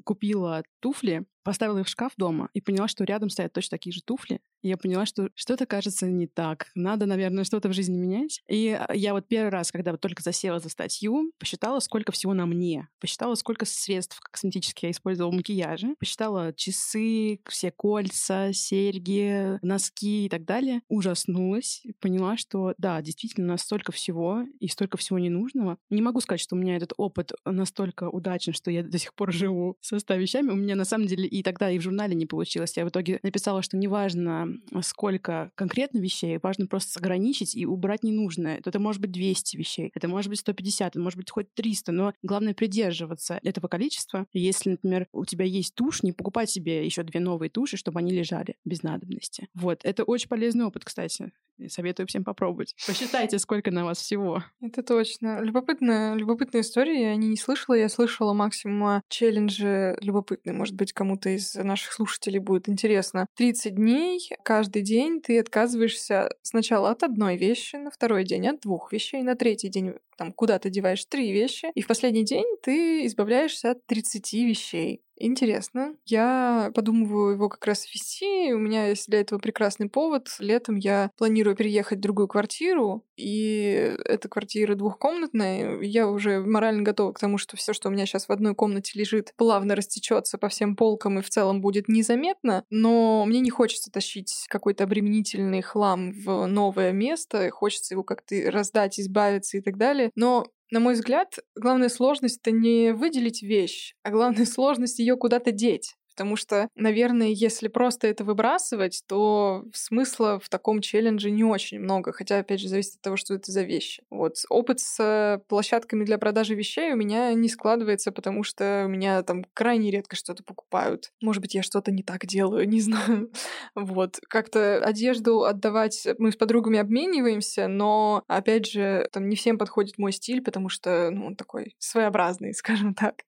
купила 0.03 0.63
туфли 0.79 1.25
поставила 1.45 1.79
их 1.79 1.85
в 1.85 1.89
шкаф 1.89 2.13
дома 2.17 2.49
и 2.53 2.59
поняла, 2.59 2.87
что 2.87 3.03
рядом 3.03 3.29
стоят 3.29 3.53
точно 3.53 3.77
такие 3.77 3.93
же 3.93 4.01
туфли. 4.01 4.41
И 4.63 4.67
я 4.67 4.77
поняла, 4.77 5.05
что 5.05 5.29
что-то 5.35 5.67
кажется 5.67 6.07
не 6.07 6.25
так. 6.25 6.71
Надо, 6.73 7.05
наверное, 7.05 7.43
что-то 7.43 7.69
в 7.69 7.73
жизни 7.73 7.97
менять. 7.97 8.41
И 8.49 8.69
а, 8.69 8.93
я 8.95 9.13
вот 9.13 9.27
первый 9.27 9.49
раз, 9.49 9.71
когда 9.71 9.91
вот 9.91 10.01
только 10.01 10.23
засела 10.23 10.59
за 10.59 10.69
статью, 10.69 11.31
посчитала, 11.37 11.79
сколько 11.79 12.11
всего 12.11 12.33
на 12.33 12.47
мне. 12.47 12.89
Посчитала, 12.99 13.35
сколько 13.35 13.65
средств 13.65 14.19
косметических 14.19 14.83
я 14.83 14.91
использовала 14.91 15.31
в 15.31 15.35
макияже. 15.35 15.95
Посчитала 15.99 16.51
часы, 16.51 17.41
все 17.47 17.71
кольца, 17.71 18.51
серьги, 18.53 19.59
носки 19.61 20.25
и 20.25 20.29
так 20.29 20.45
далее. 20.45 20.81
Ужаснулась. 20.87 21.83
Поняла, 21.99 22.35
что 22.35 22.73
да, 22.79 22.99
действительно, 23.03 23.45
настолько 23.45 23.91
всего 23.91 24.45
и 24.59 24.67
столько 24.67 24.97
всего 24.97 25.19
ненужного. 25.19 25.77
Не 25.91 26.01
могу 26.01 26.21
сказать, 26.21 26.41
что 26.41 26.55
у 26.55 26.59
меня 26.59 26.75
этот 26.75 26.93
опыт 26.97 27.33
настолько 27.45 28.09
удачен, 28.09 28.53
что 28.53 28.71
я 28.71 28.81
до 28.81 28.97
сих 28.97 29.13
пор 29.13 29.31
живу 29.31 29.77
со 29.81 29.99
ста 29.99 30.17
вещами. 30.17 30.49
У 30.49 30.55
меня 30.55 30.75
на 30.75 30.85
самом 30.85 31.05
деле 31.05 31.27
и 31.35 31.43
тогда 31.43 31.69
и 31.69 31.77
в 31.77 31.81
журнале 31.81 32.15
не 32.15 32.25
получилось. 32.25 32.77
Я 32.77 32.85
в 32.85 32.89
итоге 32.89 33.19
написала, 33.21 33.61
что 33.61 33.75
неважно, 33.75 34.47
сколько 34.81 35.51
конкретно 35.55 35.97
вещей, 35.99 36.39
важно 36.41 36.67
просто 36.67 36.97
ограничить 36.99 37.55
и 37.55 37.65
убрать 37.65 38.03
ненужное. 38.03 38.61
Это 38.63 38.79
может 38.79 39.01
быть 39.01 39.11
200 39.11 39.57
вещей, 39.57 39.91
это 39.93 40.07
может 40.07 40.29
быть 40.29 40.39
150, 40.39 40.87
это 40.87 40.99
может 40.99 41.17
быть 41.17 41.29
хоть 41.29 41.53
300, 41.53 41.91
но 41.91 42.13
главное 42.23 42.53
придерживаться 42.53 43.39
этого 43.43 43.67
количества. 43.67 44.27
Если, 44.31 44.71
например, 44.71 45.07
у 45.11 45.25
тебя 45.25 45.45
есть 45.45 45.75
тушь, 45.75 46.03
не 46.03 46.13
покупать 46.13 46.49
себе 46.49 46.85
еще 46.85 47.03
две 47.03 47.19
новые 47.19 47.49
туши, 47.49 47.75
чтобы 47.75 47.99
они 47.99 48.11
лежали 48.11 48.55
без 48.63 48.83
надобности. 48.83 49.49
Вот, 49.53 49.81
это 49.83 50.03
очень 50.03 50.29
полезный 50.29 50.65
опыт, 50.65 50.85
кстати. 50.85 51.31
Советую 51.67 52.07
всем 52.07 52.23
попробовать. 52.23 52.75
Посчитайте, 52.85 53.39
сколько 53.39 53.71
на 53.71 53.85
вас 53.85 53.99
всего. 53.99 54.43
Это 54.61 54.83
точно. 54.83 55.41
Любопытная, 55.41 56.15
любопытная 56.15 56.61
история. 56.61 57.11
Я 57.11 57.15
не 57.15 57.37
слышала. 57.37 57.75
Я 57.75 57.89
слышала 57.89 58.33
максимум 58.33 59.01
челленджи 59.09 59.97
любопытные. 60.01 60.53
Может 60.53 60.75
быть, 60.75 60.93
кому-то 60.93 61.29
из 61.29 61.55
наших 61.55 61.93
слушателей 61.93 62.39
будет 62.39 62.69
интересно. 62.69 63.27
30 63.35 63.75
дней, 63.75 64.29
каждый 64.43 64.81
день 64.81 65.21
ты 65.21 65.39
отказываешься 65.39 66.29
сначала 66.41 66.91
от 66.91 67.03
одной 67.03 67.37
вещи, 67.37 67.75
на 67.75 67.91
второй 67.91 68.23
день 68.23 68.47
от 68.47 68.61
двух 68.61 68.91
вещей, 68.91 69.23
на 69.23 69.35
третий 69.35 69.69
день 69.69 69.93
там 70.15 70.33
куда 70.33 70.59
ты 70.59 70.69
деваешь 70.69 71.05
три 71.05 71.31
вещи, 71.31 71.71
и 71.73 71.81
в 71.81 71.87
последний 71.87 72.23
день 72.23 72.45
ты 72.61 73.05
избавляешься 73.05 73.71
от 73.71 73.85
30 73.85 74.33
вещей. 74.33 75.01
Интересно. 75.17 75.95
Я 76.05 76.71
подумываю 76.75 77.33
его 77.33 77.47
как 77.47 77.65
раз 77.65 77.85
вести. 77.93 78.51
У 78.53 78.57
меня 78.57 78.87
есть 78.87 79.07
для 79.07 79.21
этого 79.21 79.39
прекрасный 79.39 79.89
повод. 79.89 80.27
Летом 80.39 80.75
я 80.75 81.09
планирую 81.17 81.55
переехать 81.55 81.99
в 81.99 82.01
другую 82.01 82.27
квартиру, 82.27 83.05
и 83.15 83.95
эта 84.03 84.27
квартира 84.27 84.75
двухкомнатная. 84.75 85.79
Я 85.81 86.09
уже 86.09 86.41
морально 86.41 86.83
готова 86.83 87.13
к 87.13 87.19
тому, 87.19 87.37
что 87.37 87.55
все, 87.55 87.71
что 87.73 87.87
у 87.87 87.91
меня 87.91 88.05
сейчас 88.05 88.27
в 88.27 88.31
одной 88.31 88.55
комнате 88.55 88.99
лежит, 88.99 89.33
плавно 89.37 89.75
растечется 89.75 90.37
по 90.37 90.49
всем 90.49 90.75
полкам 90.75 91.19
и 91.19 91.21
в 91.21 91.29
целом 91.29 91.61
будет 91.61 91.87
незаметно. 91.87 92.65
Но 92.69 93.23
мне 93.25 93.39
не 93.39 93.49
хочется 93.49 93.91
тащить 93.91 94.45
какой-то 94.49 94.83
обременительный 94.83 95.61
хлам 95.61 96.11
в 96.11 96.45
новое 96.45 96.91
место. 96.91 97.49
Хочется 97.51 97.93
его 97.93 98.03
как-то 98.03 98.35
раздать, 98.51 98.99
избавиться 98.99 99.57
и 99.57 99.61
так 99.61 99.77
далее. 99.77 100.04
Но 100.15 100.45
на 100.71 100.79
мой 100.79 100.95
взгляд, 100.95 101.37
главная 101.55 101.89
сложность 101.89 102.39
это 102.41 102.51
не 102.51 102.93
выделить 102.93 103.41
вещь, 103.43 103.95
а 104.03 104.11
главная 104.11 104.45
сложность 104.45 104.99
ее 104.99 105.15
куда-то 105.15 105.51
деть. 105.51 105.95
Потому 106.15 106.37
что, 106.37 106.69
наверное, 106.75 107.27
если 107.27 107.67
просто 107.67 108.07
это 108.07 108.23
выбрасывать, 108.23 109.03
то 109.05 109.65
смысла 109.73 110.39
в 110.39 110.47
таком 110.47 110.79
челлендже 110.79 111.29
не 111.29 111.43
очень 111.43 111.79
много. 111.79 112.13
Хотя, 112.13 112.39
опять 112.39 112.61
же, 112.61 112.69
зависит 112.69 112.95
от 112.95 113.01
того, 113.01 113.17
что 113.17 113.33
это 113.33 113.51
за 113.51 113.63
вещи. 113.63 114.03
Вот 114.09 114.35
опыт 114.49 114.79
с 114.79 115.41
площадками 115.49 116.05
для 116.05 116.17
продажи 116.17 116.55
вещей 116.55 116.93
у 116.93 116.95
меня 116.95 117.33
не 117.33 117.49
складывается, 117.49 118.13
потому 118.13 118.43
что 118.43 118.83
у 118.85 118.89
меня 118.89 119.23
там 119.23 119.45
крайне 119.53 119.91
редко 119.91 120.15
что-то 120.15 120.43
покупают. 120.43 121.11
Может 121.21 121.41
быть, 121.41 121.53
я 121.53 121.63
что-то 121.63 121.91
не 121.91 122.01
так 122.01 122.25
делаю, 122.25 122.67
не 122.67 122.79
знаю. 122.85 123.29
Вот. 123.75 124.17
Как-то 124.29 124.77
одежду 124.77 125.43
отдавать 125.43 126.07
мы 126.17 126.31
с 126.31 126.37
подругами 126.37 126.79
обмениваемся, 126.79 127.67
но, 127.67 128.23
опять 128.27 128.67
же, 128.67 129.09
там 129.11 129.27
не 129.27 129.35
всем 129.35 129.57
подходит 129.57 129.97
мой 129.97 130.13
стиль, 130.13 130.41
потому 130.41 130.69
что 130.69 131.09
ну, 131.11 131.27
он 131.27 131.35
такой 131.35 131.75
своеобразный, 131.79 132.53
скажем 132.55 132.93
так. 132.93 133.23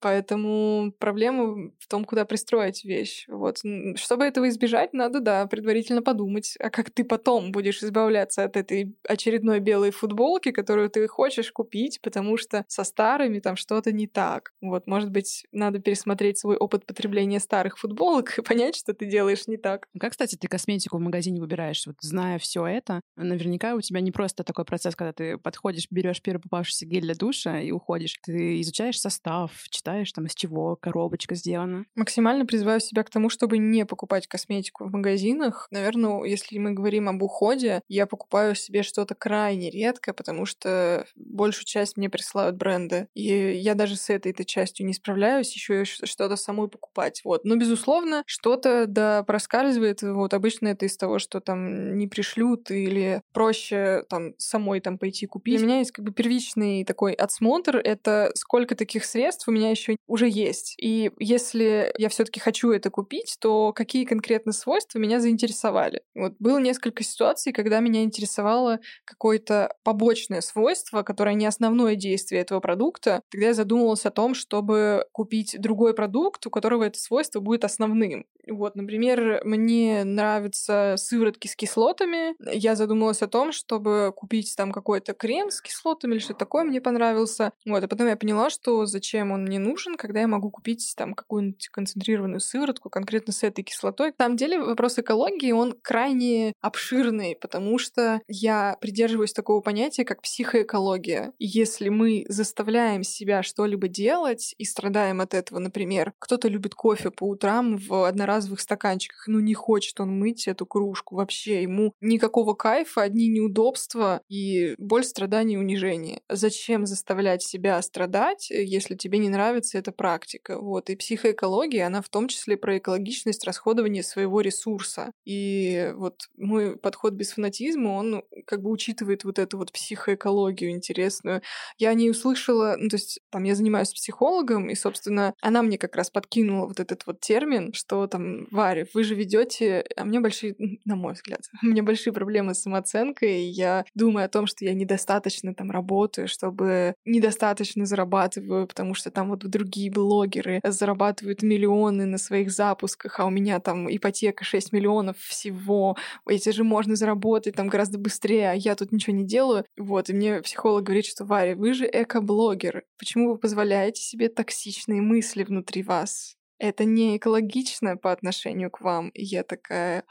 Поэтому 0.00 0.92
проблема 0.98 1.70
в 1.78 1.86
том, 1.88 2.04
куда 2.04 2.23
пристроить 2.24 2.84
вещь. 2.84 3.24
Вот. 3.28 3.58
Чтобы 3.96 4.24
этого 4.24 4.48
избежать, 4.48 4.92
надо, 4.92 5.20
да, 5.20 5.46
предварительно 5.46 6.02
подумать, 6.02 6.56
а 6.60 6.70
как 6.70 6.90
ты 6.90 7.04
потом 7.04 7.52
будешь 7.52 7.82
избавляться 7.82 8.44
от 8.44 8.56
этой 8.56 8.96
очередной 9.08 9.60
белой 9.60 9.90
футболки, 9.90 10.50
которую 10.50 10.90
ты 10.90 11.06
хочешь 11.06 11.52
купить, 11.52 12.00
потому 12.02 12.36
что 12.36 12.64
со 12.68 12.84
старыми 12.84 13.38
там 13.40 13.56
что-то 13.56 13.92
не 13.92 14.06
так. 14.06 14.52
Вот, 14.60 14.86
может 14.86 15.10
быть, 15.10 15.46
надо 15.52 15.78
пересмотреть 15.78 16.38
свой 16.38 16.56
опыт 16.56 16.86
потребления 16.86 17.40
старых 17.40 17.78
футболок 17.78 18.38
и 18.38 18.42
понять, 18.42 18.76
что 18.76 18.94
ты 18.94 19.06
делаешь 19.06 19.46
не 19.46 19.56
так. 19.56 19.86
Как, 19.98 20.12
кстати, 20.12 20.36
ты 20.36 20.48
косметику 20.48 20.96
в 20.96 21.00
магазине 21.00 21.40
выбираешь? 21.40 21.86
Вот 21.86 21.96
зная 22.00 22.38
все 22.38 22.66
это, 22.66 23.00
наверняка 23.16 23.74
у 23.74 23.80
тебя 23.80 24.00
не 24.00 24.12
просто 24.12 24.44
такой 24.44 24.64
процесс, 24.64 24.96
когда 24.96 25.12
ты 25.12 25.38
подходишь, 25.38 25.86
берешь 25.90 26.22
первый 26.22 26.40
попавшийся 26.40 26.86
гель 26.86 27.02
для 27.02 27.14
душа 27.14 27.60
и 27.60 27.70
уходишь. 27.70 28.16
Ты 28.22 28.60
изучаешь 28.60 29.00
состав, 29.00 29.52
читаешь 29.70 30.12
там 30.12 30.26
из 30.26 30.34
чего 30.34 30.76
коробочка 30.76 31.34
сделана 31.34 31.84
максимально 32.14 32.46
призываю 32.46 32.78
себя 32.78 33.02
к 33.02 33.10
тому, 33.10 33.28
чтобы 33.28 33.58
не 33.58 33.84
покупать 33.84 34.28
косметику 34.28 34.84
в 34.84 34.92
магазинах. 34.92 35.66
Наверное, 35.72 36.22
если 36.22 36.58
мы 36.58 36.70
говорим 36.70 37.08
об 37.08 37.20
уходе, 37.24 37.80
я 37.88 38.06
покупаю 38.06 38.54
себе 38.54 38.84
что-то 38.84 39.16
крайне 39.16 39.68
редко, 39.68 40.14
потому 40.14 40.46
что 40.46 41.06
большую 41.16 41.64
часть 41.64 41.96
мне 41.96 42.08
присылают 42.08 42.54
бренды. 42.54 43.08
И 43.14 43.56
я 43.56 43.74
даже 43.74 43.96
с 43.96 44.10
этой-то 44.10 44.44
частью 44.44 44.86
не 44.86 44.94
справляюсь, 44.94 45.52
еще 45.52 45.84
что-то 45.84 46.36
самой 46.36 46.68
покупать. 46.68 47.20
Вот. 47.24 47.44
Но, 47.44 47.56
безусловно, 47.56 48.22
что-то 48.26 48.86
да 48.86 49.24
проскальзывает. 49.24 50.02
Вот 50.02 50.34
обычно 50.34 50.68
это 50.68 50.86
из 50.86 50.96
того, 50.96 51.18
что 51.18 51.40
там 51.40 51.98
не 51.98 52.06
пришлют 52.06 52.70
или 52.70 53.22
проще 53.32 54.04
там 54.08 54.34
самой 54.38 54.80
там 54.80 54.98
пойти 54.98 55.26
купить. 55.26 55.60
У 55.60 55.64
меня 55.64 55.78
есть 55.78 55.90
как 55.90 56.04
бы 56.04 56.12
первичный 56.12 56.84
такой 56.84 57.14
отсмотр. 57.14 57.76
Это 57.78 58.30
сколько 58.36 58.76
таких 58.76 59.04
средств 59.04 59.48
у 59.48 59.50
меня 59.50 59.70
еще 59.70 59.96
уже 60.06 60.28
есть. 60.28 60.76
И 60.78 61.10
если 61.18 61.92
все-таки 62.08 62.40
хочу 62.40 62.70
это 62.70 62.90
купить, 62.90 63.36
то 63.40 63.72
какие 63.72 64.04
конкретно 64.04 64.52
свойства 64.52 64.98
меня 64.98 65.20
заинтересовали? 65.20 66.02
Вот 66.14 66.34
было 66.38 66.58
несколько 66.58 67.02
ситуаций, 67.02 67.52
когда 67.52 67.80
меня 67.80 68.02
интересовало 68.02 68.80
какое-то 69.04 69.74
побочное 69.82 70.40
свойство, 70.40 71.02
которое 71.02 71.34
не 71.34 71.46
основное 71.46 71.94
действие 71.94 72.42
этого 72.42 72.60
продукта. 72.60 73.22
Тогда 73.30 73.48
я 73.48 73.54
задумывалась 73.54 74.06
о 74.06 74.10
том, 74.10 74.34
чтобы 74.34 75.06
купить 75.12 75.56
другой 75.58 75.94
продукт, 75.94 76.46
у 76.46 76.50
которого 76.50 76.84
это 76.84 76.98
свойство 76.98 77.40
будет 77.40 77.64
основным. 77.64 78.26
Вот, 78.46 78.76
например, 78.76 79.40
мне 79.44 80.04
нравятся 80.04 80.96
сыворотки 80.98 81.46
с 81.46 81.56
кислотами. 81.56 82.34
Я 82.54 82.76
задумалась 82.76 83.22
о 83.22 83.26
том, 83.26 83.52
чтобы 83.52 84.12
купить 84.14 84.54
там 84.56 84.72
какой-то 84.72 85.14
крем 85.14 85.50
с 85.50 85.62
кислотами 85.62 86.12
или 86.12 86.18
что-то 86.18 86.40
такое 86.40 86.64
мне 86.64 86.80
понравился. 86.80 87.52
Вот, 87.66 87.82
а 87.82 87.88
потом 87.88 88.08
я 88.08 88.16
поняла, 88.16 88.50
что 88.50 88.84
зачем 88.86 89.32
он 89.32 89.44
мне 89.44 89.58
нужен, 89.58 89.96
когда 89.96 90.20
я 90.20 90.28
могу 90.28 90.50
купить 90.50 90.94
там 90.96 91.14
какую-нибудь 91.14 91.68
концентрированную 91.94 92.40
сыворотку 92.40 92.90
конкретно 92.90 93.32
с 93.32 93.42
этой 93.42 93.62
кислотой. 93.62 94.08
На 94.18 94.24
самом 94.24 94.36
деле 94.36 94.58
вопрос 94.60 94.98
экологии, 94.98 95.52
он 95.52 95.74
крайне 95.80 96.52
обширный, 96.60 97.36
потому 97.40 97.78
что 97.78 98.20
я 98.28 98.76
придерживаюсь 98.80 99.32
такого 99.32 99.60
понятия, 99.60 100.04
как 100.04 100.22
психоэкология. 100.22 101.32
Если 101.38 101.88
мы 101.88 102.24
заставляем 102.28 103.02
себя 103.02 103.42
что-либо 103.42 103.88
делать 103.88 104.54
и 104.58 104.64
страдаем 104.64 105.20
от 105.20 105.34
этого, 105.34 105.58
например, 105.58 106.12
кто-то 106.18 106.48
любит 106.48 106.74
кофе 106.74 107.10
по 107.10 107.28
утрам 107.28 107.76
в 107.76 108.06
одноразовых 108.06 108.60
стаканчиках, 108.60 109.26
ну 109.28 109.40
не 109.40 109.54
хочет 109.54 110.00
он 110.00 110.18
мыть 110.18 110.48
эту 110.48 110.66
кружку 110.66 111.16
вообще, 111.16 111.62
ему 111.62 111.92
никакого 112.00 112.54
кайфа, 112.54 113.02
одни 113.02 113.28
неудобства 113.28 114.20
и 114.28 114.74
боль, 114.78 115.04
страдания 115.04 115.58
унижение. 115.58 116.20
Зачем 116.28 116.86
заставлять 116.86 117.42
себя 117.42 117.80
страдать, 117.82 118.50
если 118.50 118.94
тебе 118.96 119.18
не 119.18 119.28
нравится 119.28 119.78
эта 119.78 119.92
практика? 119.92 120.58
Вот. 120.58 120.90
И 120.90 120.96
психоэкология, 120.96 121.73
она 121.78 122.02
в 122.02 122.08
том 122.08 122.28
числе 122.28 122.56
про 122.56 122.78
экологичность 122.78 123.44
расходования 123.44 124.02
своего 124.02 124.40
ресурса. 124.40 125.12
И 125.24 125.92
вот 125.96 126.28
мой 126.36 126.76
подход 126.76 127.14
без 127.14 127.32
фанатизма, 127.32 127.90
он 127.90 128.22
как 128.46 128.62
бы 128.62 128.70
учитывает 128.70 129.24
вот 129.24 129.38
эту 129.38 129.58
вот 129.58 129.72
психоэкологию 129.72 130.70
интересную. 130.70 131.42
Я 131.78 131.94
не 131.94 132.10
услышала, 132.10 132.76
ну, 132.78 132.88
то 132.88 132.96
есть 132.96 133.20
там 133.30 133.44
я 133.44 133.54
занимаюсь 133.54 133.92
психологом, 133.92 134.68
и, 134.68 134.74
собственно, 134.74 135.34
она 135.40 135.62
мне 135.62 135.78
как 135.78 135.96
раз 135.96 136.10
подкинула 136.10 136.66
вот 136.66 136.80
этот 136.80 137.06
вот 137.06 137.20
термин, 137.20 137.72
что 137.72 138.06
там, 138.06 138.46
Варя, 138.50 138.86
вы 138.94 139.04
же 139.04 139.14
ведете, 139.14 139.84
а 139.96 140.04
мне 140.04 140.20
большие, 140.20 140.54
на 140.84 140.96
мой 140.96 141.14
взгляд, 141.14 141.40
у 141.62 141.66
меня 141.66 141.82
большие 141.82 142.12
проблемы 142.12 142.54
с 142.54 142.62
самооценкой, 142.62 143.42
и 143.42 143.48
я 143.48 143.84
думаю 143.94 144.26
о 144.26 144.28
том, 144.28 144.46
что 144.46 144.64
я 144.64 144.74
недостаточно 144.74 145.54
там 145.54 145.70
работаю, 145.70 146.28
чтобы 146.28 146.94
недостаточно 147.04 147.86
зарабатываю, 147.86 148.66
потому 148.66 148.94
что 148.94 149.10
там 149.10 149.30
вот 149.30 149.40
другие 149.40 149.90
блогеры 149.90 150.60
зарабатывают 150.64 151.42
миллионы 151.64 152.04
на 152.06 152.18
своих 152.18 152.50
запусках, 152.50 153.20
а 153.20 153.24
у 153.24 153.30
меня 153.30 153.60
там 153.60 153.88
ипотека 153.94 154.44
6 154.44 154.72
миллионов 154.72 155.18
всего, 155.18 155.96
эти 156.28 156.50
же 156.50 156.64
можно 156.64 156.96
заработать 156.96 157.56
там 157.56 157.68
гораздо 157.68 157.98
быстрее, 157.98 158.50
а 158.50 158.54
я 158.54 158.74
тут 158.74 158.92
ничего 158.92 159.16
не 159.16 159.24
делаю. 159.24 159.64
Вот, 159.76 160.10
и 160.10 160.12
мне 160.12 160.40
психолог 160.42 160.84
говорит, 160.84 161.06
что 161.06 161.24
Варя, 161.24 161.56
вы 161.56 161.74
же 161.74 161.88
эко-блогер, 161.90 162.84
почему 162.98 163.32
вы 163.32 163.38
позволяете 163.38 164.02
себе 164.02 164.28
токсичные 164.28 165.00
мысли 165.00 165.44
внутри 165.44 165.82
вас? 165.82 166.36
Это 166.58 166.84
не 166.84 167.16
экологично 167.16 167.96
по 167.96 168.12
отношению 168.12 168.70
к 168.70 168.80
вам. 168.80 169.08
И 169.10 169.24
я 169.24 169.42
такая, 169.42 170.04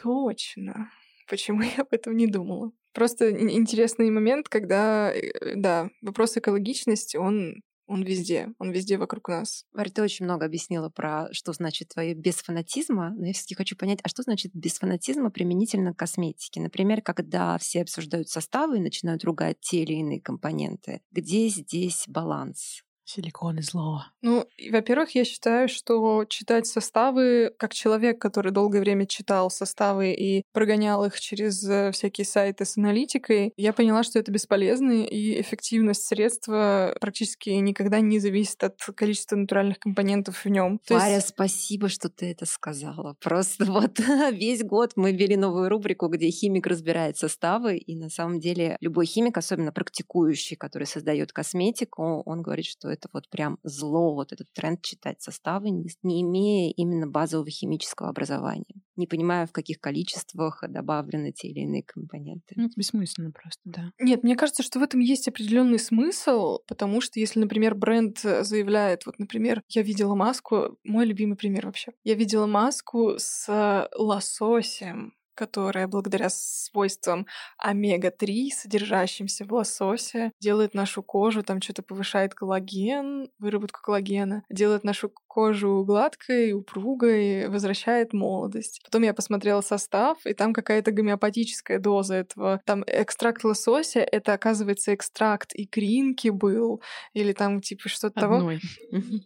точно. 0.00 0.90
Почему 1.28 1.62
я 1.62 1.82
об 1.82 1.88
этом 1.90 2.16
не 2.16 2.26
думала? 2.26 2.72
Просто 2.94 3.30
интересный 3.30 4.10
момент, 4.10 4.48
когда, 4.48 5.12
э, 5.12 5.54
да, 5.54 5.90
вопрос 6.02 6.36
экологичности, 6.36 7.16
он 7.16 7.62
он 7.88 8.02
везде, 8.02 8.52
он 8.58 8.70
везде 8.70 8.98
вокруг 8.98 9.28
нас. 9.28 9.64
Варя, 9.72 9.90
ты 9.90 10.02
очень 10.02 10.26
много 10.26 10.44
объяснила 10.44 10.90
про, 10.90 11.28
что 11.32 11.52
значит 11.52 11.88
твое 11.88 12.14
без 12.14 12.36
фанатизма, 12.36 13.14
но 13.16 13.26
я 13.26 13.32
все-таки 13.32 13.54
хочу 13.54 13.76
понять, 13.76 14.00
а 14.02 14.08
что 14.08 14.22
значит 14.22 14.52
без 14.54 14.78
фанатизма 14.78 15.30
применительно 15.30 15.94
к 15.94 15.98
косметике? 15.98 16.60
Например, 16.60 17.00
когда 17.00 17.56
все 17.58 17.82
обсуждают 17.82 18.28
составы 18.28 18.76
и 18.76 18.82
начинают 18.82 19.24
ругать 19.24 19.58
те 19.60 19.82
или 19.82 19.94
иные 19.94 20.20
компоненты, 20.20 21.00
где 21.10 21.48
здесь 21.48 22.04
баланс? 22.06 22.82
Силикон 23.08 23.58
и 23.58 23.62
зло. 23.62 24.04
Ну, 24.20 24.46
во-первых, 24.70 25.14
я 25.14 25.24
считаю, 25.24 25.66
что 25.68 26.26
читать 26.28 26.66
составы, 26.66 27.54
как 27.58 27.72
человек, 27.72 28.20
который 28.20 28.52
долгое 28.52 28.80
время 28.80 29.06
читал 29.06 29.50
составы 29.50 30.12
и 30.12 30.42
прогонял 30.52 31.02
их 31.06 31.18
через 31.18 31.66
э, 31.66 31.90
всякие 31.92 32.26
сайты 32.26 32.66
с 32.66 32.76
аналитикой, 32.76 33.54
я 33.56 33.72
поняла, 33.72 34.02
что 34.02 34.18
это 34.18 34.30
бесполезно, 34.30 35.04
и 35.04 35.40
эффективность 35.40 36.02
средства 36.02 36.94
практически 37.00 37.48
никогда 37.48 38.00
не 38.00 38.18
зависит 38.18 38.62
от 38.62 38.78
количества 38.94 39.36
натуральных 39.36 39.78
компонентов 39.78 40.44
в 40.44 40.48
нем. 40.50 40.78
Варя, 40.90 41.14
есть... 41.14 41.28
спасибо, 41.28 41.88
что 41.88 42.10
ты 42.10 42.30
это 42.30 42.44
сказала. 42.44 43.16
Просто 43.20 43.64
вот 43.64 43.98
весь 44.32 44.62
год 44.62 44.92
мы 44.96 45.12
ввели 45.12 45.36
новую 45.36 45.70
рубрику, 45.70 46.08
где 46.08 46.28
химик 46.28 46.66
разбирает 46.66 47.16
составы, 47.16 47.78
и 47.78 47.96
на 47.96 48.10
самом 48.10 48.38
деле 48.38 48.76
любой 48.80 49.06
химик, 49.06 49.38
особенно 49.38 49.72
практикующий, 49.72 50.56
который 50.56 50.86
создает 50.86 51.32
косметику, 51.32 52.22
он 52.26 52.42
говорит, 52.42 52.66
что 52.66 52.97
это 52.98 53.08
вот 53.12 53.28
прям 53.28 53.58
зло, 53.62 54.14
вот 54.14 54.32
этот 54.32 54.48
тренд 54.52 54.82
читать 54.82 55.22
составы, 55.22 55.70
не, 55.70 55.88
не 56.02 56.22
имея 56.22 56.72
именно 56.76 57.06
базового 57.06 57.50
химического 57.50 58.08
образования, 58.08 58.82
не 58.96 59.06
понимая, 59.06 59.46
в 59.46 59.52
каких 59.52 59.80
количествах 59.80 60.62
добавлены 60.68 61.32
те 61.32 61.48
или 61.48 61.60
иные 61.60 61.82
компоненты. 61.82 62.54
Ну, 62.56 62.66
это 62.66 62.74
бессмысленно 62.76 63.30
просто, 63.30 63.62
да. 63.64 63.92
Нет, 63.98 64.22
мне 64.22 64.36
кажется, 64.36 64.62
что 64.62 64.78
в 64.78 64.82
этом 64.82 65.00
есть 65.00 65.28
определенный 65.28 65.78
смысл, 65.78 66.58
потому 66.66 67.00
что 67.00 67.20
если, 67.20 67.40
например, 67.40 67.74
бренд 67.74 68.18
заявляет, 68.18 69.06
вот, 69.06 69.18
например, 69.18 69.62
я 69.68 69.82
видела 69.82 70.14
маску, 70.14 70.78
мой 70.84 71.06
любимый 71.06 71.36
пример 71.36 71.66
вообще, 71.66 71.92
я 72.04 72.14
видела 72.14 72.46
маску 72.46 73.14
с 73.18 73.88
лососем, 73.96 75.14
которая 75.38 75.86
благодаря 75.86 76.30
свойствам 76.30 77.28
омега-3, 77.58 78.48
содержащимся 78.50 79.44
в 79.44 79.52
лососе, 79.52 80.32
делает 80.40 80.74
нашу 80.74 81.00
кожу, 81.00 81.44
там 81.44 81.62
что-то 81.62 81.82
повышает 81.82 82.34
коллаген, 82.34 83.30
выработку 83.38 83.80
коллагена, 83.80 84.42
делает 84.50 84.82
нашу 84.82 85.12
кожу 85.28 85.84
гладкой, 85.84 86.52
упругой, 86.52 87.48
возвращает 87.48 88.12
молодость. 88.12 88.80
Потом 88.84 89.02
я 89.02 89.14
посмотрела 89.14 89.60
состав, 89.60 90.18
и 90.24 90.34
там 90.34 90.52
какая-то 90.52 90.90
гомеопатическая 90.90 91.78
доза 91.78 92.16
этого. 92.16 92.60
Там 92.64 92.82
экстракт 92.86 93.44
лосося, 93.44 94.00
это, 94.00 94.32
оказывается, 94.32 94.94
экстракт 94.94 95.52
икринки 95.54 96.28
был, 96.28 96.82
или 97.12 97.32
там 97.32 97.60
типа 97.60 97.88
что-то 97.88 98.20
того. 98.20 98.52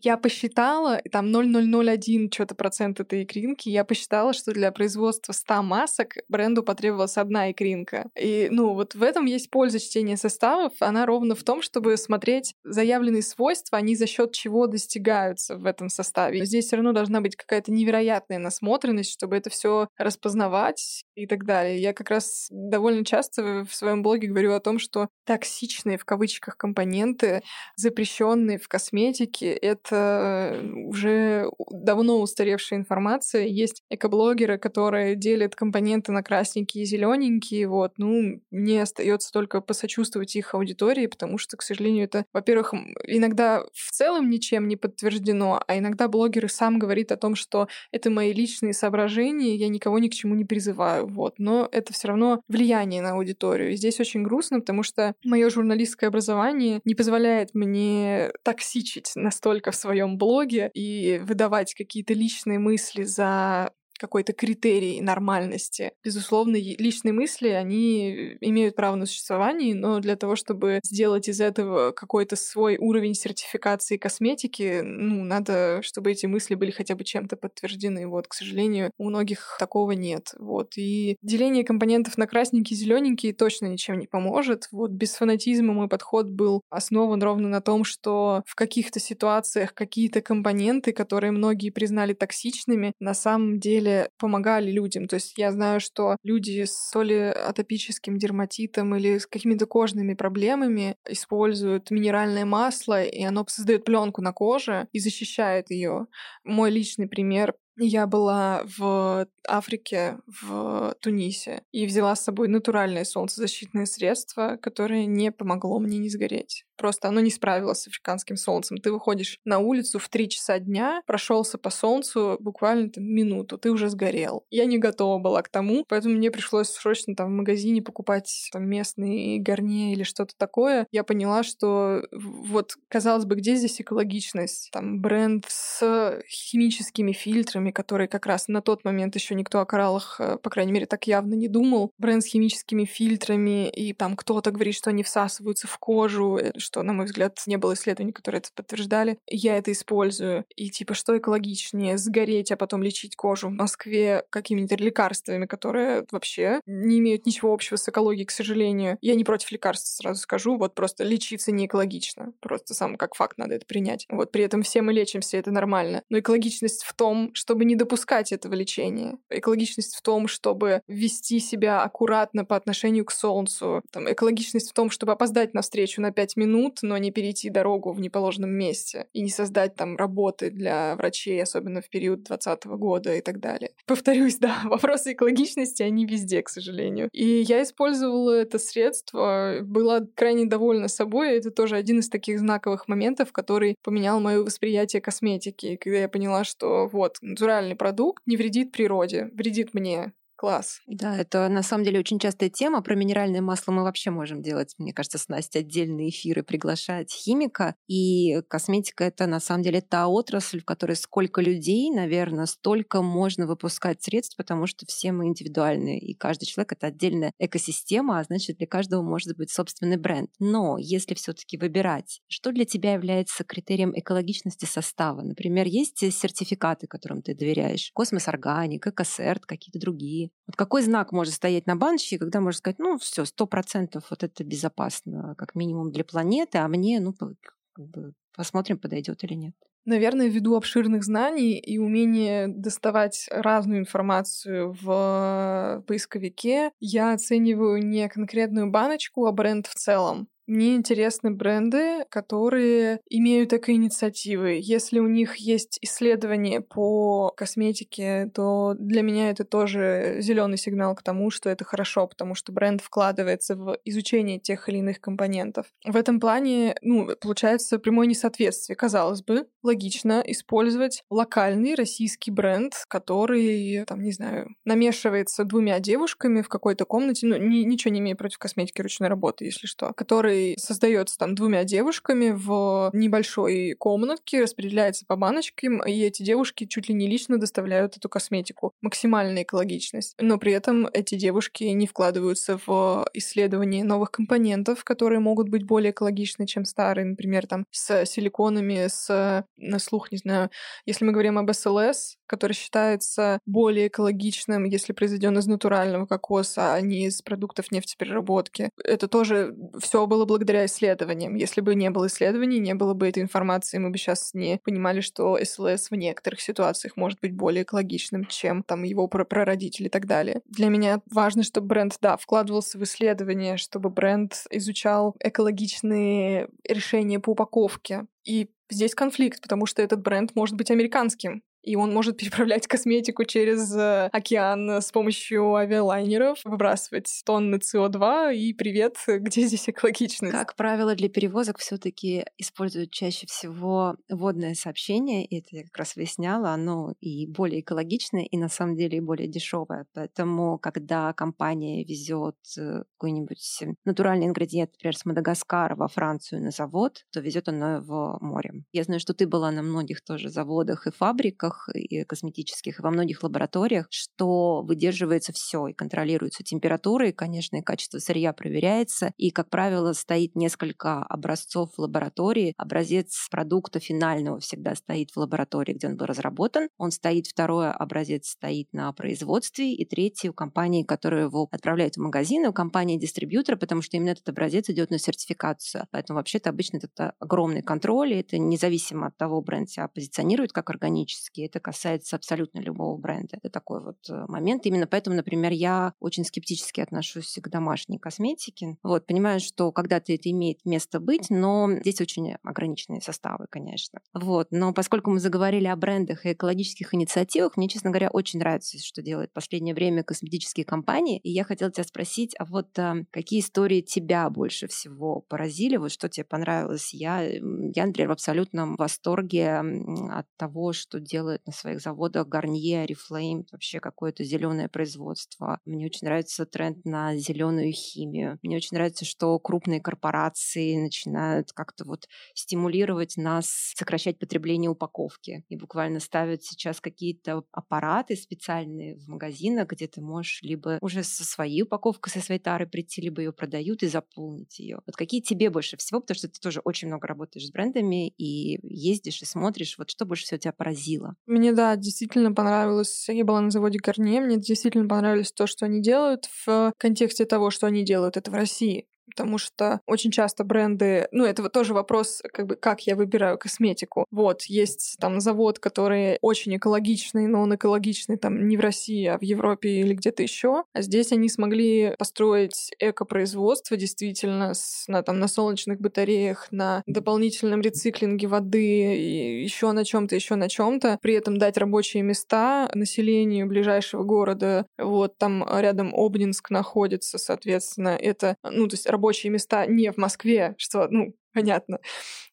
Я 0.03 0.17
посчитала, 0.17 1.01
там 1.11 1.31
0,001 1.31 2.31
что-то 2.33 2.55
процент 2.55 3.01
этой 3.01 3.23
икринки, 3.23 3.69
я 3.69 3.85
посчитала, 3.85 4.33
что 4.33 4.53
для 4.53 4.73
производства 4.73 5.33
100 5.33 5.63
масок 5.63 6.15
бренду 6.29 6.63
потребовалась 6.63 7.17
одна 7.17 7.51
икринка. 7.51 8.11
И, 8.19 8.49
ну, 8.51 8.75
вот 8.75 8.95
в 8.95 9.03
этом 9.03 9.27
есть 9.27 9.51
польза 9.51 9.79
чтения 9.79 10.17
составов. 10.17 10.73
Она 10.81 11.07
ровно 11.07 11.35
в 11.35 11.43
том, 11.45 11.63
чтобы 11.63 11.97
смотреть 11.97 12.55
заявленные 12.65 13.23
свойства, 13.23 13.79
они 13.79 13.95
за 13.97 14.07
счет 14.07 14.33
чего 14.33 14.67
достигаются 14.67 15.57
в 15.57 15.67
этом 15.67 15.89
составе. 15.89 16.02
Но 16.39 16.45
здесь 16.45 16.67
все 16.67 16.77
равно 16.77 16.93
должна 16.93 17.21
быть 17.21 17.37
какая-то 17.37 17.73
невероятная 17.73 18.39
насмотренность, 18.39 19.13
чтобы 19.13 19.37
это 19.37 19.51
все 19.51 19.89
распознавать 19.99 21.05
и 21.15 21.27
так 21.27 21.45
далее. 21.45 21.81
Я 21.81 21.93
как 21.93 22.11
раз 22.11 22.49
довольно 22.51 23.05
часто 23.05 23.65
в 23.65 23.75
своем 23.75 24.03
блоге 24.03 24.29
говорю 24.29 24.53
о 24.53 24.61
том, 24.61 24.79
что 24.79 25.09
токсичные 25.27 25.99
в 25.99 26.05
кавычках 26.05 26.57
компоненты, 26.57 27.43
запрещенные 27.77 28.59
в 28.59 28.69
косметике, 28.69 29.53
это 29.53 30.61
уже 30.87 31.51
давно 31.71 32.21
устаревшая 32.21 32.79
информация. 32.79 33.47
Есть 33.47 33.83
экоблогеры, 33.91 34.59
которые 34.59 35.17
делят 35.17 35.55
компоненты 35.55 36.13
на 36.13 36.23
красненькие 36.23 36.83
и 36.83 36.87
зелененькие. 36.87 37.69
Вот, 37.69 37.93
ну, 37.99 38.41
мне 38.51 38.83
остается 38.83 39.33
только 39.33 39.61
посочувствовать 39.61 40.35
их 40.37 40.55
аудитории, 40.55 41.07
потому 41.07 41.39
что, 41.39 41.57
к 41.57 41.63
сожалению, 41.63 42.05
это, 42.05 42.25
во-первых, 42.33 42.75
иногда 43.07 43.65
в 43.73 43.93
целом 43.93 44.31
ничем 44.31 44.69
не 44.69 44.77
подтверждено, 44.77 45.63
а 45.67 45.79
иногда 45.83 46.09
блогер 46.09 46.51
сам 46.51 46.78
говорит 46.78 47.12
о 47.12 47.16
том, 47.16 47.35
что 47.35 47.68
это 47.91 48.11
мои 48.11 48.33
личные 48.33 48.72
соображения, 48.72 49.57
я 49.57 49.68
никого 49.68 49.99
ни 49.99 50.09
к 50.09 50.14
чему 50.14 50.35
не 50.35 50.45
призываю, 50.45 51.07
вот. 51.07 51.35
Но 51.39 51.68
это 51.70 51.93
все 51.93 52.09
равно 52.09 52.41
влияние 52.49 53.03
на 53.03 53.12
аудиторию. 53.12 53.72
И 53.72 53.76
здесь 53.76 54.01
очень 54.01 54.22
грустно, 54.22 54.61
потому 54.61 54.83
что 54.83 55.14
мое 55.24 55.51
журналистское 55.51 56.09
образование 56.09 56.80
не 56.85 56.95
позволяет 56.95 57.55
мне 57.55 58.30
токсичить 58.43 59.12
настолько 59.14 59.70
в 59.70 59.76
своем 59.76 60.16
блоге 60.16 60.70
и 60.74 61.20
выдавать 61.22 61.74
какие-то 61.74 62.14
личные 62.14 62.59
мысли 62.59 63.03
за 63.03 63.72
какой-то 64.03 64.33
критерий 64.35 65.01
нормальности. 65.01 65.93
Безусловно, 66.05 66.57
личные 66.57 67.13
мысли, 67.13 67.49
они 67.49 68.37
имеют 68.41 68.77
право 68.77 68.97
на 68.97 69.07
существование, 69.07 69.75
но 69.75 70.01
для 70.01 70.17
того, 70.17 70.37
чтобы 70.37 70.81
сделать 70.85 71.29
из 71.29 71.41
этого 71.41 71.93
какой-то 71.93 72.37
свой 72.37 72.77
уровень 72.79 73.15
сертификации 73.15 73.97
косметики, 73.97 74.81
ну, 74.83 75.23
надо, 75.25 75.81
чтобы 75.83 76.11
эти 76.11 76.27
мысли 76.27 76.55
были 76.57 76.73
хотя 76.73 76.97
бы 76.97 77.05
чем-то 77.05 77.37
подтверждены. 77.37 78.07
Вот, 78.09 78.27
к 78.27 78.35
сожалению, 78.35 78.91
у 78.99 79.09
многих 79.09 79.57
такого 79.59 79.93
нет. 79.93 80.35
Вот. 80.39 80.73
И 80.77 81.17
деление 81.23 81.65
компонентов 81.65 82.19
на 82.19 82.27
красненькие, 82.27 82.77
зелененькие 82.77 83.33
точно 83.33 83.67
ничем 83.67 83.99
не 83.99 84.07
поможет. 84.09 84.69
Вот 84.73 84.91
без 84.91 85.15
фанатизма 85.15 85.73
мой 85.73 85.89
подход 85.89 86.29
был 86.29 86.63
основан 86.71 87.23
ровно 87.23 87.49
на 87.49 87.61
том, 87.61 87.85
что 87.85 88.43
в 88.47 88.57
каких-то 88.57 88.99
ситуациях 88.99 89.75
какие-то 89.75 90.21
компоненты, 90.21 90.93
которые 90.93 91.31
многие 91.31 91.71
признали 91.71 92.15
токсичными, 92.15 92.93
на 92.99 93.15
самом 93.15 93.61
деле 93.61 93.91
помогали 94.18 94.70
людям. 94.70 95.07
То 95.09 95.16
есть 95.16 95.34
я 95.36 95.53
знаю, 95.53 95.80
что 95.80 96.16
люди 96.22 96.64
с 96.64 96.90
то 96.90 97.03
ли 97.03 97.18
атопическим 97.18 98.18
дерматитом 98.18 98.95
или 98.97 99.18
с 99.18 99.26
какими-то 99.26 99.66
кожными 99.66 100.14
проблемами 100.14 100.97
используют 101.09 101.90
минеральное 101.90 102.45
масло, 102.45 103.03
и 103.03 103.22
оно 103.22 103.45
создает 103.49 103.84
пленку 103.84 104.22
на 104.22 104.32
коже 104.32 104.88
и 104.93 104.99
защищает 104.99 105.70
ее. 105.70 106.07
Мой 106.45 106.70
личный 106.70 107.09
пример 107.09 107.55
я 107.78 108.07
была 108.07 108.64
в 108.78 109.26
Африке, 109.49 110.18
в 110.26 110.95
Тунисе, 111.01 111.62
и 111.72 111.86
взяла 111.86 112.14
с 112.14 112.24
собой 112.24 112.49
натуральное 112.49 113.05
солнцезащитное 113.05 113.86
средство, 113.86 114.59
которое 114.61 115.07
не 115.07 115.32
помогло 115.32 115.78
мне 115.78 115.99
не 115.99 116.11
сгореть. 116.11 116.64
Просто 116.77 117.09
оно 117.09 117.20
не 117.20 117.31
справилось 117.31 117.83
с 117.83 117.89
африканским 117.89 118.37
солнцем. 118.37 118.79
Ты 118.79 118.93
выходишь 118.93 119.39
на 119.45 119.59
улицу 119.59 119.99
в 119.99 120.09
3 120.09 120.29
часа 120.29 120.59
дня, 120.59 121.03
прошелся 121.07 121.59
по 121.59 121.70
солнцу 121.70 122.37
буквально 122.41 122.91
там 122.91 123.05
минуту, 123.05 123.59
ты 123.59 123.70
уже 123.70 123.89
сгорел. 123.89 124.45
Я 124.51 124.64
не 124.64 124.79
готова 124.79 125.18
была 125.18 125.43
к 125.43 125.49
тому, 125.49 125.85
поэтому 125.89 126.16
мне 126.16 126.31
пришлось 126.31 126.68
срочно 126.68 127.14
там 127.14 127.29
в 127.29 127.37
магазине 127.37 127.83
покупать 127.83 128.49
там 128.53 128.68
местные 128.68 129.41
гарне 129.41 129.93
или 129.93 130.03
что-то 130.03 130.35
такое. 130.37 130.87
Я 130.91 131.05
поняла, 131.05 131.43
что 131.43 132.03
вот, 132.12 132.77
казалось 132.89 133.25
бы, 133.25 133.37
где 133.37 133.55
здесь 133.57 133.81
экологичность? 133.81 134.70
Там 134.73 135.01
бренд 135.01 135.47
с 135.49 136.20
химическими 136.29 137.12
фильтрами, 137.12 137.70
которые 137.70 138.09
как 138.09 138.27
раз 138.27 138.49
на 138.49 138.62
тот 138.62 138.85
момент 138.85 139.14
еще 139.14 139.35
никто 139.35 139.61
о 139.61 139.66
кораллах, 139.66 140.20
э, 140.20 140.39
по 140.39 140.51
крайней 140.51 140.73
мере, 140.73 140.87
так 140.87 141.07
явно 141.07 141.35
не 141.35 141.49
думал. 141.49 141.93
Бренд 141.99 142.23
с 142.23 142.27
химическими 142.27 142.85
фильтрами, 142.85 143.68
и 143.70 143.93
там 143.93 144.16
кто-то 144.16 144.51
говорит, 144.51 144.75
что 144.75 144.91
они 144.91 145.03
всасываются 145.03 145.66
в 145.66 145.79
кожу, 145.79 146.37
э, 146.37 146.53
что, 146.63 146.83
на 146.83 146.93
мой 146.93 147.07
взгляд, 147.07 147.41
не 147.47 147.57
было 147.57 147.75
исследований, 147.75 148.13
которые 148.13 148.41
это 148.41 148.51
подтверждали. 148.55 149.19
Я 149.29 149.57
это 149.57 149.73
использую. 149.73 150.45
И 150.57 150.71
типа, 150.71 150.95
что 150.95 151.17
экологичнее? 151.17 151.99
Сгореть, 151.99 152.53
а 152.53 152.57
потом 152.57 152.83
лечить 152.83 153.17
кожу 153.17 153.49
в 153.49 153.53
Москве 153.53 154.25
какими-то 154.31 154.77
лекарствами, 154.77 155.47
которые 155.47 156.07
вообще 156.11 156.61
не 156.67 156.99
имеют 156.99 157.27
ничего 157.27 157.53
общего 157.53 157.77
с 157.77 157.89
экологией, 157.89 158.27
к 158.27 158.31
сожалению. 158.31 158.99
Я 159.01 159.15
не 159.15 159.25
против 159.25 159.51
лекарств, 159.53 159.97
сразу 159.97 160.21
скажу. 160.21 160.57
Вот 160.57 160.75
просто 160.75 161.05
лечиться 161.05 161.53
не 161.53 161.67
экологично. 161.67 162.33
Просто 162.41 162.75
сам 162.75 162.97
как 162.97 163.15
факт 163.15 163.39
надо 163.39 163.55
это 163.55 163.67
принять. 163.67 164.07
Вот 164.09 164.33
при 164.33 164.45
этом 164.45 164.63
все 164.63 164.83
мы 164.83 164.93
лечимся, 164.93 165.37
это 165.37 165.51
нормально. 165.51 166.03
Но 166.09 166.19
экологичность 166.19 166.85
в 166.85 166.95
том, 166.95 167.31
чтобы 167.35 167.65
не 167.65 167.77
допускать 167.77 168.33
этого 168.33 168.55
лечения. 168.55 169.17
Экологичность 169.31 169.97
в 169.97 170.03
том, 170.03 170.29
чтобы 170.29 170.83
вести 170.87 171.41
себя 171.41 171.83
аккуратно 171.83 172.45
по 172.45 172.57
отношению 172.57 173.05
к 173.05 173.13
солнцу. 173.13 173.83
Там, 173.91 174.11
экологичность 174.11 174.71
в 174.71 174.73
том, 174.73 174.91
чтобы 174.91 175.13
опоздать 175.13 175.55
на 175.55 175.63
встречу 175.63 176.01
на 176.01 176.13
5 176.13 176.37
минут, 176.37 176.52
минут, 176.53 176.79
но 176.83 176.99
не 176.99 177.11
перейти 177.11 177.51
дорогу 177.51 177.93
в 177.93 178.01
неположенном 178.01 178.51
месте 178.51 179.07
и 179.13 179.23
не 179.23 179.31
создать 179.31 179.75
там 179.75 179.97
работы 179.97 180.51
для 180.51 180.95
врачей, 180.97 181.43
особенно 181.43 181.81
в 181.81 181.89
период 181.89 182.25
2020 182.25 182.67
года 182.79 183.15
и 183.15 183.21
так 183.21 183.41
далее. 183.41 183.71
Повторюсь, 183.87 184.39
да, 184.41 184.61
вопросы 184.65 185.13
экологичности, 185.13 185.83
они 185.83 186.07
везде, 186.07 186.43
к 186.43 186.49
сожалению. 186.49 187.09
И 187.13 187.25
я 187.25 187.63
использовала 187.63 188.33
это 188.33 188.59
средство, 188.59 189.59
была 189.63 190.01
крайне 190.15 190.47
довольна 190.47 190.89
собой. 190.89 191.37
Это 191.37 191.51
тоже 191.51 191.77
один 191.77 192.01
из 192.01 192.09
таких 192.09 192.39
знаковых 192.39 192.89
моментов, 192.89 193.33
который 193.33 193.77
поменял 193.83 194.21
мое 194.21 194.43
восприятие 194.43 195.01
косметики. 195.01 195.77
Когда 195.77 195.99
я 195.99 196.09
поняла, 196.09 196.45
что 196.45 196.89
вот, 196.93 197.17
натуральный 197.21 197.77
продукт 197.77 198.23
не 198.27 198.37
вредит 198.37 198.73
природе, 198.73 199.31
вредит 199.35 199.75
мне, 199.75 200.13
Класс. 200.43 200.80
Да, 200.88 201.16
это 201.16 201.49
на 201.49 201.62
самом 201.62 201.84
деле 201.84 202.01
очень 202.01 202.18
частая 202.18 202.51
тема. 202.51 202.82
Про 202.82 202.97
минеральное 202.97 203.40
масло 203.40 203.70
мы 203.70 203.84
вообще 203.84 204.11
можем 204.11 204.43
делать, 204.43 204.74
мне 204.76 204.93
кажется, 204.93 205.16
с 205.16 205.28
Настей 205.28 205.61
отдельные 205.61 206.09
эфиры, 206.09 206.43
приглашать 206.43 207.12
химика. 207.12 207.76
И 207.86 208.43
косметика— 208.49 209.05
это 209.07 209.28
на 209.28 209.38
самом 209.38 209.62
деле 209.62 209.80
та 209.80 210.09
отрасль, 210.09 210.61
в 210.61 210.64
которой 210.64 210.97
сколько 210.97 211.40
людей, 211.40 211.93
наверное, 211.93 212.47
столько 212.47 213.03
можно 213.03 213.47
выпускать 213.47 214.03
средств, 214.03 214.36
потому 214.36 214.66
что 214.66 214.84
все 214.84 215.12
мы 215.12 215.28
индивидуальные, 215.28 216.01
и 216.01 216.12
каждый 216.12 216.47
человек— 216.47 216.72
это 216.72 216.88
отдельная 216.88 217.30
экосистема, 217.38 218.18
а 218.18 218.24
значит, 218.24 218.57
для 218.57 218.66
каждого 218.66 219.01
может 219.01 219.36
быть 219.36 219.53
собственный 219.53 219.97
бренд. 219.97 220.28
Но 220.40 220.76
если 220.76 221.14
все 221.14 221.34
таки 221.34 221.57
выбирать, 221.57 222.20
что 222.26 222.51
для 222.51 222.64
тебя 222.64 222.95
является 222.95 223.45
критерием 223.45 223.93
экологичности 223.97 224.64
состава? 224.64 225.22
Например, 225.22 225.68
есть 225.68 225.99
сертификаты, 225.99 226.88
которым 226.88 227.22
ты 227.22 227.32
доверяешь? 227.36 227.93
COSMOS 227.95 228.27
Organic, 228.27 228.89
Ecocert, 228.89 229.47
какие-то 229.47 229.78
другие. 229.78 230.32
Вот 230.47 230.57
какой 230.57 230.83
знак 230.83 231.12
может 231.12 231.35
стоять 231.35 231.66
на 231.66 231.76
баночке, 231.76 232.18
когда 232.18 232.41
можно 232.41 232.59
сказать, 232.59 232.78
ну, 232.78 232.99
все, 232.99 233.24
сто 233.24 233.47
процентов 233.47 234.07
вот 234.11 234.22
это 234.22 234.45
безопасно, 234.45 235.35
как 235.39 235.55
минимум 235.55 235.93
для 235.93 236.05
планеты, 236.05 236.59
а 236.59 236.68
мне, 236.68 237.01
ну, 237.01 237.14
как 237.14 237.87
бы 237.89 238.12
посмотрим, 238.35 238.78
подойдет 238.78 239.22
или 239.24 239.35
нет. 239.35 239.55
Наверное, 239.85 240.28
ввиду 240.28 240.55
обширных 240.57 241.03
знаний 241.03 241.59
и 241.59 241.78
умения 241.78 242.47
доставать 242.49 243.28
разную 243.33 243.80
информацию 243.80 244.76
в 244.80 245.83
поисковике, 245.89 246.70
я 246.78 247.12
оцениваю 247.12 247.85
не 247.85 248.09
конкретную 248.09 248.70
баночку, 248.70 249.26
а 249.26 249.33
бренд 249.33 249.66
в 249.66 249.74
целом. 249.74 250.28
Мне 250.47 250.74
интересны 250.74 251.30
бренды, 251.30 252.05
которые 252.11 253.01
имеют 253.09 253.53
эко-инициативы. 253.53 254.59
Если 254.61 254.99
у 254.99 255.07
них 255.07 255.36
есть 255.36 255.78
исследования 255.80 256.61
по 256.61 257.32
косметике, 257.36 258.28
то 258.34 258.74
для 258.78 259.03
меня 259.03 259.30
это 259.30 259.45
тоже 259.45 260.16
зеленый 260.18 260.59
сигнал 260.59 260.97
к 260.97 261.03
тому, 261.03 261.30
что 261.30 261.49
это 261.49 261.64
хорошо, 261.64 262.09
потому 262.09 262.34
что 262.34 262.53
бренд 262.53 262.80
вкладывается 262.80 263.55
в 263.55 263.78
изучение 263.84 264.40
тех 264.40 264.68
или 264.68 264.78
иных 264.78 265.01
компонентов. 265.01 265.66
В 265.84 265.97
этом 265.97 266.18
плане, 266.18 266.74
ну, 266.82 267.11
получается 267.20 267.78
прямое 267.78 268.07
несоответствие. 268.09 268.76
Казалось 268.76 269.22
бы, 269.22 269.47
логично 269.62 270.22
использовать 270.26 271.03
локальный 271.09 271.74
российский 271.74 272.32
бренд, 272.32 272.74
который, 272.88 273.84
там, 273.86 274.03
не 274.03 274.12
знаю, 274.12 274.49
намешивается 274.64 275.45
двумя 275.45 275.78
девушками 275.78 276.43
в 276.43 276.49
какой-то 276.49 276.84
комнате, 276.84 277.26
ну, 277.26 277.36
ни, 277.36 277.59
ничего 277.59 277.93
не 277.93 278.01
имею 278.01 278.16
против 278.16 278.38
косметики 278.38 278.80
ручной 278.82 279.09
работы, 279.09 279.45
если 279.45 279.66
что, 279.66 279.93
который 279.93 280.32
который 280.33 280.57
создается 280.59 281.18
там 281.18 281.35
двумя 281.35 281.64
девушками 281.64 282.30
в 282.30 282.91
небольшой 282.95 283.74
комнатке, 283.78 284.43
распределяется 284.43 285.05
по 285.07 285.16
баночкам, 285.16 285.83
и 285.83 285.93
эти 286.03 286.22
девушки 286.22 286.64
чуть 286.64 286.89
ли 286.89 286.95
не 286.95 287.07
лично 287.07 287.39
доставляют 287.39 287.97
эту 287.97 288.09
косметику. 288.09 288.72
Максимальная 288.80 289.43
экологичность. 289.43 290.14
Но 290.18 290.39
при 290.39 290.53
этом 290.53 290.87
эти 290.87 291.16
девушки 291.16 291.64
не 291.64 291.87
вкладываются 291.87 292.59
в 292.66 293.07
исследование 293.12 293.85
новых 293.85 294.11
компонентов, 294.11 294.85
которые 294.85 295.20
могут 295.20 295.49
быть 295.49 295.64
более 295.64 295.91
экологичны, 295.91 296.47
чем 296.47 296.64
старые, 296.64 297.05
например, 297.05 297.47
там 297.47 297.66
с 297.70 298.07
силиконами, 298.07 298.87
с, 298.89 299.45
на 299.57 299.78
слух, 299.78 300.12
не 300.12 300.18
знаю, 300.18 300.51
если 300.87 301.05
мы 301.05 301.12
говорим 301.12 301.39
об 301.39 301.53
СЛС, 301.53 302.16
который 302.26 302.55
считается 302.55 303.41
более 303.45 303.89
экологичным, 303.89 304.64
если 304.64 304.95
произведен 304.95 305.37
из 305.37 305.47
натурального 305.47 306.07
кокоса, 306.07 306.72
а 306.72 306.80
не 306.80 307.07
из 307.07 307.20
продуктов 307.20 307.70
нефтепереработки. 307.70 308.70
Это 308.83 309.07
тоже 309.07 309.55
все 309.78 310.07
было 310.07 310.22
благодаря 310.27 310.66
исследованиям. 310.66 311.35
Если 311.35 311.61
бы 311.61 311.75
не 311.75 311.91
было 311.91 312.07
исследований, 312.07 312.59
не 312.59 312.75
было 312.75 312.95
бы 312.95 313.09
этой 313.09 313.23
информации, 313.23 313.79
мы 313.79 313.91
бы 313.91 313.99
сейчас 313.99 314.35
не 314.35 314.59
понимали, 314.64 315.01
что 315.01 315.39
СЛС 315.43 315.91
в 315.91 315.95
некоторых 315.95 316.41
ситуациях 316.41 316.97
может 316.97 317.20
быть 317.20 317.33
более 317.33 317.62
экологичным, 317.62 318.27
чем 318.27 318.62
там 318.62 318.83
его 318.83 319.09
прародитель 319.09 319.87
и 319.87 319.91
так 319.91 320.07
далее. 320.07 320.41
Для 320.47 320.68
меня 320.68 321.01
важно, 321.11 321.43
чтобы 321.43 321.68
бренд, 321.68 321.97
да, 322.01 322.16
вкладывался 322.16 322.79
в 322.79 322.83
исследования, 322.85 323.57
чтобы 323.57 323.91
бренд 323.91 324.45
изучал 324.51 325.14
экологичные 325.20 326.49
решения 326.68 327.20
по 327.20 327.31
упаковке. 327.31 328.07
И 328.25 328.49
здесь 328.70 328.95
конфликт, 328.95 329.41
потому 329.41 329.66
что 329.66 329.83
этот 329.83 330.03
бренд 330.03 330.35
может 330.35 330.57
быть 330.57 330.70
американским 330.70 331.43
и 331.63 331.77
он 331.77 331.93
может 331.93 332.17
переправлять 332.19 332.67
косметику 332.67 333.25
через 333.25 333.75
э, 333.75 334.09
океан 334.13 334.69
с 334.71 334.91
помощью 334.93 335.55
авиалайнеров, 335.55 336.41
выбрасывать 336.45 337.23
тонны 337.25 337.57
СО2, 337.57 338.35
и 338.35 338.53
привет, 338.53 338.97
где 339.07 339.47
здесь 339.47 339.69
экологичность? 339.69 340.33
Как 340.33 340.57
правило, 340.57 340.95
для 340.95 341.09
перевозок 341.09 341.59
все 341.59 341.77
таки 341.79 342.25
используют 342.39 342.91
чаще 342.91 343.27
всего 343.27 343.97
водное 344.09 344.55
сообщение, 344.55 345.25
и 345.25 345.39
это 345.39 345.49
я 345.57 345.65
как 345.65 345.77
раз 345.77 345.97
выясняла, 345.97 346.51
оно 346.51 346.95
и 347.01 347.27
более 347.27 347.61
экологичное, 347.61 348.25
и 348.25 348.37
на 348.37 348.49
самом 348.49 348.77
деле 348.77 348.99
и 348.99 349.01
более 349.01 349.29
дешевое. 349.29 349.87
Поэтому, 349.95 350.59
когда 350.59 351.13
компания 351.13 351.85
везет 351.85 352.37
э, 352.59 352.83
какой-нибудь 352.99 353.65
натуральный 353.85 354.27
ингредиент, 354.27 354.73
например, 354.73 354.97
с 354.97 355.05
Мадагаскара 355.05 355.75
во 355.77 355.89
Францию 355.89 356.43
на 356.43 356.51
завод, 356.51 357.05
то 357.13 357.21
везет 357.21 357.49
оно 357.49 357.81
в 357.81 358.19
море. 358.21 358.65
Я 358.73 358.85
знаю, 358.85 359.01
что 359.01 359.15
ты 359.15 359.27
была 359.27 359.51
на 359.51 359.63
многих 359.63 360.03
тоже 360.03 360.29
заводах 360.29 360.87
и 360.87 360.91
фабриках, 360.91 361.52
заводах 361.53 361.69
и 361.75 362.05
косметических, 362.05 362.79
и 362.79 362.83
во 362.83 362.91
многих 362.91 363.23
лабораториях, 363.23 363.87
что 363.91 364.63
выдерживается 364.63 365.33
все 365.33 365.69
и 365.69 365.73
контролируется 365.73 366.43
температура, 366.43 367.09
и, 367.09 367.13
конечно, 367.13 367.57
и 367.57 367.63
качество 367.63 367.99
сырья 367.99 368.33
проверяется. 368.33 369.13
И, 369.17 369.31
как 369.31 369.51
правило, 369.51 369.93
стоит 369.93 370.35
несколько 370.37 371.03
образцов 371.03 371.71
в 371.77 371.81
лаборатории. 371.81 372.55
Образец 372.57 373.29
продукта 373.31 373.81
финального 373.81 374.41
всегда 374.41 374.75
стоит 374.75 375.11
в 375.11 375.17
лаборатории, 375.19 375.75
где 375.75 375.89
он 375.89 375.97
был 375.97 376.07
разработан. 376.07 376.69
Он 376.79 376.91
стоит, 376.91 377.27
второй 377.27 377.71
образец 377.71 378.29
стоит 378.29 378.69
на 378.73 378.93
производстве, 378.93 379.73
и 379.73 379.85
третий 379.85 380.31
у 380.31 380.33
компании, 380.33 380.83
которая 380.83 381.25
его 381.25 381.49
отправляет 381.51 381.97
в 381.97 382.01
магазин, 382.01 382.45
и 382.45 382.49
у 382.49 382.53
компании-дистрибьютора, 382.53 383.57
потому 383.57 383.83
что 383.83 383.97
именно 383.97 384.11
этот 384.11 384.29
образец 384.29 384.69
идет 384.71 384.91
на 384.91 384.99
сертификацию. 384.99 385.87
Поэтому 385.91 386.19
вообще-то 386.19 386.51
обычно 386.51 386.79
это 386.83 387.15
огромный 387.19 387.63
контроль, 387.63 388.13
и 388.13 388.21
это 388.21 388.39
независимо 388.39 389.09
от 389.09 389.17
того, 389.17 389.41
бренд 389.41 389.71
себя 389.71 389.89
позиционирует 389.89 390.53
как 390.53 390.71
органический. 390.71 391.41
Это 391.47 391.61
касается 391.61 392.16
абсолютно 392.16 392.61
любого 392.61 392.97
бренда. 392.97 393.38
Это 393.43 393.51
такой 393.51 393.82
вот 393.82 393.99
э, 394.09 394.24
момент. 394.28 394.66
Именно 394.66 394.86
поэтому, 394.86 395.16
например, 395.16 395.53
я 395.53 395.95
очень 396.01 396.24
скептически 396.24 396.80
отношусь 396.80 397.38
к 397.40 397.49
домашней 397.49 397.99
косметике. 397.99 398.78
Вот, 398.82 399.07
понимаю, 399.07 399.40
что 399.40 399.72
когда-то 399.72 400.12
это 400.12 400.30
имеет 400.30 400.64
место 400.64 401.01
быть, 401.01 401.30
но 401.30 401.68
здесь 401.80 402.01
очень 402.01 402.34
ограниченные 402.43 403.01
составы, 403.01 403.47
конечно. 403.51 404.01
Вот, 404.14 404.49
но 404.51 404.72
поскольку 404.72 405.11
мы 405.11 405.20
заговорили 405.20 405.66
о 405.66 405.76
брендах 405.76 406.26
и 406.26 406.32
экологических 406.32 406.95
инициативах, 406.95 407.57
мне, 407.57 407.68
честно 407.68 407.90
говоря, 407.90 408.11
очень 408.11 408.38
нравится, 408.38 408.78
что 408.78 409.03
делают 409.03 409.30
в 409.30 409.34
последнее 409.34 409.74
время 409.74 410.03
косметические 410.03 410.64
компании. 410.64 411.18
И 411.18 411.30
я 411.30 411.45
хотела 411.45 411.70
тебя 411.70 411.84
спросить, 411.84 412.34
а 412.38 412.45
вот 412.45 412.78
а, 412.78 412.97
какие 413.11 413.40
истории 413.40 413.80
тебя 413.80 414.28
больше 414.30 414.66
всего 414.68 415.20
поразили? 415.20 415.76
Вот 415.76 415.93
что 415.93 416.09
тебе 416.09 416.24
понравилось? 416.24 416.95
Я, 416.95 417.22
я 417.22 417.86
например, 417.86 418.09
в 418.09 418.12
абсолютном 418.12 418.76
восторге 418.76 419.62
от 420.11 420.26
того, 420.36 420.72
что 420.72 421.01
делают 421.33 421.47
на 421.47 421.53
своих 421.53 421.80
заводах 421.80 422.26
Garnier, 422.28 422.87
Oriflame, 422.87 423.45
вообще 423.53 423.80
какое-то 423.80 424.24
зеленое 424.24 424.68
производство. 424.68 425.61
Мне 425.64 425.87
очень 425.87 426.07
нравится 426.07 426.47
тренд 426.47 426.85
на 426.85 427.16
зеленую 427.16 427.72
химию. 427.72 428.39
Мне 428.43 428.57
очень 428.57 428.76
нравится, 428.76 429.05
что 429.05 429.39
крупные 429.39 429.80
корпорации 429.80 430.76
начинают 430.76 431.53
как-то 431.53 431.85
вот 431.85 432.09
стимулировать 432.35 433.16
нас 433.16 433.72
сокращать 433.76 434.18
потребление 434.18 434.70
упаковки 434.70 435.45
и 435.49 435.57
буквально 435.57 436.01
ставят 436.01 436.43
сейчас 436.43 436.80
какие-то 436.80 437.45
аппараты 437.53 438.16
специальные 438.16 438.97
в 438.97 439.09
магазинах, 439.09 439.68
где 439.68 439.87
ты 439.87 440.01
можешь 440.01 440.41
либо 440.43 440.78
уже 440.80 441.03
со 441.03 441.24
своей 441.24 441.62
упаковкой, 441.62 442.12
со 442.12 442.20
своей 442.20 442.41
тары 442.41 442.66
прийти, 442.66 443.01
либо 443.01 443.20
ее 443.22 443.33
продают 443.33 443.83
и 443.83 443.89
заполнить 443.89 444.59
ее. 444.59 444.80
Вот 444.87 444.97
какие 444.97 445.20
тебе 445.20 445.51
больше 445.51 445.76
всего, 445.76 446.01
потому 446.01 446.16
что 446.16 446.28
ты 446.28 446.41
тоже 446.41 446.61
очень 446.64 446.89
много 446.89 447.07
работаешь 447.07 447.47
с 447.47 447.51
брендами 447.51 448.09
и 448.09 448.59
ездишь 448.62 449.22
и 449.22 449.24
смотришь, 449.26 449.76
вот 449.78 449.91
что 449.91 450.05
больше 450.05 450.24
всего 450.24 450.39
тебя 450.39 450.53
поразило? 450.53 451.16
Мне, 451.27 451.53
да, 451.53 451.77
действительно 451.77 452.33
понравилось. 452.33 453.07
Я 453.09 453.25
была 453.25 453.41
на 453.41 453.51
заводе 453.51 453.79
Гарнье, 453.79 454.20
мне 454.20 454.37
действительно 454.39 454.89
понравилось 454.89 455.33
то, 455.33 455.47
что 455.47 455.66
они 455.66 455.81
делают 455.81 456.29
в 456.47 456.73
контексте 456.79 457.25
того, 457.25 457.51
что 457.51 457.66
они 457.68 457.85
делают 457.85 458.16
это 458.16 458.31
в 458.31 458.35
России 458.35 458.87
потому 459.07 459.39
что 459.39 459.81
очень 459.87 460.11
часто 460.11 460.45
бренды, 460.45 461.09
ну, 461.13 461.25
это 461.25 461.49
тоже 461.49 461.75
вопрос, 461.75 462.23
как 462.33 462.47
бы, 462.47 462.57
как 462.57 462.87
я 462.87 462.97
выбираю 462.97 463.39
косметику. 463.39 464.07
Вот, 464.11 464.43
есть 464.45 464.97
там 465.01 465.21
завод, 465.21 465.59
который 465.59 466.19
очень 466.21 466.57
экологичный, 466.57 467.27
но 467.27 467.43
он 467.43 467.55
экологичный 467.55 468.17
там 468.17 468.49
не 468.49 468.57
в 468.57 468.61
России, 468.61 469.07
а 469.07 469.19
в 469.19 469.23
Европе 469.23 469.81
или 469.81 469.95
где-то 469.95 470.23
еще. 470.23 470.65
А 470.73 470.83
здесь 470.83 471.13
они 471.13 471.29
смогли 471.29 471.95
построить 471.99 472.71
экопроизводство 472.79 473.77
действительно 473.77 474.55
с, 474.55 474.85
на, 474.89 475.03
там, 475.03 475.19
на 475.19 475.29
солнечных 475.29 475.81
батареях, 475.81 476.49
на 476.51 476.83
дополнительном 476.87 477.61
рециклинге 477.61 478.27
воды 478.27 478.97
и 478.97 479.43
еще 479.43 479.73
на 479.73 479.85
чем-то, 479.85 480.15
еще 480.15 480.35
на 480.35 480.49
чем-то, 480.49 480.99
при 481.03 481.15
этом 481.15 481.39
дать 481.39 481.57
рабочие 481.57 482.03
места 482.03 482.71
населению 482.75 483.47
ближайшего 483.47 484.03
города. 484.03 484.67
Вот, 484.79 485.19
там 485.19 485.45
рядом 485.49 485.93
Обнинск 485.95 486.51
находится, 486.51 487.19
соответственно, 487.19 487.91
это, 487.91 488.37
ну, 488.43 488.67
то 488.69 488.75
есть 488.75 488.87
рабочие 488.93 489.30
места 489.32 489.66
не 489.66 489.90
в 489.93 489.97
Москве, 489.99 490.55
что, 490.59 490.88
ну, 490.88 491.14
понятно. 491.33 491.78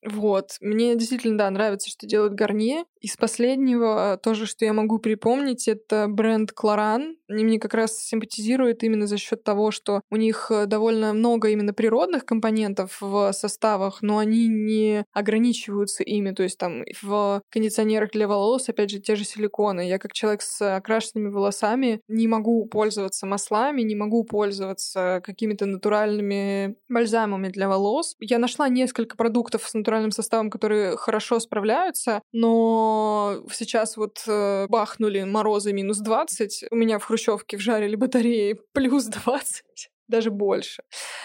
Вот. 0.05 0.57
Мне 0.61 0.95
действительно, 0.95 1.37
да, 1.37 1.49
нравится, 1.49 1.89
что 1.89 2.07
делают 2.07 2.33
Гарнье. 2.33 2.85
Из 3.01 3.17
последнего 3.17 4.19
тоже, 4.21 4.45
что 4.45 4.65
я 4.65 4.73
могу 4.73 4.99
припомнить, 4.99 5.67
это 5.67 6.07
бренд 6.07 6.51
Кларан. 6.51 7.17
Они 7.27 7.43
мне 7.43 7.59
как 7.59 7.73
раз 7.73 7.97
симпатизируют 7.97 8.83
именно 8.83 9.07
за 9.07 9.17
счет 9.17 9.43
того, 9.43 9.71
что 9.71 10.01
у 10.09 10.15
них 10.15 10.51
э, 10.51 10.65
довольно 10.65 11.13
много 11.13 11.49
именно 11.49 11.73
природных 11.73 12.25
компонентов 12.25 12.97
в 13.01 13.31
составах, 13.33 14.01
но 14.01 14.17
они 14.17 14.47
не 14.47 15.05
ограничиваются 15.13 16.03
ими. 16.03 16.31
То 16.31 16.43
есть 16.43 16.57
там 16.57 16.83
в 17.01 17.41
кондиционерах 17.49 18.11
для 18.11 18.27
волос, 18.27 18.69
опять 18.69 18.89
же, 18.89 18.99
те 18.99 19.15
же 19.15 19.25
силиконы. 19.25 19.87
Я 19.87 19.99
как 19.99 20.13
человек 20.13 20.41
с 20.41 20.75
окрашенными 20.75 21.29
волосами 21.29 22.01
не 22.07 22.27
могу 22.27 22.65
пользоваться 22.65 23.25
маслами, 23.25 23.81
не 23.81 23.95
могу 23.95 24.23
пользоваться 24.23 25.21
какими-то 25.23 25.65
натуральными 25.65 26.75
бальзамами 26.87 27.49
для 27.49 27.67
волос. 27.67 28.15
Я 28.19 28.39
нашла 28.39 28.69
несколько 28.89 29.15
продуктов 29.15 29.67
с 29.67 29.73
натуральным 29.73 30.11
составом, 30.11 30.49
которые 30.49 30.97
хорошо 30.97 31.39
справляются, 31.39 32.21
но 32.31 33.43
сейчас 33.51 33.97
вот 33.97 34.23
э, 34.27 34.65
бахнули 34.67 35.23
морозы 35.23 35.73
минус 35.73 35.99
20, 35.99 36.65
у 36.71 36.75
меня 36.75 36.97
в 36.97 37.03
хрущевке 37.03 37.57
вжарили 37.57 37.95
батареи 37.95 38.59
плюс 38.73 39.05
20 39.05 39.89
даже 40.09 40.31
больше. 40.31 40.83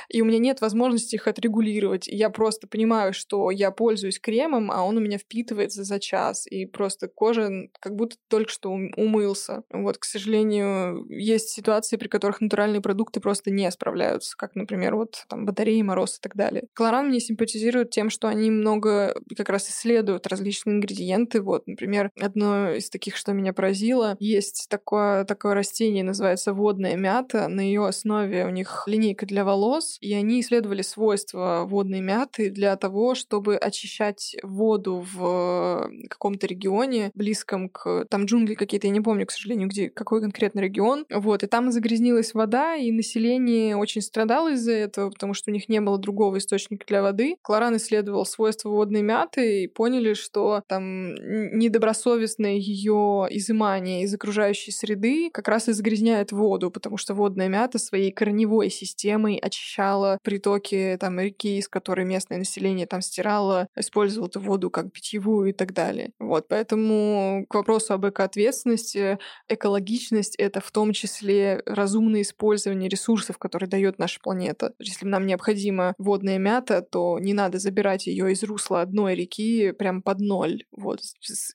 И 0.08 0.22
у 0.22 0.24
меня 0.24 0.38
нет 0.38 0.60
возможности 0.60 1.16
их 1.16 1.26
отрегулировать. 1.26 2.06
Я 2.06 2.30
просто 2.30 2.66
понимаю, 2.66 3.12
что 3.12 3.50
я 3.50 3.70
пользуюсь 3.70 4.20
кремом, 4.20 4.70
а 4.70 4.84
он 4.84 4.96
у 4.96 5.00
меня 5.00 5.18
впитывается 5.18 5.84
за 5.84 5.98
час. 5.98 6.46
И 6.46 6.66
просто 6.66 7.08
кожа 7.08 7.50
как 7.80 7.94
будто 7.94 8.16
только 8.28 8.50
что 8.50 8.70
умылся. 8.70 9.62
Вот, 9.70 9.98
к 9.98 10.04
сожалению, 10.04 11.06
есть 11.08 11.48
ситуации, 11.50 11.96
при 11.96 12.08
которых 12.08 12.40
натуральные 12.40 12.80
продукты 12.80 13.20
просто 13.20 13.50
не 13.50 13.70
справляются, 13.70 14.36
как, 14.36 14.54
например, 14.54 14.96
вот 14.96 15.24
там 15.28 15.46
батареи, 15.46 15.82
мороз 15.82 16.18
и 16.18 16.20
так 16.20 16.36
далее. 16.36 16.64
Клоран 16.74 17.08
мне 17.08 17.20
симпатизирует 17.20 17.90
тем, 17.90 18.10
что 18.10 18.28
они 18.28 18.50
много 18.50 19.14
как 19.36 19.48
раз 19.48 19.68
исследуют 19.68 20.26
различные 20.26 20.76
ингредиенты. 20.76 21.40
Вот, 21.40 21.66
например, 21.66 22.10
одно 22.20 22.70
из 22.70 22.90
таких, 22.90 23.16
что 23.16 23.32
меня 23.32 23.52
поразило, 23.52 24.16
есть 24.18 24.66
такое, 24.68 25.24
такое 25.24 25.54
растение, 25.54 26.04
называется 26.04 26.52
водная 26.52 26.96
мята. 26.96 27.48
На 27.48 27.60
ее 27.60 27.86
основе 27.86 28.44
у 28.44 28.50
них 28.50 28.73
линейка 28.86 29.26
для 29.26 29.44
волос, 29.44 29.98
и 30.00 30.12
они 30.14 30.40
исследовали 30.40 30.82
свойства 30.82 31.64
водной 31.66 32.00
мяты 32.00 32.50
для 32.50 32.76
того, 32.76 33.14
чтобы 33.14 33.56
очищать 33.56 34.36
воду 34.42 35.04
в 35.12 35.90
каком-то 36.08 36.46
регионе, 36.46 37.10
близком 37.14 37.68
к... 37.68 38.06
Там 38.10 38.24
джунгли 38.24 38.54
какие-то, 38.54 38.86
я 38.86 38.92
не 38.92 39.00
помню, 39.00 39.26
к 39.26 39.30
сожалению, 39.30 39.68
где, 39.68 39.90
какой 39.90 40.20
конкретно 40.20 40.60
регион. 40.60 41.06
Вот, 41.10 41.42
и 41.42 41.46
там 41.46 41.70
загрязнилась 41.72 42.34
вода, 42.34 42.76
и 42.76 42.90
население 42.90 43.76
очень 43.76 44.02
страдало 44.02 44.52
из-за 44.52 44.72
этого, 44.72 45.10
потому 45.10 45.34
что 45.34 45.50
у 45.50 45.54
них 45.54 45.68
не 45.68 45.80
было 45.80 45.98
другого 45.98 46.38
источника 46.38 46.86
для 46.86 47.02
воды. 47.02 47.36
Кларан 47.42 47.76
исследовал 47.76 48.26
свойства 48.26 48.68
водной 48.68 49.02
мяты 49.02 49.64
и 49.64 49.66
поняли, 49.68 50.14
что 50.14 50.62
там 50.66 51.14
недобросовестное 51.14 52.54
ее 52.54 53.26
изымание 53.30 54.02
из 54.02 54.14
окружающей 54.14 54.72
среды 54.72 55.30
как 55.32 55.48
раз 55.48 55.68
и 55.68 55.72
загрязняет 55.72 56.32
воду, 56.32 56.70
потому 56.70 56.96
что 56.96 57.14
водная 57.14 57.48
мята 57.48 57.78
своей 57.78 58.10
корневой 58.10 58.63
речевой 58.64 58.70
системой 58.70 59.36
очищала 59.36 60.18
притоки 60.22 60.96
там 61.00 61.20
реки, 61.20 61.58
из 61.58 61.68
которой 61.68 62.04
местное 62.04 62.38
население 62.38 62.86
там 62.86 63.00
стирало, 63.00 63.68
использовало 63.76 64.28
эту 64.28 64.40
воду 64.40 64.70
как 64.70 64.92
питьевую 64.92 65.50
и 65.50 65.52
так 65.52 65.72
далее. 65.72 66.12
Вот, 66.18 66.48
поэтому 66.48 67.46
к 67.48 67.54
вопросу 67.54 67.94
об 67.94 68.06
экоответственности, 68.06 69.18
экологичность— 69.48 70.36
это 70.38 70.60
в 70.60 70.70
том 70.70 70.92
числе 70.92 71.62
разумное 71.66 72.22
использование 72.22 72.88
ресурсов, 72.88 73.38
которые 73.38 73.68
дает 73.68 73.98
наша 73.98 74.20
планета. 74.20 74.72
Если 74.78 75.06
нам 75.06 75.26
необходима 75.26 75.94
водная 75.98 76.38
мята, 76.38 76.82
то 76.82 77.18
не 77.18 77.34
надо 77.34 77.58
забирать 77.58 78.06
ее 78.06 78.32
из 78.32 78.42
русла 78.42 78.82
одной 78.82 79.14
реки 79.14 79.72
прям 79.72 80.02
под 80.02 80.20
ноль. 80.20 80.64
Вот. 80.72 81.00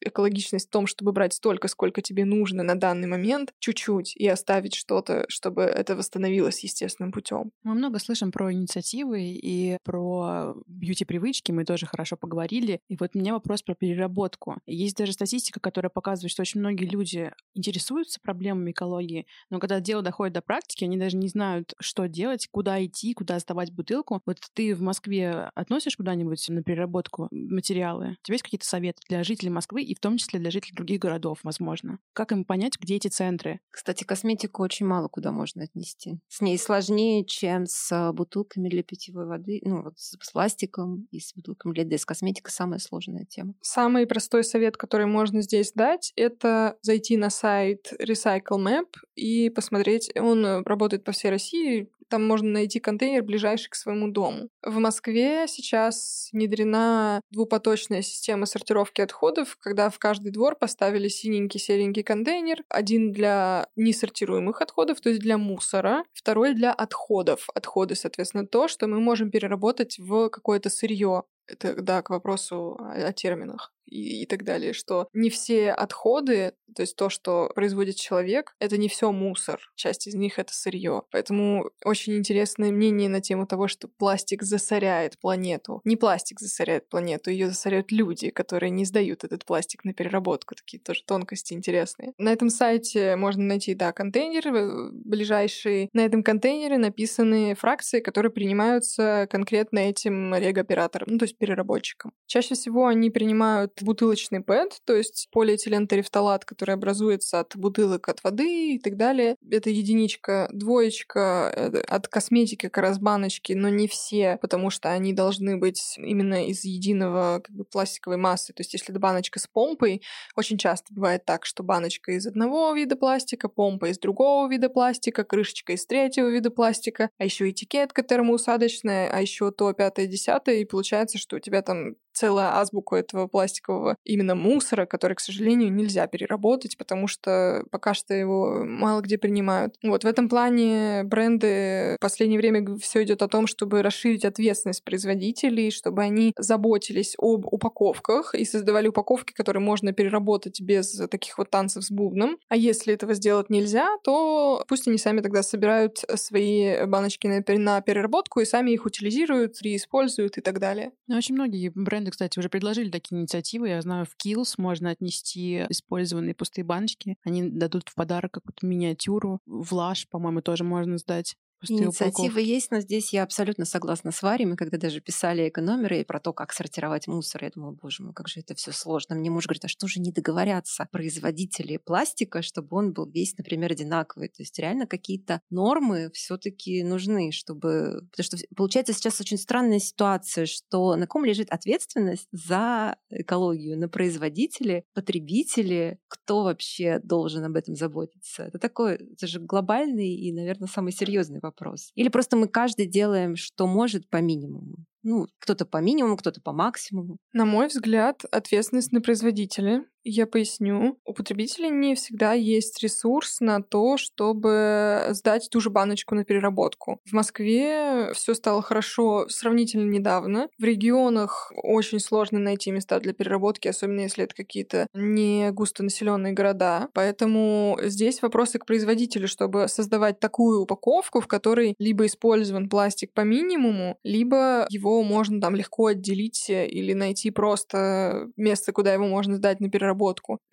Экологичность 0.01 0.67
в 0.67 0.71
том, 0.71 0.87
чтобы 0.87 1.11
брать 1.11 1.33
столько, 1.33 1.67
сколько 1.67 2.01
тебе 2.01 2.25
нужно 2.25 2.63
на 2.63 2.75
данный 2.75 3.07
момент, 3.07 3.53
чуть-чуть, 3.59 4.15
и 4.15 4.27
оставить 4.27 4.75
что-то, 4.75 5.25
чтобы 5.27 5.63
это 5.63 5.95
восстановилось 5.95 6.63
естественно 6.63 6.98
естественным 6.99 7.11
путем. 7.11 7.51
Мы 7.63 7.73
много 7.75 7.99
слышим 7.99 8.31
про 8.31 8.51
инициативы 8.51 9.23
и 9.23 9.77
про 9.83 10.55
бьюти-привычки, 10.67 11.51
мы 11.51 11.65
тоже 11.65 11.85
хорошо 11.85 12.17
поговорили. 12.17 12.81
И 12.89 12.97
вот 12.99 13.11
у 13.13 13.19
меня 13.19 13.33
вопрос 13.33 13.61
про 13.63 13.75
переработку. 13.75 14.57
Есть 14.65 14.97
даже 14.97 15.13
статистика, 15.13 15.59
которая 15.59 15.89
показывает, 15.89 16.31
что 16.31 16.41
очень 16.41 16.59
многие 16.59 16.85
люди 16.85 17.31
интересуются 17.55 18.19
проблемами 18.21 18.71
экологии, 18.71 19.25
но 19.49 19.59
когда 19.59 19.79
дело 19.79 20.01
доходит 20.01 20.33
до 20.33 20.41
практики, 20.41 20.83
они 20.83 20.97
даже 20.97 21.17
не 21.17 21.27
знают, 21.27 21.73
что 21.79 22.07
делать, 22.07 22.47
куда 22.51 22.83
идти, 22.83 23.13
куда 23.13 23.39
сдавать 23.39 23.71
бутылку. 23.71 24.21
Вот 24.25 24.37
ты 24.53 24.75
в 24.75 24.81
Москве 24.81 25.49
относишь 25.55 25.95
куда-нибудь 25.95 26.49
на 26.49 26.63
переработку 26.63 27.27
материалы? 27.31 28.17
У 28.21 28.25
тебя 28.25 28.35
есть 28.35 28.43
какие-то 28.43 28.65
советы 28.65 29.01
для 29.07 29.23
жителей 29.23 29.49
Москвы 29.49 29.83
и 29.83 29.95
в 29.95 29.99
том 29.99 30.17
числе 30.17 30.39
для 30.39 30.51
жителей 30.51 30.75
других 30.75 30.99
городов, 30.99 31.39
возможно? 31.43 31.99
Как 32.13 32.31
им 32.31 32.43
понять, 32.43 32.73
где 32.79 32.95
эти 32.95 33.07
центры? 33.07 33.59
Кстати, 33.69 34.03
косметику 34.03 34.63
очень 34.63 34.85
мало 34.85 35.07
куда 35.07 35.31
можно 35.31 35.63
отнести. 35.63 36.19
С 36.27 36.41
ней 36.41 36.57
сложнее 36.57 36.88
сложнее, 36.89 37.25
чем 37.25 37.65
с 37.65 38.11
бутылками 38.13 38.69
для 38.69 38.83
питьевой 38.83 39.25
воды, 39.25 39.61
ну 39.63 39.83
вот 39.83 39.93
с 39.97 40.15
пластиком 40.31 41.07
и 41.11 41.19
с 41.19 41.33
бутылками 41.35 41.73
для 41.73 41.85
ДС. 41.85 42.05
Косметика 42.05 42.51
самая 42.51 42.79
сложная 42.79 43.25
тема. 43.25 43.53
Самый 43.61 44.07
простой 44.07 44.43
совет, 44.43 44.77
который 44.77 45.05
можно 45.05 45.41
здесь 45.41 45.71
дать, 45.73 46.11
это 46.15 46.77
зайти 46.81 47.17
на 47.17 47.29
сайт 47.29 47.93
Recycle 48.01 48.57
Map 48.57 48.87
и 49.15 49.49
посмотреть. 49.49 50.09
Он 50.15 50.63
работает 50.65 51.03
по 51.03 51.11
всей 51.11 51.29
России, 51.29 51.89
там 52.09 52.25
можно 52.25 52.49
найти 52.49 52.79
контейнер, 52.79 53.23
ближайший 53.23 53.69
к 53.69 53.75
своему 53.75 54.09
дому. 54.09 54.49
В 54.63 54.79
Москве 54.79 55.45
сейчас 55.47 56.29
внедрена 56.33 57.21
двупоточная 57.29 58.01
система 58.01 58.47
сортировки 58.47 59.01
отходов, 59.01 59.57
когда 59.59 59.89
в 59.89 59.99
каждый 59.99 60.31
двор 60.31 60.55
поставили 60.55 61.07
синенький 61.07 61.59
серенький 61.59 62.03
контейнер. 62.03 62.63
Один 62.67 63.11
для 63.11 63.67
несортируемых 63.75 64.61
отходов, 64.61 64.99
то 65.01 65.09
есть 65.09 65.21
для 65.21 65.37
мусора. 65.37 66.03
Второй 66.13 66.55
для 66.55 66.68
отходов. 66.73 67.47
Отходы, 67.53 67.95
соответственно, 67.95 68.45
то, 68.47 68.67
что 68.67 68.87
мы 68.87 68.99
можем 68.99 69.31
переработать 69.31 69.99
в 69.99 70.29
какое-то 70.29 70.69
сырье. 70.69 71.23
Это, 71.47 71.81
да, 71.81 72.01
к 72.01 72.09
вопросу 72.09 72.77
о, 72.79 73.07
о 73.07 73.13
терминах 73.13 73.73
и, 73.89 74.23
и 74.23 74.25
так 74.25 74.43
далее, 74.43 74.73
что 74.73 75.07
не 75.13 75.29
все 75.29 75.71
отходы, 75.71 76.53
то 76.75 76.81
есть 76.81 76.95
то, 76.95 77.09
что 77.09 77.51
производит 77.55 77.95
человек, 77.95 78.55
это 78.59 78.77
не 78.77 78.87
все 78.87 79.11
мусор. 79.11 79.59
Часть 79.75 80.07
из 80.07 80.15
них 80.15 80.39
это 80.39 80.53
сырье. 80.53 81.03
Поэтому 81.11 81.71
очень 81.83 82.17
интересное 82.17 82.71
мнение 82.71 83.09
на 83.09 83.21
тему 83.21 83.47
того, 83.47 83.67
что 83.67 83.87
пластик 83.87 84.43
засоряет 84.43 85.19
планету. 85.19 85.81
Не 85.83 85.95
пластик 85.95 86.39
засоряет 86.39 86.87
планету, 86.89 87.31
ее 87.31 87.47
засоряют 87.47 87.91
люди, 87.91 88.29
которые 88.29 88.69
не 88.69 88.85
сдают 88.85 89.23
этот 89.23 89.45
пластик 89.45 89.83
на 89.83 89.93
переработку. 89.93 90.55
Такие 90.55 90.79
тоже 90.79 91.03
тонкости 91.05 91.53
интересные. 91.53 92.13
На 92.17 92.31
этом 92.31 92.49
сайте 92.49 93.15
можно 93.15 93.43
найти, 93.43 93.73
да, 93.73 93.91
контейнер 93.91 94.47
э, 94.47 94.89
ближайший. 94.91 95.89
На 95.93 96.05
этом 96.05 96.23
контейнере 96.23 96.77
написаны 96.77 97.55
фракции, 97.55 97.99
которые 97.99 98.31
принимаются 98.31 99.27
конкретно 99.29 99.79
этим 99.79 100.35
регоператором, 100.35 101.07
ну, 101.11 101.17
то 101.17 101.25
есть 101.25 101.37
переработчиком. 101.37 102.11
Чаще 102.27 102.55
всего 102.55 102.87
они 102.87 103.09
принимают 103.09 103.78
бутылочный 103.83 104.41
ПЭТ, 104.41 104.81
то 104.85 104.95
есть 104.95 105.27
полиэтилентерефталат, 105.31 106.45
который 106.45 106.75
образуется 106.75 107.39
от 107.39 107.55
бутылок 107.55 108.09
от 108.09 108.23
воды 108.23 108.75
и 108.75 108.79
так 108.79 108.97
далее. 108.97 109.35
Это 109.49 109.69
единичка, 109.69 110.49
двоечка 110.51 111.51
э, 111.55 111.79
от 111.81 112.07
косметики 112.07 112.67
как 112.67 112.77
раз 112.77 112.99
баночки, 112.99 113.53
но 113.53 113.69
не 113.69 113.87
все, 113.87 114.37
потому 114.41 114.69
что 114.69 114.91
они 114.91 115.13
должны 115.13 115.57
быть 115.57 115.95
именно 115.97 116.47
из 116.47 116.63
единого 116.63 117.41
как 117.43 117.55
бы, 117.55 117.63
пластиковой 117.63 118.17
массы. 118.17 118.53
То 118.53 118.61
есть 118.61 118.73
если 118.73 118.91
это 118.91 118.99
баночка 118.99 119.39
с 119.39 119.47
помпой, 119.47 120.01
очень 120.35 120.57
часто 120.57 120.93
бывает 120.93 121.25
так, 121.25 121.45
что 121.45 121.63
баночка 121.63 122.11
из 122.11 122.25
одного 122.27 122.73
вида 122.73 122.95
пластика, 122.95 123.49
помпа 123.49 123.89
из 123.89 123.99
другого 123.99 124.49
вида 124.49 124.69
пластика, 124.69 125.23
крышечка 125.23 125.73
из 125.73 125.85
третьего 125.85 126.29
вида 126.29 126.51
пластика, 126.51 127.09
а 127.17 127.25
еще 127.25 127.49
этикетка 127.49 128.03
термоусадочная, 128.03 129.09
а 129.11 129.21
еще 129.21 129.51
то, 129.51 129.73
пятое, 129.73 130.07
десятое, 130.07 130.57
и 130.57 130.65
получается, 130.65 131.17
что 131.17 131.37
у 131.37 131.39
тебя 131.39 131.61
там 131.61 131.95
целая 132.13 132.57
азбука 132.57 132.97
этого 132.97 133.27
пластикового 133.27 133.95
именно 134.03 134.35
мусора, 134.35 134.85
который, 134.85 135.13
к 135.13 135.19
сожалению, 135.19 135.71
нельзя 135.71 136.07
переработать, 136.07 136.77
потому 136.77 137.07
что 137.07 137.63
пока 137.71 137.93
что 137.93 138.13
его 138.13 138.63
мало 138.65 139.01
где 139.01 139.17
принимают. 139.17 139.75
Вот 139.83 140.03
в 140.03 140.07
этом 140.07 140.29
плане 140.29 141.03
бренды 141.03 141.95
в 141.97 142.01
последнее 142.01 142.39
время 142.39 142.77
все 142.77 143.03
идет 143.03 143.21
о 143.21 143.27
том, 143.27 143.47
чтобы 143.47 143.81
расширить 143.81 144.25
ответственность 144.25 144.83
производителей, 144.83 145.71
чтобы 145.71 146.01
они 146.01 146.33
заботились 146.37 147.15
об 147.17 147.45
упаковках 147.45 148.35
и 148.35 148.45
создавали 148.45 148.87
упаковки, 148.87 149.33
которые 149.33 149.61
можно 149.61 149.93
переработать 149.93 150.61
без 150.61 151.01
таких 151.09 151.37
вот 151.37 151.49
танцев 151.49 151.83
с 151.83 151.91
бубном. 151.91 152.37
А 152.47 152.55
если 152.55 152.93
этого 152.93 153.13
сделать 153.13 153.49
нельзя, 153.49 153.87
то 154.03 154.63
пусть 154.67 154.87
они 154.87 154.97
сами 154.97 155.21
тогда 155.21 155.43
собирают 155.43 156.03
свои 156.15 156.85
баночки 156.85 157.27
на 157.27 157.81
переработку 157.81 158.39
и 158.39 158.45
сами 158.45 158.71
их 158.71 158.85
утилизируют, 158.85 159.61
реиспользуют 159.61 160.37
и 160.37 160.41
так 160.41 160.59
далее. 160.59 160.91
Ну, 161.07 161.17
очень 161.17 161.35
многие 161.35 161.71
бренды 161.73 161.98
бренды, 161.99 162.11
кстати, 162.11 162.39
уже 162.39 162.49
предложили 162.49 162.89
такие 162.89 163.19
инициативы. 163.19 163.69
Я 163.69 163.81
знаю, 163.81 164.05
в 164.05 164.15
Kills 164.23 164.55
можно 164.57 164.89
отнести 164.89 165.65
использованные 165.69 166.33
пустые 166.33 166.63
баночки. 166.63 167.17
Они 167.23 167.43
дадут 167.43 167.89
в 167.89 167.95
подарок 167.95 168.31
какую-то 168.33 168.65
миниатюру. 168.65 169.39
В 169.45 169.73
Лаш, 169.73 170.07
по-моему, 170.09 170.41
тоже 170.41 170.63
можно 170.63 170.97
сдать. 170.97 171.35
Инициатива 171.67 172.39
есть, 172.39 172.71
но 172.71 172.79
здесь 172.79 173.13
я 173.13 173.23
абсолютно 173.23 173.65
согласна 173.65 174.11
с 174.11 174.21
Варей. 174.21 174.45
Мы 174.45 174.55
когда 174.55 174.77
даже 174.77 175.01
писали 175.01 175.49
экономеры 175.49 176.01
и 176.01 176.03
про 176.05 176.19
то, 176.19 176.33
как 176.33 176.53
сортировать 176.53 177.07
мусор, 177.07 177.43
я 177.43 177.49
думала, 177.49 177.71
боже 177.71 178.03
мой, 178.03 178.13
как 178.13 178.27
же 178.27 178.39
это 178.39 178.55
все 178.55 178.71
сложно. 178.71 179.15
Мне 179.15 179.29
муж 179.29 179.45
говорит, 179.45 179.65
а 179.65 179.67
что 179.67 179.87
же 179.87 179.99
не 179.99 180.11
договорятся 180.11 180.87
производители 180.91 181.77
пластика, 181.77 182.41
чтобы 182.41 182.77
он 182.77 182.93
был 182.93 183.09
весь, 183.09 183.37
например, 183.37 183.71
одинаковый. 183.71 184.29
То 184.29 184.41
есть 184.41 184.57
реально 184.57 184.87
какие-то 184.87 185.41
нормы 185.49 186.09
все-таки 186.13 186.83
нужны, 186.83 187.31
чтобы... 187.31 188.07
Потому 188.11 188.23
что 188.23 188.37
получается 188.55 188.93
сейчас 188.93 189.19
очень 189.19 189.37
странная 189.37 189.79
ситуация, 189.79 190.45
что 190.45 190.95
на 190.95 191.07
ком 191.07 191.25
лежит 191.25 191.49
ответственность 191.49 192.27
за 192.31 192.95
экологию? 193.09 193.77
На 193.77 193.89
производителе, 193.89 194.83
потребителе? 194.93 195.99
Кто 196.07 196.43
вообще 196.43 196.99
должен 197.03 197.43
об 197.43 197.55
этом 197.55 197.75
заботиться? 197.75 198.43
Это 198.43 198.59
такой, 198.59 198.95
это 198.95 199.27
же 199.27 199.39
глобальный 199.39 200.15
и, 200.15 200.31
наверное, 200.31 200.67
самый 200.67 200.91
серьезный 200.91 201.39
вопрос. 201.49 201.91
Или 201.95 202.09
просто 202.09 202.37
мы 202.37 202.47
каждый 202.47 202.85
делаем, 202.85 203.35
что 203.35 203.67
может 203.67 204.09
по 204.09 204.17
минимуму. 204.17 204.77
Ну, 205.03 205.27
кто-то 205.39 205.65
по 205.65 205.77
минимуму, 205.77 206.17
кто-то 206.17 206.41
по 206.41 206.51
максимуму. 206.51 207.17
На 207.33 207.45
мой 207.45 207.67
взгляд, 207.67 208.23
ответственность 208.31 208.91
на 208.91 209.01
производителя. 209.01 209.85
Я 210.11 210.25
поясню. 210.25 210.97
У 211.05 211.13
потребителей 211.13 211.69
не 211.69 211.93
всегда 211.93 212.33
есть 212.33 212.81
ресурс 212.81 213.41
на 213.41 213.61
то, 213.61 213.95
чтобы 213.97 215.05
сдать 215.11 215.47
ту 215.51 215.61
же 215.61 215.69
баночку 215.69 216.15
на 216.15 216.23
переработку. 216.25 216.99
В 217.05 217.13
Москве 217.13 218.11
все 218.15 218.33
стало 218.33 218.63
хорошо 218.63 219.27
сравнительно 219.29 219.87
недавно. 219.87 220.49
В 220.57 220.63
регионах 220.63 221.51
очень 221.61 221.99
сложно 221.99 222.39
найти 222.39 222.71
места 222.71 222.99
для 222.99 223.13
переработки, 223.13 223.67
особенно 223.67 223.99
если 223.99 224.23
это 224.23 224.33
какие-то 224.33 224.87
не 224.95 225.51
густонаселенные 225.51 226.33
города. 226.33 226.89
Поэтому 226.95 227.77
здесь 227.83 228.23
вопросы 228.23 228.57
к 228.57 228.65
производителю, 228.65 229.27
чтобы 229.27 229.67
создавать 229.67 230.19
такую 230.19 230.61
упаковку, 230.61 231.21
в 231.21 231.27
которой 231.27 231.75
либо 231.77 232.07
использован 232.07 232.67
пластик 232.67 233.13
по 233.13 233.21
минимуму, 233.21 233.99
либо 234.03 234.65
его 234.71 235.03
можно 235.03 235.39
там 235.39 235.55
легко 235.55 235.87
отделить 235.87 236.49
или 236.49 236.93
найти 236.93 237.29
просто 237.29 238.29
место, 238.37 238.71
куда 238.71 238.91
его 238.91 239.05
можно 239.05 239.35
сдать 239.35 239.59
на 239.59 239.69
переработку. 239.69 239.98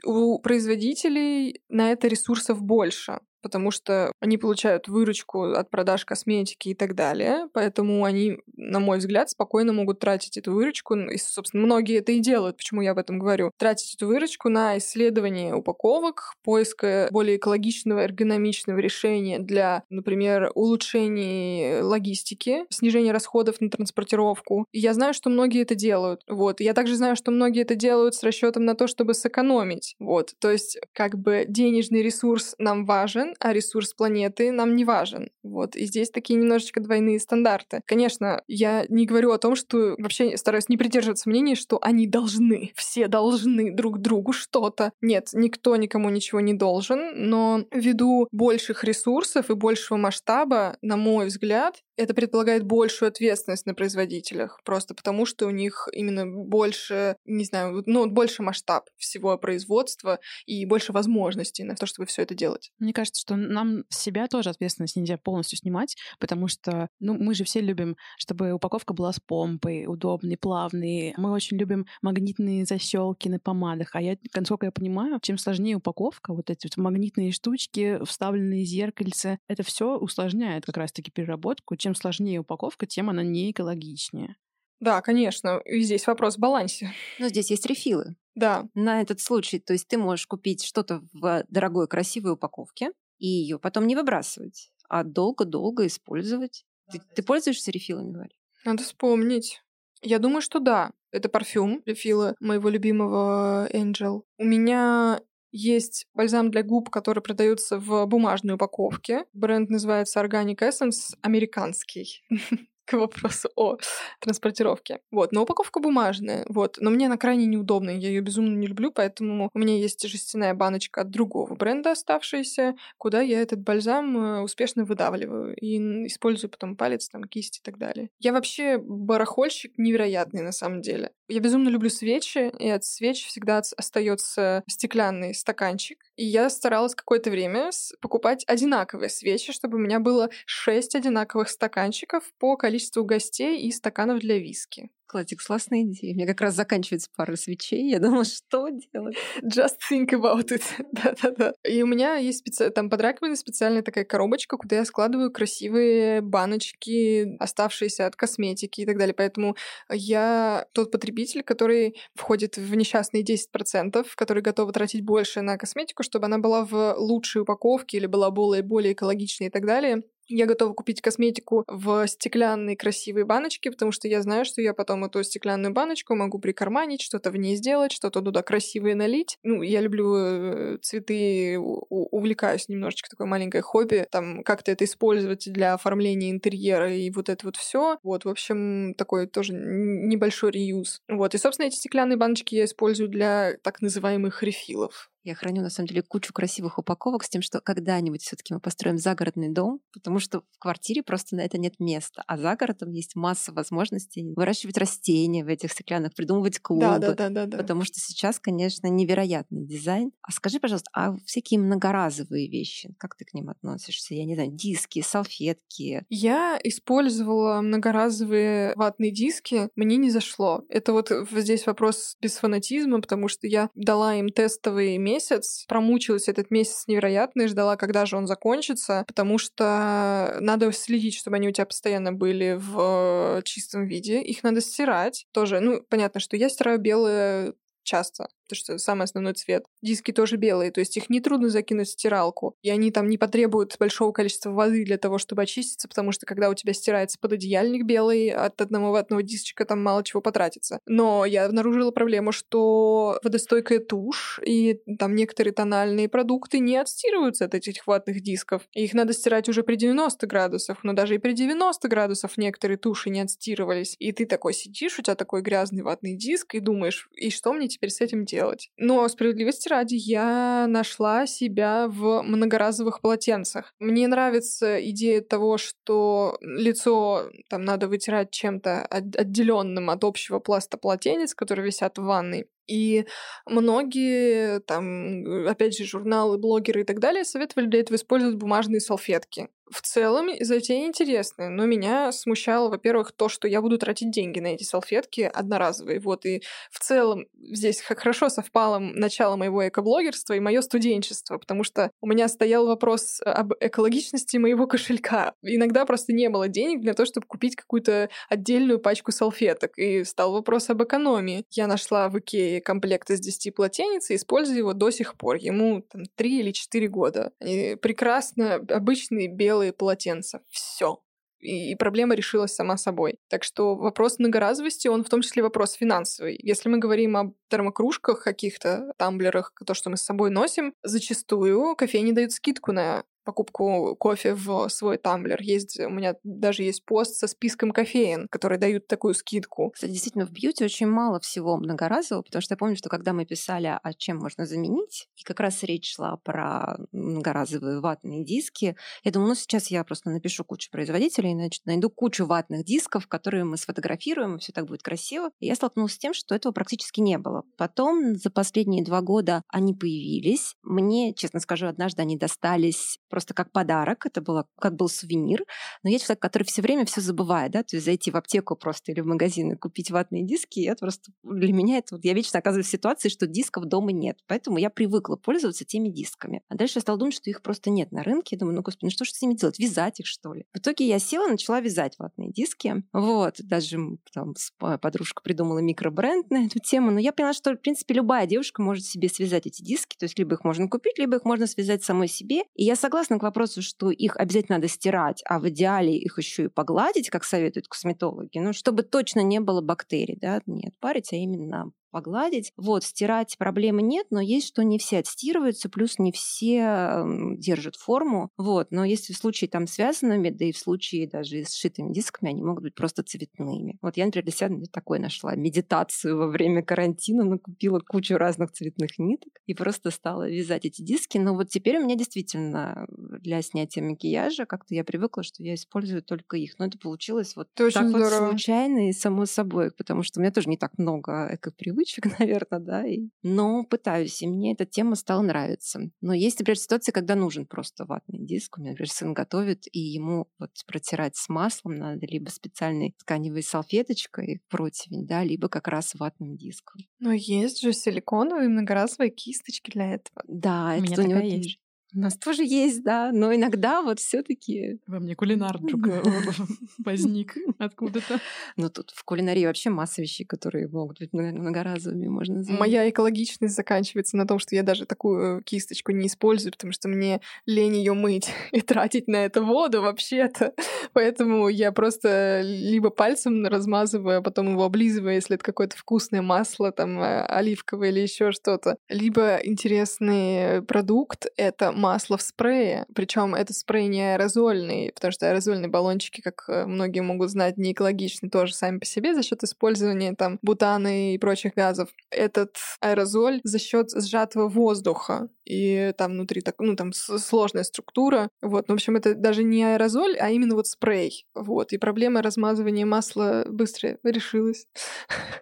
У 0.05 0.39
производителей 0.39 1.63
на 1.69 1.93
это 1.93 2.09
ресурсов 2.09 2.63
больше 2.63 3.21
потому 3.47 3.71
что 3.71 4.11
они 4.19 4.39
получают 4.39 4.89
выручку 4.89 5.53
от 5.53 5.71
продаж 5.71 6.05
косметики 6.05 6.71
и 6.71 6.75
так 6.75 6.97
далее, 6.97 7.47
поэтому 7.53 8.03
они, 8.03 8.39
на 8.57 8.81
мой 8.81 8.99
взгляд, 8.99 9.31
спокойно 9.31 9.73
могут 9.73 10.01
тратить 10.01 10.37
эту 10.37 10.53
выручку, 10.53 10.97
и, 10.97 11.17
собственно, 11.17 11.63
многие 11.63 11.99
это 11.99 12.11
и 12.11 12.19
делают, 12.19 12.57
почему 12.57 12.81
я 12.81 12.91
об 12.91 12.99
этом 12.99 13.21
говорю, 13.21 13.53
тратить 13.57 13.95
эту 13.95 14.09
выручку 14.09 14.49
на 14.49 14.79
исследование 14.79 15.55
упаковок, 15.55 16.35
поиска 16.43 17.07
более 17.13 17.37
экологичного, 17.37 18.01
эргономичного 18.01 18.81
решения 18.81 19.39
для, 19.39 19.85
например, 19.91 20.51
улучшения 20.57 21.83
логистики, 21.83 22.65
снижения 22.69 23.13
расходов 23.13 23.61
на 23.61 23.71
транспортировку. 23.71 24.67
И 24.73 24.81
я 24.81 24.93
знаю, 24.93 25.15
что 25.15 25.31
многие 25.31 25.63
это 25.63 25.77
делают, 25.77 26.23
вот. 26.27 26.61
я 26.61 26.75
также 26.75 26.97
знаю, 26.97 27.15
что 27.15 27.31
многие 27.31 27.63
это 27.63 27.77
делают 27.77 28.17
с 28.17 28.25
расчетом 28.25 28.65
на 28.65 28.75
то, 28.75 28.89
чтобы 28.89 29.15
сэкономить, 29.15 29.95
вот. 30.01 30.35
То 30.41 30.51
есть, 30.51 30.79
как 30.93 31.17
бы, 31.17 31.45
денежный 31.47 32.03
ресурс 32.03 32.57
нам 32.59 32.85
важен, 32.85 33.36
а 33.41 33.53
ресурс 33.53 33.95
планеты 33.95 34.51
нам 34.53 34.75
не 34.77 34.85
важен. 34.85 35.31
Вот. 35.43 35.77
И 35.77 35.87
здесь 35.87 36.11
такие 36.11 36.39
немножечко 36.39 36.81
двойные 36.81 37.21
стандарты. 37.21 37.81
Конечно, 37.87 38.43
я 38.47 38.85
не 38.89 39.07
говорю 39.07 39.33
о 39.33 39.39
том, 39.39 39.57
что 39.57 39.95
вообще 39.99 40.37
стараюсь 40.37 40.69
не 40.69 40.77
придерживаться 40.77 41.29
мнения, 41.29 41.55
что 41.55 41.79
они 41.83 42.07
должны, 42.07 42.73
все 42.77 43.09
должны 43.09 43.73
друг 43.73 43.99
другу 43.99 44.33
что-то. 44.33 44.93
Нет, 45.01 45.29
никто 45.33 45.77
никому 45.77 46.11
ничего 46.11 46.41
не 46.41 46.55
должен, 46.55 47.29
но 47.29 47.65
ввиду 47.73 48.29
больших 48.33 48.85
ресурсов 48.85 49.51
и 49.51 49.55
большего 49.55 49.97
масштаба, 49.97 50.77
на 50.83 50.97
мой 50.97 51.27
взгляд, 51.27 51.83
это 51.97 52.15
предполагает 52.15 52.65
большую 52.65 53.09
ответственность 53.09 53.67
на 53.67 53.75
производителях, 53.75 54.61
просто 54.65 54.95
потому 54.95 55.27
что 55.27 55.47
у 55.47 55.51
них 55.51 55.89
именно 55.93 56.27
больше, 56.27 57.17
не 57.25 57.45
знаю, 57.45 57.83
ну, 57.87 58.07
больше 58.07 58.43
масштаб 58.43 58.89
всего 58.97 59.37
производства 59.39 60.21
и 60.45 60.65
больше 60.67 60.93
возможностей 60.93 61.65
на 61.65 61.75
то, 61.75 61.87
чтобы 61.87 62.07
все 62.07 62.23
это 62.23 62.35
делать. 62.35 62.71
Мне 62.79 62.93
кажется, 62.93 63.21
что 63.27 63.35
нам 63.37 63.85
себя 63.89 64.29
тоже 64.29 64.51
ответственность 64.51 64.97
нельзя 64.97 65.19
полностью 65.19 65.59
снимать, 65.59 65.97
потому 66.21 66.47
что, 66.47 66.89
ну, 67.01 67.15
мы 67.15 67.35
же 67.35 67.43
все 67.45 67.61
любим, 67.61 67.97
чтобы 68.19 68.53
упаковка 68.53 68.95
была 68.95 69.13
с 69.13 69.19
помпой, 69.19 69.87
удобной, 69.87 70.37
плавной. 70.37 71.13
Мы 71.17 71.33
очень 71.33 71.57
любим 71.57 71.87
магнитные 72.03 72.65
защелки 72.65 73.29
на 73.29 73.41
помадах. 73.41 73.97
А 73.97 74.01
я, 74.01 74.17
насколько 74.35 74.67
я 74.67 74.73
понимаю, 74.73 75.19
чем 75.21 75.39
сложнее 75.39 75.77
упаковка, 75.77 76.33
вот 76.33 76.51
эти 76.51 76.67
вот 76.67 76.77
магнитные 76.77 77.33
штучки, 77.33 77.99
вставленные 78.05 78.65
зеркальца, 78.65 79.39
это 79.49 79.65
все 79.65 79.99
усложняет 79.99 80.65
как 80.65 80.77
раз-таки 80.77 81.11
переработку, 81.11 81.77
чем 81.77 81.97
сложнее 81.97 82.41
упаковка, 82.41 82.87
тем 82.87 83.11
она 83.11 83.25
не 83.25 83.51
экологичнее. 83.51 84.37
Да, 84.79 85.01
конечно. 85.01 85.61
И 85.65 85.81
здесь 85.81 86.07
вопрос 86.07 86.37
в 86.37 86.39
балансе. 86.39 86.93
Но 87.19 87.29
здесь 87.29 87.51
есть 87.51 87.67
рефилы. 87.67 88.15
Да. 88.35 88.69
На 88.75 89.01
этот 89.01 89.21
случай. 89.21 89.59
То 89.59 89.73
есть 89.73 89.89
ты 89.89 89.97
можешь 89.97 90.27
купить 90.27 90.65
что-то 90.65 91.03
в 91.13 91.45
дорогой, 91.49 91.89
красивой 91.89 92.33
упаковке, 92.33 92.91
и 93.19 93.27
ее 93.27 93.59
потом 93.59 93.87
не 93.87 93.97
выбрасывать 93.97 94.71
а 94.89 95.05
долго-долго 95.05 95.87
использовать. 95.87 96.65
Ты, 96.91 97.01
ты 97.15 97.23
пользуешься 97.23 97.71
рефилами, 97.71 98.17
Варя? 98.17 98.35
Надо 98.65 98.83
вспомнить. 98.83 99.63
Я 100.03 100.19
думаю, 100.19 100.41
что 100.41 100.61
да. 100.61 100.93
Это 101.11 101.29
парфюм 101.29 101.83
рефила 101.87 102.35
моего 102.41 102.69
любимого 102.69 103.69
Angel. 103.73 104.23
У 104.39 104.45
меня 104.45 105.21
есть 105.51 106.07
бальзам 106.15 106.51
для 106.51 106.63
губ, 106.63 106.91
который 106.91 107.23
продается 107.23 107.79
в 107.79 108.05
бумажной 108.07 108.57
упаковке. 108.57 109.25
Бренд 109.33 109.71
называется 109.71 110.21
Organic 110.21 110.59
Essence, 110.59 111.17
американский. 111.23 112.23
к 112.87 112.95
вопросу 112.95 113.51
о 113.57 113.77
транспортировке. 114.21 115.01
Вот, 115.11 115.33
но 115.33 115.43
упаковка 115.43 115.81
бумажная, 115.81 116.45
вот, 116.49 116.79
но 116.81 116.91
мне 116.91 117.07
она 117.07 117.17
крайне 117.17 117.47
неудобная, 117.47 117.97
я 117.97 118.09
ее 118.09 118.21
безумно 118.21 118.57
не 118.57 118.67
люблю, 118.67 118.91
поэтому 118.91 119.51
у 119.53 119.59
меня 119.59 119.77
есть 119.77 120.07
жестяная 120.09 120.55
баночка 120.55 121.03
от 121.03 121.11
другого 121.11 121.55
бренда 121.55 121.93
оставшаяся, 121.93 122.75
куда 122.97 123.21
я 123.21 123.41
этот 123.41 123.61
бальзам 123.61 124.17
э, 124.17 124.41
успешно 124.43 124.85
выдавливаю 124.85 125.55
и 125.57 125.79
использую 126.07 126.51
потом 126.51 126.77
палец, 126.77 127.09
там, 127.09 127.25
кисть 127.25 127.59
и 127.59 127.63
так 127.63 127.79
далее. 127.79 128.09
Я 128.19 128.33
вообще 128.33 128.79
барахольщик 128.79 129.77
невероятный 129.77 130.43
на 130.43 130.53
самом 130.53 130.81
деле. 130.81 131.13
Я 131.29 131.41
безумно 131.41 131.69
люблю 131.69 131.91
свечи, 131.91 132.53
и 132.59 132.69
от 132.69 132.85
свеч 132.85 133.27
всегда 133.27 133.63
остается 133.77 134.63
стеклянный 134.69 135.35
стаканчик. 135.35 135.99
И 136.17 136.25
я 136.25 136.49
старалась 136.51 136.95
какое-то 136.95 137.31
время 137.31 137.71
покупать 138.01 138.45
одинаковые 138.47 139.09
свечи, 139.11 139.53
чтобы 139.53 139.77
у 139.77 139.81
меня 139.81 140.01
было 140.01 140.31
шесть 140.47 140.95
одинаковых 140.95 141.49
стаканчиков 141.51 142.33
по 142.39 142.57
количеству 142.57 143.05
гостей 143.05 143.61
и 143.63 143.71
стаканов 143.73 144.21
для 144.21 144.39
виски. 144.39 144.91
Кладик, 145.09 145.41
классная 145.41 145.83
идея. 145.83 146.15
У 146.15 146.17
меня 146.17 146.27
как 146.27 146.41
раз 146.41 146.55
заканчивается 146.55 147.09
пара 147.15 147.37
свечей. 147.37 147.89
Я 147.89 148.01
думала, 148.01 148.25
что 148.25 148.69
делать? 148.93 149.17
Just 149.41 149.77
think 149.91 150.09
about 150.11 150.49
it. 150.51 150.63
Да-да-да. 150.93 151.53
И 151.63 151.81
у 151.83 151.87
меня 151.87 152.17
есть 152.17 152.41
специ... 152.41 152.71
там 152.71 152.91
под 152.91 153.01
раковиной 153.01 153.37
специальная 153.37 153.83
такая 153.83 154.05
коробочка, 154.05 154.57
куда 154.57 154.77
я 154.77 154.85
складываю 154.85 155.31
красивые 155.31 156.23
баночки, 156.23 157.37
оставшиеся 157.39 158.07
от 158.07 158.17
косметики 158.17 158.81
и 158.81 158.87
так 158.87 158.99
далее. 158.99 159.15
Поэтому 159.15 159.57
я 159.89 160.67
тот 160.73 160.91
потребитель, 160.91 161.45
который 161.45 161.97
входит 162.17 162.57
в 162.57 162.75
несчастные 162.75 163.23
10%, 163.23 164.05
который 164.17 164.43
готов 164.43 164.73
тратить 164.73 165.05
больше 165.05 165.41
на 165.41 165.57
косметику, 165.57 166.03
чтобы 166.03 166.27
она 166.27 166.39
была 166.39 166.65
в 166.65 166.95
лучшей 166.95 167.43
упаковке 167.43 167.99
или 167.99 168.07
была 168.07 168.33
более, 168.33 168.65
более 168.65 168.93
экологичной 168.93 169.47
и 169.47 169.51
так 169.51 169.65
далее. 169.65 170.03
Я 170.29 170.47
готова 170.47 170.73
купить 170.73 171.01
косметику 171.01 171.65
в 171.69 172.07
стеклянной 172.09 172.75
красивой 172.75 173.25
баночке, 173.25 173.71
потому 173.71 173.93
что 173.93 174.09
я 174.09 174.23
знаю, 174.23 174.45
что 174.45 174.61
я 174.61 174.75
потом 174.75 175.05
эту 175.05 175.23
стеклянную 175.23 175.73
баночку 175.73 176.15
могу 176.17 176.39
прикарманить, 176.39 177.01
что-то 177.01 177.31
в 177.31 177.37
ней 177.37 177.57
сделать, 177.57 177.93
что-то 177.93 178.21
туда 178.21 178.43
красивое 178.43 178.95
налить. 178.95 179.39
Ну, 179.45 179.63
я 179.63 179.81
люблю 179.81 180.15
э, 180.17 180.79
цветы, 180.83 181.59
увлекаюсь 181.59 182.69
немножечко, 182.69 183.09
такое 183.09 183.27
маленькое 183.27 183.63
хобби, 183.63 184.07
там 184.11 184.43
как-то 184.43 184.73
это 184.73 184.85
использовать 184.85 185.51
для 185.53 185.75
оформления 185.75 186.31
интерьера 186.31 186.93
и 186.93 187.11
вот 187.11 187.29
это 187.29 187.47
вот 187.47 187.57
все. 187.57 187.99
Вот, 188.03 188.25
в 188.25 188.29
общем, 188.29 188.95
такой 188.95 189.29
тоже 189.29 189.53
небольшой 189.55 190.51
реюз. 190.51 191.03
Вот, 191.09 191.35
и, 191.35 191.39
собственно, 191.39 191.69
эти 191.69 191.77
стеклянные 191.77 192.17
баночки 192.17 192.57
я 192.57 192.65
использую 192.65 193.09
для 193.09 193.57
так 193.63 193.81
называемых 193.81 194.43
рефилов. 194.43 195.11
Я 195.27 195.35
храню, 195.35 195.61
на 195.61 195.71
самом 195.71 195.89
деле, 195.89 196.03
кучу 196.03 196.33
красивых 196.33 196.79
упаковок 196.79 197.25
с 197.25 197.29
тем, 197.29 197.43
что 197.43 197.61
когда-нибудь 197.61 198.23
все 198.23 198.37
таки 198.37 198.55
мы 198.55 198.61
построим 198.61 198.97
загородный 198.97 199.49
дом, 199.49 199.81
потому 199.93 200.21
что 200.21 200.43
в 200.53 200.59
квартире 200.61 201.03
просто 201.03 201.35
на 201.35 201.41
это 201.41 201.59
нет 201.59 201.81
места. 201.81 202.23
А 202.29 202.39
за 202.39 202.55
городом 202.55 202.93
есть 202.93 203.17
масса 203.17 203.53
возможностей 203.53 204.33
выращивать 204.37 204.79
растения 204.79 205.45
в 205.45 205.49
этих 205.49 205.73
стеклянных, 205.73 206.15
придумывать 206.15 206.61
клубы. 206.61 206.83
Да, 206.83 206.99
да, 206.99 207.15
да, 207.15 207.29
да, 207.31 207.47
да. 207.47 207.59
Потому 207.59 207.83
что 207.83 207.99
сейчас, 207.99 208.39
конечно, 208.39 208.87
невероятный 208.87 209.67
дизайн. 209.67 210.13
А 210.23 210.31
скажи, 210.31 210.61
пожалуйста, 210.61 210.91
а 210.95 211.17
всякие 211.25 211.59
многоразовые 211.59 212.49
вещи, 212.49 212.95
как 212.97 213.17
ты 213.17 213.25
к 213.25 213.35
ним 213.35 213.49
относишься? 213.49 214.15
Я 214.15 214.27
не 214.27 214.37
знаю, 214.37 214.53
диски, 214.53 215.03
салфетки. 215.03 216.05
Я 216.09 216.57
использовала 216.63 217.63
многоразовые 217.63 218.75
ватные 218.77 219.11
диски, 219.11 219.71
мне 219.75 219.97
не 219.97 220.11
зашло. 220.11 220.63
Это 220.69 220.93
вот 220.93 221.11
здесь 221.33 221.67
вопрос 221.67 222.17
без 222.21 222.37
фанатизма, 222.37 223.01
потому 223.01 223.27
что 223.27 223.49
я 223.49 223.71
дала 223.75 224.15
им 224.15 224.29
тестовые 224.29 224.99
месяцы, 224.99 225.16
месяц, 225.17 225.65
промучилась 225.67 226.29
этот 226.29 226.51
месяц 226.51 226.85
невероятно 226.87 227.43
и 227.43 227.47
ждала, 227.47 227.77
когда 227.77 228.07
же 228.07 228.17
он 228.17 228.27
закончится, 228.27 229.05
потому 229.07 229.39
что 229.39 230.37
надо 230.41 230.71
следить, 230.73 231.17
чтобы 231.17 231.37
они 231.37 231.49
у 231.49 231.53
тебя 231.53 231.67
постоянно 231.67 232.13
были 232.13 232.57
в 232.59 233.43
чистом 233.45 233.87
виде. 233.87 234.23
Их 234.23 234.43
надо 234.43 234.61
стирать 234.61 235.27
тоже. 235.33 235.61
Ну, 235.61 235.83
понятно, 235.89 236.21
что 236.21 236.37
я 236.37 236.49
стираю 236.49 236.79
белые 236.79 237.55
часто 237.83 238.29
потому 238.47 238.59
что 238.59 238.79
самый 238.79 239.05
основной 239.05 239.35
цвет. 239.35 239.65
Диски 239.83 240.13
тоже 240.13 240.37
белые, 240.37 240.71
то 240.71 240.81
есть 240.81 240.97
их 240.97 241.11
нетрудно 241.11 241.49
закинуть 241.49 241.89
в 241.89 241.93
стиралку. 241.93 242.57
И 242.63 242.71
они 242.71 242.91
там 242.91 243.09
не 243.09 243.19
потребуют 243.19 243.77
большого 243.79 244.13
количества 244.13 244.51
воды 244.51 244.85
для 244.85 244.99
того, 244.99 245.19
чтобы 245.19 245.43
очиститься, 245.43 245.89
потому 245.89 246.13
что 246.13 246.27
когда 246.27 246.49
у 246.49 246.55
тебя 246.55 246.73
стирается 246.73 247.19
пододеяльник 247.21 247.85
белый, 247.85 248.31
от 248.31 248.61
одного 248.61 248.93
ватного 248.93 249.23
дисчика 249.23 249.65
там 249.65 249.83
мало 249.83 250.03
чего 250.05 250.21
потратится. 250.21 250.81
Но 250.87 251.25
я 251.25 251.47
обнаружила 251.47 251.91
проблему, 251.91 252.33
что 252.33 253.19
водостойкая 253.23 253.81
тушь 253.81 254.41
и 254.45 254.81
там 254.99 255.15
некоторые 255.15 255.53
тональные 255.53 256.09
продукты 256.09 256.59
не 256.59 256.77
отстирываются 256.77 257.45
от 257.45 257.55
этих 257.55 257.87
ватных 257.87 258.21
дисков. 258.23 258.63
И 258.73 258.85
их 258.85 258.95
надо 258.95 259.13
стирать 259.13 259.49
уже 259.49 259.63
при 259.63 259.77
90 259.77 260.27
градусах, 260.27 260.85
но 260.85 260.93
даже 260.93 261.15
и 261.15 261.19
при 261.19 261.33
90 261.33 261.89
градусах 261.89 262.37
некоторые 262.37 262.79
туши 262.79 263.11
не 263.11 263.21
отстирывались. 263.21 263.97
И 263.99 264.13
ты 264.13 264.27
такой 264.27 264.55
сидишь, 264.55 264.99
у 264.99 265.03
тебя 265.03 265.15
такой 265.15 265.43
грязный 265.43 265.83
ватный 265.83 266.17
диск, 266.17 266.55
и 266.55 266.61
думаешь, 266.61 267.09
и 267.15 267.31
что 267.31 267.53
мне 267.53 267.69
теперь 267.69 267.91
с 267.91 268.01
этим 268.01 268.25
делать? 268.25 268.36
Делать. 268.37 268.71
Но 268.77 269.09
справедливости 269.09 269.69
ради 269.69 269.95
я 269.95 270.67
нашла 270.69 271.27
себя 271.27 271.89
в 271.89 272.23
многоразовых 272.23 273.01
полотенцах. 273.01 273.75
Мне 273.79 274.09
нравится 274.09 274.79
идея 274.91 275.21
того, 275.23 275.59
что 275.59 276.37
лицо 276.41 277.31
там 277.49 277.65
надо 277.65 277.89
вытирать 277.89 278.31
чем-то 278.31 278.85
отделенным 278.87 279.91
от 279.91 280.05
общего 280.05 280.39
пласта 280.39 280.77
полотенец, 280.77 281.35
которые 281.35 281.67
висят 281.67 281.99
в 281.99 282.05
ванной. 282.05 282.47
И 282.67 283.07
многие, 283.47 284.61
там, 284.61 285.47
опять 285.47 285.77
же, 285.77 285.85
журналы, 285.85 286.39
блогеры 286.39 286.83
и 286.83 286.85
так 286.85 286.99
далее 286.99 287.25
советовали 287.25 287.67
для 287.67 287.81
этого 287.81 287.97
использовать 287.97 288.37
бумажные 288.37 288.81
салфетки. 288.81 289.49
В 289.69 289.83
целом, 289.83 290.29
затея 290.41 290.87
интересная, 290.87 291.49
но 291.49 291.67
меня 291.67 292.13
смущало, 292.13 292.69
во-первых, 292.69 293.11
то, 293.11 293.29
что 293.29 293.49
я 293.49 293.61
буду 293.61 293.79
тратить 293.79 294.13
деньги 294.13 294.39
на 294.39 294.49
эти 294.49 294.63
салфетки 294.63 295.23
одноразовые. 295.23 295.99
Вот, 295.99 296.25
и 296.25 296.41
в 296.71 296.79
целом 296.79 297.27
здесь 297.37 297.81
хорошо 297.81 298.29
совпало 298.29 298.79
начало 298.79 299.35
моего 299.35 299.67
экоблогерства 299.67 300.35
и 300.35 300.41
мое 300.41 300.63
студенчество, 300.63 301.39
потому 301.39 301.65
что 301.65 301.91
у 302.01 302.07
меня 302.07 302.29
стоял 302.29 302.65
вопрос 302.67 303.21
об 303.25 303.55
экологичности 303.59 304.37
моего 304.37 304.69
кошелька. 304.69 305.35
Иногда 305.43 305.85
просто 305.85 306.13
не 306.13 306.29
было 306.29 306.47
денег 306.47 306.81
для 306.81 306.95
того, 306.95 307.07
чтобы 307.07 307.27
купить 307.27 307.57
какую-то 307.57 308.09
отдельную 308.29 308.79
пачку 308.79 309.11
салфеток, 309.11 309.77
и 309.79 310.05
стал 310.05 310.33
вопрос 310.33 310.71
об 310.71 310.85
экономии. 310.85 311.45
Я 311.51 311.67
нашла 311.67 312.09
в 312.09 312.17
Икее 312.21 312.56
комплект 312.61 313.11
из 313.11 313.21
10 313.21 313.55
полотенец 313.55 314.11
и 314.11 314.17
использую 314.17 314.59
его 314.59 314.73
до 314.73 314.91
сих 314.91 315.17
пор. 315.17 315.37
Ему 315.37 315.83
там 315.83 316.05
3 316.15 316.41
или 316.41 316.51
4 316.53 316.89
года. 316.89 317.33
И 317.45 317.77
прекрасно 317.77 318.55
обычные 318.55 319.29
белые 319.29 319.73
полотенца. 319.73 320.43
Все. 320.51 321.01
И, 321.39 321.75
проблема 321.77 322.15
решилась 322.15 322.55
сама 322.55 322.77
собой. 322.77 323.17
Так 323.29 323.45
что 323.45 323.77
вопрос 323.77 324.19
многоразовости, 324.19 324.89
он 324.89 325.05
в 325.05 325.09
том 325.09 325.23
числе 325.23 325.43
вопрос 325.43 325.73
финансовый. 325.73 326.39
Если 326.43 326.69
мы 326.69 326.79
говорим 326.79 327.17
о 327.17 327.33
термокружках 327.49 328.23
каких-то, 328.23 328.93
тамблерах, 328.97 329.53
то, 329.65 329.75
что 329.75 329.91
мы 329.91 329.97
с 329.97 330.03
собой 330.03 330.31
носим, 330.31 330.73
зачастую 330.83 331.77
кофейни 331.77 332.13
дают 332.13 332.33
скидку 332.33 332.73
на 332.73 333.05
покупку 333.27 333.95
кофе 333.97 334.35
в 334.35 334.69
свой 334.69 334.97
тамблер. 334.97 335.43
Есть, 335.43 335.79
у 335.81 335.91
меня 335.91 336.15
даже 336.23 336.63
есть 336.63 336.85
пост 336.85 337.17
со 337.17 337.27
списком 337.27 337.73
кофеин, 337.73 338.29
которые 338.31 338.59
дают 338.59 338.87
такую 338.87 339.15
скидку. 339.15 339.71
Кстати, 339.71 339.91
действительно, 339.91 340.27
в 340.27 340.31
бьюти 340.31 340.65
очень 340.65 340.87
мало 340.87 341.21
всего 341.21 341.57
многоразового, 341.59 342.23
потому 342.23 342.41
что 342.41 342.55
я 342.55 342.57
помню, 342.57 342.77
что 342.77 342.89
когда 342.89 343.13
мы 343.13 343.27
писали, 343.27 343.79
а 343.83 343.93
чем 343.93 344.19
можно 344.19 344.47
заменить, 344.47 345.09
и 345.17 345.23
как 345.25 345.41
раз 345.41 345.63
речь 345.63 345.95
шла 345.95 346.17
про 346.17 346.79
многоразовые 346.93 347.81
ватные 347.81 348.25
диски, 348.25 348.77
я 349.05 349.11
думаю, 349.11 349.31
ну 349.31 349.35
сейчас 349.35 349.69
я 349.69 349.85
просто 349.85 350.11
напишу 350.11 350.45
кучу 350.45 350.71
производителей, 350.71 351.35
значит, 351.35 351.67
найду 351.67 351.91
кучу 351.91 352.25
ватных 352.27 352.65
дисков, 352.65 353.09
которые 353.09 353.45
мы 353.45 353.57
сфотографируем, 353.57 354.37
и 354.37 354.39
все 354.39 354.53
так 354.53 354.67
будет 354.67 354.83
красиво. 354.83 355.31
И 355.41 355.47
я 355.47 355.55
столкнулась 355.55 355.95
с 355.95 355.99
тем, 355.99 356.15
что 356.15 356.35
этого 356.35 356.53
практически 356.53 357.01
не 357.01 357.19
было. 357.19 357.43
Потом 357.57 358.15
за 358.17 358.31
последние 358.31 358.85
два 358.85 359.01
года 359.01 359.43
они 359.49 359.75
появились. 359.75 360.55
Мне, 360.63 361.13
честно 361.15 361.41
скажу, 361.41 361.67
однажды 361.67 362.03
они 362.03 362.17
достались 362.17 362.99
просто 363.17 363.33
как 363.33 363.51
подарок, 363.51 364.05
это 364.05 364.21
было 364.21 364.47
как 364.61 364.77
был 364.77 364.91
сувенир. 364.91 365.47
Но 365.83 365.89
я 365.89 365.99
человек, 365.99 366.21
который 366.21 366.43
все 366.43 366.61
время 366.61 366.85
все 366.85 367.01
забывает, 367.01 367.51
да, 367.51 367.63
то 367.63 367.75
есть 367.75 367.87
зайти 367.87 368.11
в 368.11 368.17
аптеку 368.17 368.57
просто 368.57 368.93
или 368.93 369.01
в 369.01 369.07
магазин 369.07 369.53
и 369.53 369.57
купить 369.57 369.91
ватные 369.91 370.23
диски, 370.23 370.61
это 370.61 370.81
просто 370.81 371.13
для 371.23 371.55
меня 371.55 371.79
это 371.79 371.95
вот 371.95 372.05
я 372.05 372.13
вечно 372.13 372.39
оказываюсь 372.39 372.67
в 372.67 372.71
ситуации, 372.71 373.09
что 373.09 373.27
дисков 373.27 373.65
дома 373.65 373.91
нет, 373.91 374.19
поэтому 374.27 374.59
я 374.59 374.69
привыкла 374.69 375.17
пользоваться 375.17 375.65
теми 375.65 375.89
дисками. 375.89 376.43
А 376.51 376.57
дальше 376.57 376.75
я 376.77 376.83
стала 376.83 376.99
думать, 376.99 377.15
что 377.15 377.31
их 377.31 377.41
просто 377.41 377.71
нет 377.71 377.91
на 377.91 378.03
рынке. 378.03 378.37
Я 378.37 378.41
думаю, 378.41 378.57
ну 378.57 378.61
господи, 378.61 378.85
ну 378.85 378.91
что 378.91 379.07
же 379.07 379.13
с 379.13 379.23
ними 379.23 379.33
делать? 379.33 379.59
Вязать 379.59 379.99
их 380.01 380.07
что 380.07 380.35
ли? 380.35 380.45
В 380.53 380.59
итоге 380.59 380.87
я 380.87 380.99
села, 380.99 381.27
начала 381.29 381.61
вязать 381.61 381.99
ватные 381.99 382.31
диски. 382.31 382.85
Вот, 382.93 383.37
даже 383.39 383.79
там 384.13 384.35
подружка 384.59 385.23
придумала 385.23 385.61
микробренд 385.61 386.29
на 386.29 386.45
эту 386.45 386.59
тему, 386.59 386.91
но 386.91 387.01
я 387.01 387.15
поняла, 387.15 387.33
что 387.33 387.55
в 387.55 387.57
принципе 387.57 387.95
любая 387.95 388.27
девушка 388.27 388.61
может 388.61 388.85
себе 388.85 389.09
связать 389.09 389.47
эти 389.47 389.63
диски, 389.63 389.97
то 389.97 390.05
есть 390.05 390.19
либо 390.19 390.35
их 390.35 390.45
можно 390.45 390.69
купить, 390.69 390.99
либо 390.99 391.17
их 391.17 391.25
можно 391.25 391.47
связать 391.47 391.83
самой 391.83 392.09
себе. 392.09 392.43
И 392.55 392.65
я 392.65 392.77
согласна 392.77 393.06
согласна 393.07 393.19
к 393.19 393.23
вопросу, 393.23 393.63
что 393.63 393.91
их 393.91 394.17
обязательно 394.17 394.59
надо 394.59 394.69
стирать, 394.69 395.23
а 395.27 395.39
в 395.39 395.49
идеале 395.49 395.97
их 395.97 396.19
еще 396.19 396.45
и 396.45 396.49
погладить, 396.49 397.11
как 397.11 397.25
советуют 397.25 397.69
косметологи, 397.69 398.39
ну, 398.39 398.53
чтобы 398.53 398.83
точно 398.83 399.21
не 399.21 399.41
было 399.41 399.61
бактерий, 399.61 400.19
да, 400.21 400.41
нет, 400.47 400.75
парить, 400.81 401.13
а 401.13 401.17
именно 401.17 401.71
погладить. 401.97 402.53
Вот, 402.59 402.85
стирать 402.85 403.39
проблемы 403.39 403.81
нет, 403.81 404.09
но 404.11 404.21
есть, 404.21 404.49
что 404.49 404.63
не 404.63 404.79
все 404.79 404.99
отстирываются, 404.99 405.71
плюс 405.71 405.99
не 405.99 406.13
все 406.13 407.03
держат 407.39 407.77
форму. 407.77 408.31
Вот, 408.37 408.71
но 408.71 408.85
если 408.85 409.15
в 409.15 409.17
случае 409.17 409.49
там 409.49 409.67
связанными, 409.67 410.29
да 410.29 410.45
и 410.45 410.53
в 410.53 410.59
случае 410.59 411.09
даже 411.09 411.47
с 411.47 411.55
сшитыми 411.55 411.95
дисками, 411.95 412.33
они 412.33 412.43
могут 412.43 412.65
быть 412.65 412.75
просто 412.75 413.03
цветными. 413.03 413.79
Вот 413.81 413.97
я, 413.97 414.05
например, 414.05 414.25
для 414.25 414.33
себя 414.35 414.51
такой 414.71 414.99
нашла 414.99 415.35
медитацию 415.37 416.19
во 416.19 416.29
время 416.29 416.63
карантина, 416.63 417.25
накупила 417.25 417.81
кучу 417.81 418.19
разных 418.19 418.53
цветных 418.53 418.99
ниток 418.99 419.33
и 419.47 419.55
просто 419.55 419.91
стала 419.91 420.29
вязать 420.29 420.67
эти 420.67 420.83
диски. 420.83 421.17
Но 421.17 421.35
вот 421.35 421.49
теперь 421.49 421.79
у 421.79 421.83
меня 421.83 421.95
действительно 421.95 422.87
для 422.91 423.41
снятия 423.41 423.83
макияжа 423.83 424.45
как-то 424.45 424.75
я 424.75 424.85
привыкла, 424.85 425.23
что 425.23 425.43
я 425.43 425.55
использую 425.55 426.03
только 426.03 426.37
их. 426.37 426.59
Но 426.59 426.67
это 426.67 426.77
получилось 426.77 427.37
вот 427.37 427.49
это 427.57 427.71
так 427.71 427.85
вот 427.85 428.07
здорово. 428.07 428.29
случайно 428.29 428.91
и 428.91 428.93
само 428.93 429.25
собой, 429.25 429.71
потому 429.71 430.03
что 430.03 430.21
у 430.21 430.23
меня 430.23 430.31
тоже 430.31 430.51
не 430.51 430.59
так 430.59 430.77
много 430.77 431.31
эко-привычек, 431.33 431.86
наверное, 432.19 432.61
да. 432.61 432.87
И... 432.87 433.09
Но 433.23 433.65
пытаюсь, 433.65 434.23
и 434.23 434.27
мне 434.27 434.53
эта 434.53 434.67
тема 434.67 434.95
стала 434.95 435.23
нравиться. 435.23 435.91
Но 436.01 436.13
есть, 436.13 436.39
например, 436.39 436.59
ситуации, 436.59 436.93
когда 436.93 437.15
нужен 437.15 437.47
просто 437.47 437.85
ватный 437.85 438.19
диск. 438.19 438.59
У 438.59 438.61
меня, 438.61 438.71
например, 438.71 438.91
сын 438.91 439.15
готовит, 439.15 439.65
и 439.73 439.79
ему 439.79 440.29
вот 440.39 440.51
протирать 440.67 441.17
с 441.17 441.29
маслом 441.29 441.75
надо 441.75 442.07
либо 442.07 442.29
специальной 442.29 442.95
тканевой 442.99 443.43
салфеточкой 443.43 444.43
противень, 444.49 445.07
да, 445.07 445.25
либо 445.25 445.49
как 445.49 445.69
раз 445.69 445.95
ватным 445.95 446.37
диском. 446.37 446.83
Но 446.99 447.13
есть 447.13 447.61
же 447.61 447.73
силиконовые 447.73 448.49
многоразовые 448.49 449.11
кисточки 449.11 449.71
для 449.71 449.95
этого. 449.95 450.23
Да, 450.27 450.75
У 450.75 450.83
это 450.83 450.83
меня 450.83 450.97
у 450.99 451.07
него 451.07 451.21
есть. 451.21 451.61
У 451.97 452.01
нас 452.01 452.19
тоже 452.19 452.45
есть, 452.45 452.85
да, 452.85 453.11
но 453.11 453.35
иногда 453.35 453.81
вот 453.81 454.01
все-таки 454.01 454.81
Во 454.87 455.01
мне 455.01 455.17
кулинар 455.17 455.57
вдруг 455.57 455.89
э, 455.89 456.03
возник 456.85 457.35
откуда-то. 457.59 458.21
Ну, 458.59 458.69
тут 458.69 458.93
в 458.95 459.03
кулинарии 459.03 459.47
вообще 459.47 459.71
масса 459.71 460.03
вещей, 460.03 460.25
которые 460.25 460.69
могут 460.69 460.99
быть 460.99 461.15
много- 461.15 461.33
многоразовыми, 461.33 462.09
можно 462.09 462.37
назвать. 462.37 462.61
Моя 462.61 462.91
экологичность 462.91 463.55
заканчивается 463.55 464.19
на 464.19 464.27
том, 464.27 464.39
что 464.39 464.55
я 464.55 464.63
даже 464.63 464.85
такую 464.85 465.43
кисточку 465.43 465.93
не 465.93 466.09
использую, 466.09 466.53
потому 466.53 466.75
что 466.75 466.89
мне 466.89 467.23
лень 467.47 467.77
ее 467.77 467.95
мыть 467.95 468.29
и 468.53 468.61
тратить 468.61 469.09
на 469.09 469.25
это 469.25 469.41
воду 469.41 469.81
вообще-то. 469.81 470.53
Поэтому 470.93 471.49
я 471.49 471.73
просто 471.73 472.43
либо 472.43 472.91
пальцем 472.91 473.47
размазываю, 473.47 474.19
а 474.19 474.23
потом 474.23 474.51
его 474.51 474.65
облизываю, 474.65 475.15
если 475.15 475.37
это 475.37 475.45
какое-то 475.45 475.79
вкусное 475.79 476.21
масло, 476.21 476.73
там, 476.73 477.01
э, 477.01 477.25
оливковое 477.25 477.89
или 477.89 478.01
еще 478.01 478.33
что-то. 478.33 478.77
Либо 478.91 479.37
интересный 479.43 480.61
продукт— 480.61 481.25
это 481.39 481.73
масло 481.87 482.17
в 482.17 482.23
спрее. 482.23 482.85
Причем 482.95 483.35
это 483.35 483.53
спрей 483.53 483.87
не 483.87 484.03
аэрозольный, 484.15 484.91
потому 484.95 485.13
что 485.13 485.29
аэрозольные 485.29 485.69
баллончики, 485.69 486.21
как 486.21 486.45
э, 486.49 486.67
многие 486.67 487.01
могут 487.01 487.31
знать, 487.31 487.57
не 487.57 487.73
экологичны 487.73 488.29
тоже 488.29 488.55
сами 488.55 488.79
по 488.79 488.85
себе 488.87 489.15
за 489.15 489.23
счет 489.23 489.43
использования 489.45 490.15
там 490.15 490.39
бутана 490.43 491.13
и 491.15 491.19
прочих 491.19 491.55
газов. 491.55 491.89
Этот 492.11 492.57
аэрозоль 492.81 493.41
за 493.45 493.59
счет 493.59 493.91
сжатого 493.91 494.49
воздуха. 494.49 495.29
И 495.45 495.93
там 495.97 496.11
внутри 496.13 496.41
так, 496.41 496.57
ну, 496.59 496.75
там 496.75 496.93
сложная 496.93 497.63
структура. 497.63 498.29
Вот, 498.43 498.67
ну, 498.69 498.75
в 498.75 498.79
общем, 498.79 498.97
это 498.97 499.15
даже 499.15 499.45
не 499.45 499.63
аэрозоль, 499.63 500.17
а 500.19 500.31
именно 500.31 500.57
вот 500.57 500.67
спрей. 500.67 501.25
Вот, 501.37 501.73
и 501.73 501.79
проблема 501.79 502.21
размазывания 502.21 502.85
масла 502.85 503.45
быстро 503.49 503.97
решилась. 504.03 504.67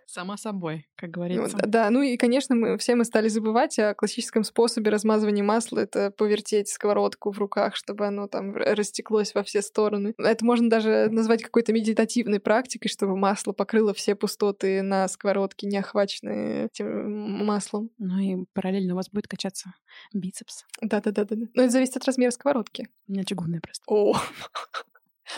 Сама 0.06 0.36
собой, 0.36 0.86
как 0.96 1.08
Ну, 1.08 1.12
говорится. 1.14 1.56
д- 1.56 1.66
Да, 1.66 1.90
ну 1.90 2.02
и, 2.02 2.16
конечно, 2.18 2.54
мы, 2.54 2.76
все 2.78 2.94
мы 2.94 3.04
стали 3.04 3.28
забывать 3.28 3.78
о 3.78 3.94
классическом 3.94 4.44
способе 4.44 4.90
размазывания 4.90 5.42
масла. 5.42 5.80
Это 5.80 6.10
повертеть 6.24 6.68
сковородку 6.68 7.32
в 7.32 7.38
руках, 7.38 7.76
чтобы 7.76 8.06
оно 8.06 8.28
там 8.28 8.56
растеклось 8.56 9.34
во 9.34 9.42
все 9.42 9.60
стороны. 9.60 10.14
Это 10.16 10.42
можно 10.42 10.70
даже 10.70 11.08
назвать 11.10 11.42
какой-то 11.42 11.74
медитативной 11.74 12.40
практикой, 12.40 12.88
чтобы 12.88 13.14
масло 13.14 13.52
покрыло 13.52 13.92
все 13.92 14.14
пустоты 14.14 14.80
на 14.80 15.06
сковородке, 15.06 15.66
не 15.66 15.76
охваченные 15.76 16.66
этим 16.66 17.44
маслом. 17.44 17.90
Ну 17.98 18.18
и 18.18 18.46
параллельно 18.54 18.94
у 18.94 18.96
вас 18.96 19.10
будет 19.10 19.28
качаться 19.28 19.74
бицепс. 20.14 20.64
Да-да-да-да. 20.80 21.36
Но 21.52 21.62
это 21.62 21.70
зависит 21.70 21.98
от 21.98 22.06
размера 22.06 22.30
сковородки. 22.30 22.88
У 23.06 23.12
меня 23.12 23.24
чугунная 23.24 23.60
просто. 23.60 23.84
О! 23.86 24.16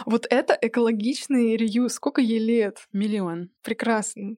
Вот 0.05 0.27
это 0.31 0.59
экологичный 0.61 1.57
реюз. 1.57 1.95
Сколько 1.95 2.21
ей 2.21 2.41
лет? 2.41 2.89
Миллион. 2.93 3.51
Прекрасно. 3.63 4.37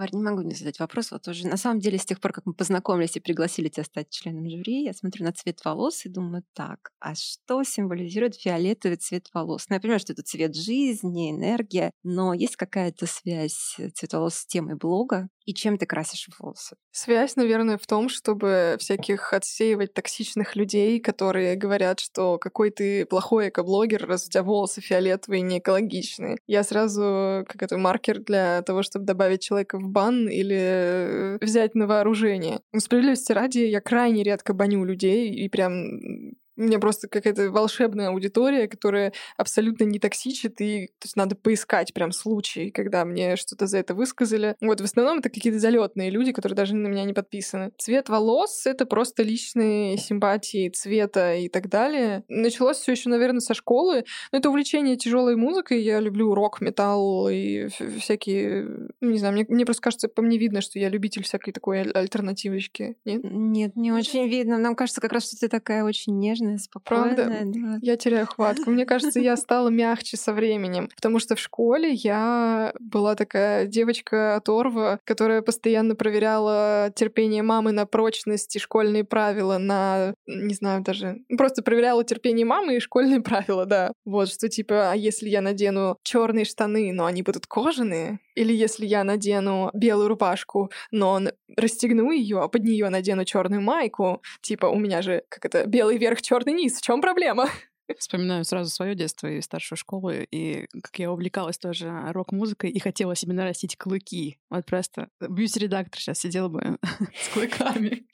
Варь, 0.00 0.14
не 0.14 0.22
могу 0.22 0.40
не 0.40 0.54
задать 0.54 0.80
вопрос. 0.80 1.10
Вот 1.10 1.28
уже 1.28 1.46
на 1.46 1.58
самом 1.58 1.78
деле 1.78 1.98
с 1.98 2.06
тех 2.06 2.22
пор, 2.22 2.32
как 2.32 2.46
мы 2.46 2.54
познакомились 2.54 3.16
и 3.16 3.20
пригласили 3.20 3.68
тебя 3.68 3.84
стать 3.84 4.08
членом 4.08 4.48
жюри, 4.48 4.84
я 4.84 4.94
смотрю 4.94 5.26
на 5.26 5.32
цвет 5.32 5.62
волос 5.62 6.06
и 6.06 6.08
думаю, 6.08 6.42
так, 6.54 6.90
а 7.00 7.14
что 7.14 7.62
символизирует 7.64 8.34
фиолетовый 8.34 8.96
цвет 8.96 9.28
волос? 9.34 9.66
Ну, 9.68 9.74
я 9.74 9.80
понимаю, 9.80 10.00
что 10.00 10.14
это 10.14 10.22
цвет 10.22 10.56
жизни, 10.56 11.30
энергия, 11.30 11.92
но 12.02 12.32
есть 12.32 12.56
какая-то 12.56 13.04
связь 13.04 13.74
э, 13.76 13.90
цвет 13.90 14.14
волос 14.14 14.36
с 14.36 14.46
темой 14.46 14.76
блога? 14.76 15.28
И 15.46 15.54
чем 15.54 15.78
ты 15.78 15.86
красишь 15.86 16.28
волосы? 16.38 16.76
Связь, 16.90 17.36
наверное, 17.36 17.78
в 17.78 17.86
том, 17.86 18.08
чтобы 18.08 18.76
всяких 18.78 19.32
отсеивать 19.32 19.94
токсичных 19.94 20.56
людей, 20.56 21.00
которые 21.00 21.56
говорят, 21.56 22.00
что 22.00 22.38
какой 22.38 22.70
ты 22.70 23.06
плохой 23.06 23.48
экоблогер, 23.48 24.06
раз 24.06 24.26
у 24.26 24.30
тебя 24.30 24.42
волосы 24.42 24.80
фиолетовые 24.80 25.42
не 25.42 25.58
экологичные. 25.58 26.38
Я 26.46 26.62
сразу 26.62 27.44
как 27.48 27.62
это 27.62 27.78
маркер 27.78 28.20
для 28.20 28.62
того, 28.62 28.82
чтобы 28.82 29.04
добавить 29.04 29.42
человека 29.42 29.78
в 29.78 29.88
бан 29.88 30.28
или 30.28 30.58
э, 30.58 31.38
взять 31.40 31.74
на 31.74 31.86
вооружение. 31.86 32.60
Но 32.72 32.80
справедливости 32.80 33.32
ради, 33.32 33.58
я 33.58 33.80
крайне 33.80 34.22
редко 34.22 34.54
баню 34.54 34.84
людей, 34.84 35.30
и 35.30 35.48
прям 35.48 36.34
у 36.60 36.64
меня 36.64 36.78
просто 36.78 37.08
какая-то 37.08 37.50
волшебная 37.50 38.08
аудитория, 38.08 38.68
которая 38.68 39.12
абсолютно 39.36 39.84
не 39.84 39.98
токсичит, 39.98 40.60
и 40.60 40.88
то 40.98 41.06
есть 41.06 41.16
надо 41.16 41.34
поискать 41.34 41.94
прям 41.94 42.12
случаи, 42.12 42.70
когда 42.70 43.04
мне 43.04 43.36
что-то 43.36 43.66
за 43.66 43.78
это 43.78 43.94
высказали. 43.94 44.56
Вот 44.60 44.80
в 44.80 44.84
основном 44.84 45.18
это 45.18 45.30
какие-то 45.30 45.58
залетные 45.58 46.10
люди, 46.10 46.32
которые 46.32 46.56
даже 46.56 46.76
на 46.76 46.86
меня 46.86 47.04
не 47.04 47.14
подписаны. 47.14 47.72
Цвет 47.78 48.08
волос— 48.08 48.62
это 48.66 48.84
просто 48.84 49.22
личные 49.22 49.96
симпатии 49.96 50.68
цвета 50.68 51.34
и 51.34 51.48
так 51.48 51.68
далее. 51.68 52.24
Началось 52.28 52.78
все 52.78 52.92
еще, 52.92 53.08
наверное, 53.08 53.40
со 53.40 53.54
школы. 53.54 54.04
Но 54.32 54.38
это 54.38 54.50
увлечение 54.50 54.96
тяжелой 54.96 55.36
музыкой. 55.36 55.82
Я 55.82 56.00
люблю 56.00 56.34
рок, 56.34 56.60
металл 56.60 57.28
и 57.30 57.68
всякие... 57.98 58.88
Не 59.00 59.18
знаю, 59.18 59.34
мне, 59.34 59.46
мне 59.48 59.64
просто 59.64 59.82
кажется, 59.82 60.08
по 60.08 60.20
мне 60.22 60.36
видно, 60.36 60.60
что 60.60 60.78
я 60.78 60.88
любитель 60.88 61.22
всякой 61.22 61.52
такой 61.52 61.80
аль- 61.80 61.92
альтернативочки. 61.92 62.96
Нет? 63.04 63.22
Нет, 63.24 63.76
не 63.76 63.92
очень 63.92 64.28
видно. 64.28 64.58
Нам 64.58 64.74
кажется 64.74 65.00
как 65.00 65.12
раз, 65.12 65.26
что 65.26 65.38
ты 65.38 65.48
такая 65.48 65.84
очень 65.84 66.18
нежная, 66.18 66.49
спокойная. 66.58 67.14
Правда? 67.14 67.42
да. 67.44 67.78
Я 67.80 67.96
теряю 67.96 68.26
хватку. 68.26 68.70
Мне 68.70 68.86
кажется, 68.86 69.20
я 69.20 69.36
стала 69.36 69.68
мягче 69.68 70.16
со 70.16 70.32
временем. 70.32 70.88
Потому 70.94 71.18
что 71.18 71.36
в 71.36 71.40
школе 71.40 71.92
я 71.92 72.72
была 72.78 73.14
такая 73.14 73.66
девочка 73.66 74.36
оторва, 74.36 74.98
которая 75.04 75.42
постоянно 75.42 75.94
проверяла 75.94 76.92
терпение 76.94 77.42
мамы 77.42 77.72
на 77.72 77.86
прочность 77.86 78.54
и 78.56 78.58
школьные 78.58 79.04
правила 79.04 79.58
на... 79.58 80.14
Не 80.26 80.54
знаю 80.54 80.82
даже... 80.82 81.18
Просто 81.36 81.62
проверяла 81.62 82.04
терпение 82.04 82.46
мамы 82.46 82.76
и 82.76 82.80
школьные 82.80 83.20
правила, 83.20 83.66
да. 83.66 83.92
Вот, 84.04 84.28
что 84.28 84.48
типа, 84.48 84.92
а 84.92 84.94
если 84.94 85.28
я 85.28 85.40
надену 85.40 85.96
черные 86.02 86.44
штаны, 86.44 86.92
но 86.92 87.06
они 87.06 87.22
будут 87.22 87.46
кожаные? 87.46 88.18
Или 88.34 88.52
если 88.54 88.86
я 88.86 89.04
надену 89.04 89.70
белую 89.74 90.08
рубашку, 90.08 90.70
но 90.90 91.20
расстегну 91.56 92.10
ее, 92.10 92.40
а 92.40 92.48
под 92.48 92.64
нее 92.64 92.88
надену 92.88 93.24
черную 93.24 93.60
майку, 93.60 94.22
типа 94.40 94.66
у 94.66 94.76
меня 94.76 95.02
же 95.02 95.22
как 95.28 95.44
это 95.44 95.66
белый 95.66 95.98
верх, 95.98 96.22
черный 96.22 96.39
низ. 96.48 96.78
В 96.78 96.82
чем 96.82 97.00
проблема? 97.00 97.48
Вспоминаю 97.98 98.44
сразу 98.44 98.70
свое 98.70 98.94
детство 98.94 99.26
и 99.26 99.40
старшую 99.40 99.76
школу, 99.76 100.10
и 100.10 100.66
как 100.82 100.98
я 100.98 101.10
увлекалась 101.10 101.58
тоже 101.58 101.92
рок-музыкой 102.12 102.70
и 102.70 102.78
хотела 102.78 103.16
себе 103.16 103.32
нарастить 103.32 103.76
клыки. 103.76 104.38
Вот 104.48 104.64
просто 104.64 105.08
бьюти-редактор 105.20 106.00
сейчас 106.00 106.18
сидел 106.18 106.48
бы 106.48 106.78
с 107.16 107.28
клыками. 107.32 108.06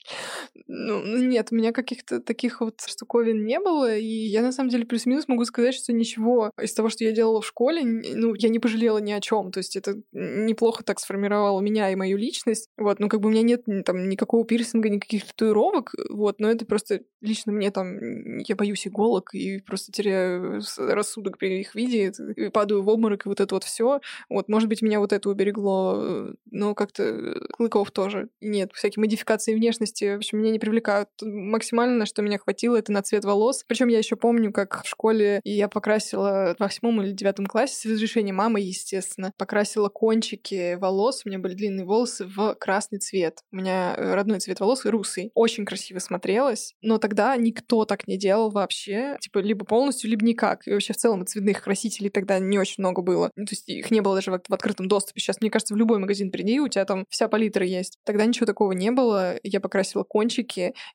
Ну, 0.67 1.03
нет, 1.03 1.49
у 1.51 1.55
меня 1.55 1.71
каких-то 1.71 2.19
таких 2.19 2.61
вот 2.61 2.81
штуковин 2.85 3.45
не 3.45 3.59
было, 3.59 3.95
и 3.95 4.05
я 4.05 4.41
на 4.41 4.51
самом 4.51 4.69
деле 4.69 4.85
плюс-минус 4.85 5.27
могу 5.27 5.45
сказать, 5.45 5.75
что 5.75 5.93
ничего 5.93 6.51
из 6.61 6.73
того, 6.73 6.89
что 6.89 7.03
я 7.03 7.11
делала 7.11 7.41
в 7.41 7.45
школе, 7.45 7.83
ну, 7.83 8.33
я 8.33 8.49
не 8.49 8.59
пожалела 8.59 8.97
ни 8.97 9.11
о 9.11 9.21
чем. 9.21 9.51
То 9.51 9.59
есть 9.59 9.75
это 9.75 10.01
неплохо 10.11 10.83
так 10.83 10.99
сформировало 10.99 11.61
меня 11.61 11.91
и 11.91 11.95
мою 11.95 12.17
личность. 12.17 12.69
Вот, 12.77 12.99
ну, 12.99 13.09
как 13.09 13.21
бы 13.21 13.29
у 13.29 13.31
меня 13.31 13.43
нет 13.43 13.65
там 13.85 14.09
никакого 14.09 14.45
пирсинга, 14.45 14.89
никаких 14.89 15.25
татуировок, 15.25 15.93
вот, 16.09 16.39
но 16.39 16.49
это 16.49 16.65
просто 16.65 17.01
лично 17.21 17.51
мне 17.51 17.71
там, 17.71 18.37
я 18.39 18.55
боюсь 18.55 18.87
иголок, 18.87 19.33
и 19.33 19.59
просто 19.59 19.91
теряю 19.91 20.61
рассудок 20.77 21.37
при 21.37 21.59
их 21.61 21.75
виде, 21.75 22.13
и 22.35 22.49
падаю 22.49 22.83
в 22.83 22.89
обморок, 22.89 23.25
и 23.25 23.29
вот 23.29 23.39
это 23.39 23.55
вот 23.55 23.63
все. 23.63 23.99
Вот, 24.29 24.49
может 24.49 24.69
быть, 24.69 24.81
меня 24.81 24.99
вот 24.99 25.13
это 25.13 25.29
уберегло, 25.29 26.33
но 26.51 26.75
как-то 26.75 27.39
клыков 27.51 27.91
тоже 27.91 28.29
нет. 28.41 28.71
Всякие 28.73 29.01
модификации 29.01 29.55
внешности, 29.55 30.13
в 30.13 30.17
общем, 30.17 30.41
меня 30.47 30.53
не 30.53 30.59
привлекают. 30.59 31.09
Максимально, 31.21 32.05
что 32.05 32.21
меня 32.21 32.37
хватило, 32.37 32.77
это 32.77 32.91
на 32.91 33.01
цвет 33.01 33.25
волос. 33.25 33.63
Причем 33.67 33.87
я 33.89 33.97
еще 33.97 34.15
помню, 34.15 34.51
как 34.51 34.83
в 34.83 34.87
школе 34.87 35.41
я 35.43 35.67
покрасила 35.67 36.55
в 36.57 36.61
восьмом 36.61 37.01
или 37.01 37.11
девятом 37.11 37.45
классе 37.45 37.75
с 37.75 37.85
разрешения 37.85 38.33
мамы, 38.33 38.61
естественно, 38.61 39.33
покрасила 39.37 39.89
кончики 39.89 40.75
волос, 40.75 41.21
у 41.25 41.29
меня 41.29 41.39
были 41.39 41.53
длинные 41.53 41.85
волосы, 41.85 42.25
в 42.25 42.55
красный 42.55 42.99
цвет. 42.99 43.39
У 43.51 43.57
меня 43.57 43.95
родной 43.95 44.39
цвет 44.39 44.59
волос 44.59 44.85
русый. 44.85 45.31
Очень 45.33 45.65
красиво 45.65 45.99
смотрелось, 45.99 46.73
но 46.81 46.97
тогда 46.97 47.35
никто 47.35 47.85
так 47.85 48.07
не 48.07 48.17
делал 48.17 48.49
вообще. 48.49 49.17
Типа, 49.19 49.39
либо 49.39 49.65
полностью, 49.65 50.09
либо 50.09 50.25
никак. 50.25 50.67
И 50.67 50.71
вообще 50.71 50.93
в 50.93 50.97
целом 50.97 51.25
цветных 51.25 51.61
красителей 51.61 52.09
тогда 52.09 52.39
не 52.39 52.57
очень 52.57 52.75
много 52.79 53.01
было. 53.01 53.31
Ну, 53.35 53.45
то 53.45 53.53
есть 53.53 53.67
их 53.67 53.91
не 53.91 54.01
было 54.01 54.15
даже 54.15 54.31
в 54.31 54.53
открытом 54.53 54.87
доступе. 54.87 55.19
Сейчас, 55.19 55.41
мне 55.41 55.49
кажется, 55.49 55.73
в 55.73 55.77
любой 55.77 55.99
магазин 55.99 56.31
приди, 56.31 56.59
у 56.59 56.67
тебя 56.67 56.85
там 56.85 57.05
вся 57.09 57.27
палитра 57.27 57.65
есть. 57.65 57.97
Тогда 58.05 58.25
ничего 58.25 58.45
такого 58.45 58.71
не 58.71 58.91
было. 58.91 59.35
Я 59.43 59.59
покрасила 59.59 60.03
кончики. 60.03 60.36